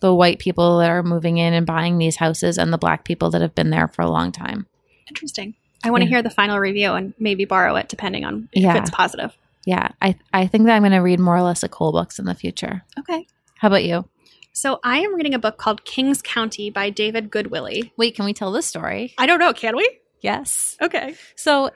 [0.00, 3.30] the white people that are moving in and buying these houses and the black people
[3.30, 4.66] that have been there for a long time.
[5.08, 5.54] Interesting.
[5.84, 6.16] I want to Yeah.
[6.16, 8.76] hear the final review and maybe borrow it depending on if Yeah.
[8.78, 9.36] it's positive.
[9.64, 12.34] Yeah, I I think that I'm going to read more Alyssa Cole books in the
[12.34, 12.84] future.
[12.98, 13.26] Okay.
[13.56, 14.08] How about you?
[14.52, 17.90] So I am reading a book called Kings County by David Goodwillie.
[17.96, 19.14] Wait, can we tell this story?
[19.18, 19.88] I don't know, can we?
[20.20, 20.76] Yes.
[20.82, 21.14] Okay.
[21.36, 21.70] So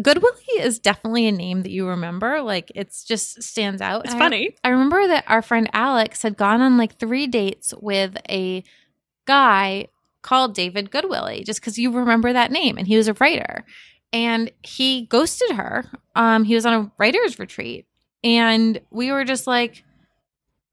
[0.00, 2.40] Goodwillie is definitely a name that you remember.
[2.42, 4.04] Like it's just stands out.
[4.04, 4.56] It's And I- funny.
[4.62, 8.62] I remember that our friend Alex had gone on like three dates with a
[9.26, 9.88] guy
[10.22, 13.64] called David Goodwillie, just because you remember that name, and he was a writer.
[14.12, 15.84] And he ghosted her.
[16.14, 17.86] Um, he was on a writer's retreat,
[18.24, 19.84] and we were just like,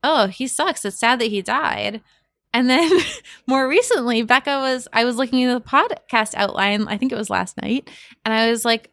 [0.04, 0.86] "Oh, he sucks.
[0.86, 2.02] It's sad that he died."
[2.54, 2.90] And then
[3.48, 7.30] more recently, Becca was, I was looking at the podcast outline, I think it was
[7.30, 7.90] last night,
[8.24, 8.90] and I was like,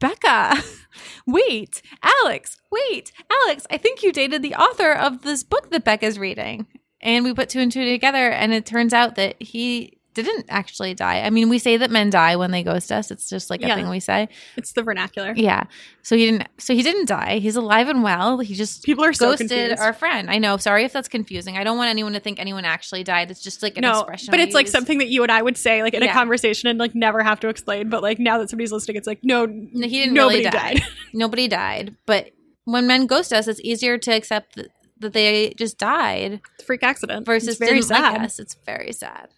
[0.00, 0.54] Becca,
[1.26, 6.18] wait, Alex, wait, Alex, I think you dated the author of this book that Becca's
[6.18, 6.66] reading.
[7.02, 10.94] And we put two and two together, and it turns out that he didn't actually
[10.94, 11.20] die.
[11.20, 13.10] I mean, we say that men die when they ghost us.
[13.10, 13.74] It's just like a Yeah.
[13.76, 14.28] thing we say.
[14.56, 15.32] It's the vernacular.
[15.36, 15.64] Yeah.
[16.02, 16.48] So he didn't.
[16.58, 17.38] So he didn't die.
[17.38, 18.38] He's alive and well.
[18.40, 19.80] He just People are ghosted confused.
[19.80, 20.30] our friend.
[20.30, 20.56] I know.
[20.56, 21.56] Sorry if that's confusing.
[21.56, 23.30] I don't want anyone to think anyone actually died.
[23.30, 24.30] It's just like an no, expression.
[24.30, 24.72] but it's like use.
[24.72, 26.10] something that you and I would say like in Yeah.
[26.10, 27.88] a conversation and like never have to explain.
[27.88, 30.74] But like now that somebody's listening, it's like no, No, he didn't nobody really die.
[30.74, 30.82] died.
[31.12, 31.96] Nobody died.
[32.06, 32.30] But
[32.64, 34.68] when men ghost us, it's easier to accept that,
[35.00, 38.20] that they just died freak accident versus it's very like sad.
[38.22, 38.38] us.
[38.38, 39.28] It's very sad.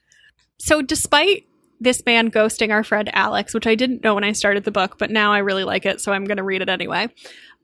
[0.64, 1.44] So, despite
[1.80, 4.97] this man ghosting our friend Alex, which I didn't know when I started the book,
[4.97, 7.09] but now I really like it, so I'm going to read it anyway.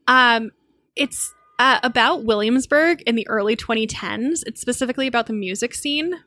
[0.09, 0.51] Um,
[0.97, 4.43] it's uh, about Williamsburg in the early 2010s.
[4.49, 6.13] It's specifically about the music scene.
[6.15, 6.21] um,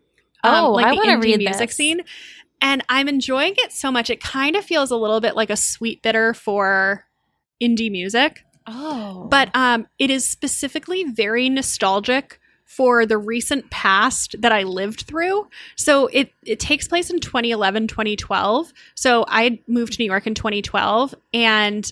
[0.43, 1.76] Oh, I the wanna indie read music this.
[1.76, 2.02] scene.
[2.61, 4.10] And I'm enjoying it so much.
[4.10, 7.06] It kind of feels a little bit like a Sweetbitter for
[7.61, 12.39] indie music Oh, but um, it is specifically very nostalgic
[12.76, 15.48] for the recent past that I lived through.
[15.76, 18.72] So it it takes place in 2011, 2012.
[18.95, 21.91] So I moved to New York in 2012 and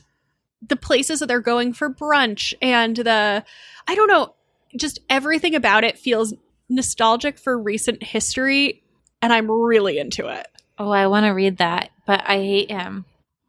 [0.68, 3.44] the places that they're going for brunch and the
[3.88, 4.36] I don't know,
[4.78, 6.34] just everything about it feels
[6.70, 8.82] nostalgic for recent history
[9.22, 10.48] and I'm really into it.
[10.78, 13.04] oh, I want to read that, but I hate him.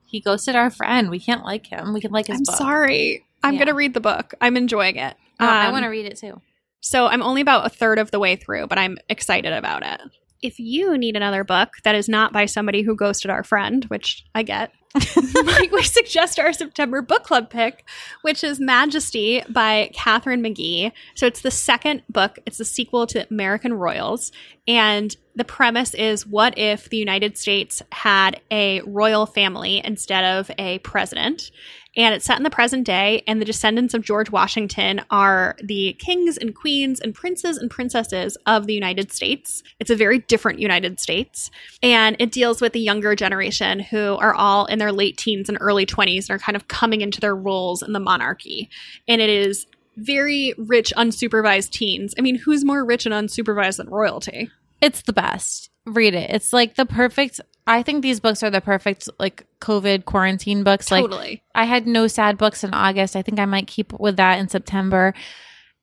[0.05, 1.11] He ghosted our friend.
[1.11, 1.93] We can't like him.
[1.95, 2.57] We can like his I'm book.
[2.57, 3.25] sorry.
[3.45, 3.59] I'm Yeah.
[3.61, 4.35] going to read the book.
[4.41, 5.15] I'm enjoying it.
[5.39, 6.41] Oh, I Um, want to read it too.
[6.81, 10.01] So I'm only about a third of the way through, but I'm excited about it.
[10.43, 14.25] If you need another book that is not by somebody who ghosted our friend, which
[14.35, 14.73] I get,
[15.73, 17.85] we suggest our September book club pick,
[18.23, 20.91] which is Majesty by Katharine McGee.
[21.15, 22.39] So it's the second book.
[22.45, 24.33] It's the sequel to American Royals.
[24.67, 30.51] And the premise is what if the United States had a royal family instead of
[30.59, 31.53] a president?
[31.97, 35.95] And it's set in the present day, and the descendants of George Washington are the
[35.95, 39.63] kings and queens and princes and princesses of the United States.
[39.81, 41.51] It's a very different United States.
[41.83, 45.59] And it deals with the younger generation who are all in their late teens and
[45.61, 48.71] early 20s and are kind of coming into their roles in the monarchy.
[49.09, 52.15] And it is very rich, unsupervised teens.
[52.17, 54.51] I mean, who's more rich and unsupervised than royalty?
[54.81, 55.71] It's the best.
[55.87, 56.31] Read it.
[56.31, 57.41] It's like the perfect.
[57.67, 60.91] I think these books are the perfect like COVID quarantine books.
[60.91, 61.43] Like Totally.
[61.55, 63.17] I had no sad books in August.
[63.17, 65.15] I think I might keep with that in September.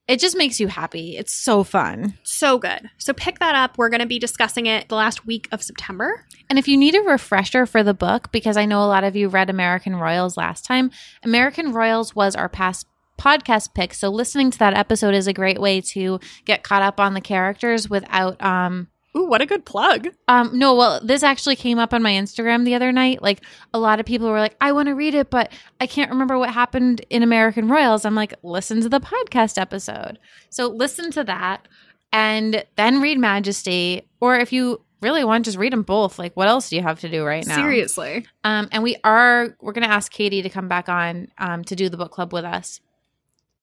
[0.07, 1.17] It just makes you happy.
[1.17, 2.17] It's so fun.
[2.23, 2.89] So good.
[2.97, 3.77] So pick that up.
[3.77, 6.25] We're going to be discussing it the last week of September.
[6.49, 9.17] And if you need a refresher for the book, because I know a lot of
[9.17, 10.91] you read American Royals last time,
[11.23, 12.87] American Royals was our past
[13.17, 13.93] podcast pick.
[13.93, 17.21] So listening to that episode is a great way to get caught up on the
[17.21, 18.87] characters without um
[19.17, 20.09] Ooh, what a good plug.
[20.27, 23.21] um no, well, this actually came up on my Instagram the other night.
[23.21, 26.11] Like a lot of people were like, "I want to read it, but I can't
[26.11, 30.19] remember what happened in American Royals." I'm like, "Listen to the podcast episode."
[30.49, 31.67] So listen to that
[32.13, 36.19] and then read Majesty or if you really want just read them both.
[36.19, 37.55] Like what else do you have to do right now?
[37.55, 38.25] Seriously.
[38.43, 41.89] Um, and we are we're gonna ask Katie to come back on um, to do
[41.89, 42.81] the book club with us.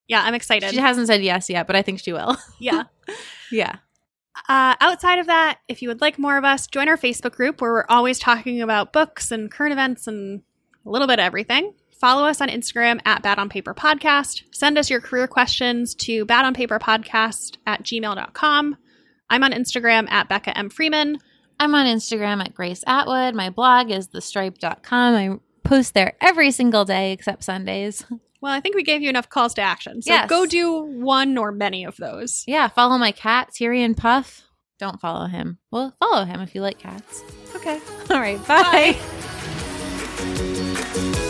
[0.08, 0.70] Yeah, I'm excited.
[0.70, 2.36] She hasn't said yes yet, but I think she will.
[2.58, 2.84] yeah.
[3.50, 3.76] yeah.
[4.48, 7.60] Uh, outside of that, if you would like more of us, join our Facebook group
[7.60, 10.42] where we're always talking about books and current events and
[10.84, 11.72] a little bit of everything.
[12.00, 14.42] Follow us on Instagram at Bad on Paper Podcast.
[14.52, 18.76] Send us your career questions to badonpaperpodcast at gmail.com.
[19.30, 20.68] I'm on Instagram at Becca M.
[20.68, 21.18] Freeman.
[21.58, 23.34] I'm on Instagram at Grace Atwood.
[23.34, 25.14] My blog is thestripe.com.
[25.14, 28.04] I post there every single day except Sundays.
[28.44, 30.02] Well, I think we gave you enough calls to action.
[30.02, 30.28] So Yes.
[30.28, 32.44] go do one or many of those.
[32.46, 34.42] Yeah, follow my cat, Tyrion Puff.
[34.78, 35.56] Don't follow him.
[35.70, 37.24] Well, follow him if you like cats.
[37.56, 37.80] Okay.
[38.10, 38.98] All right, bye.
[40.92, 41.20] Bye.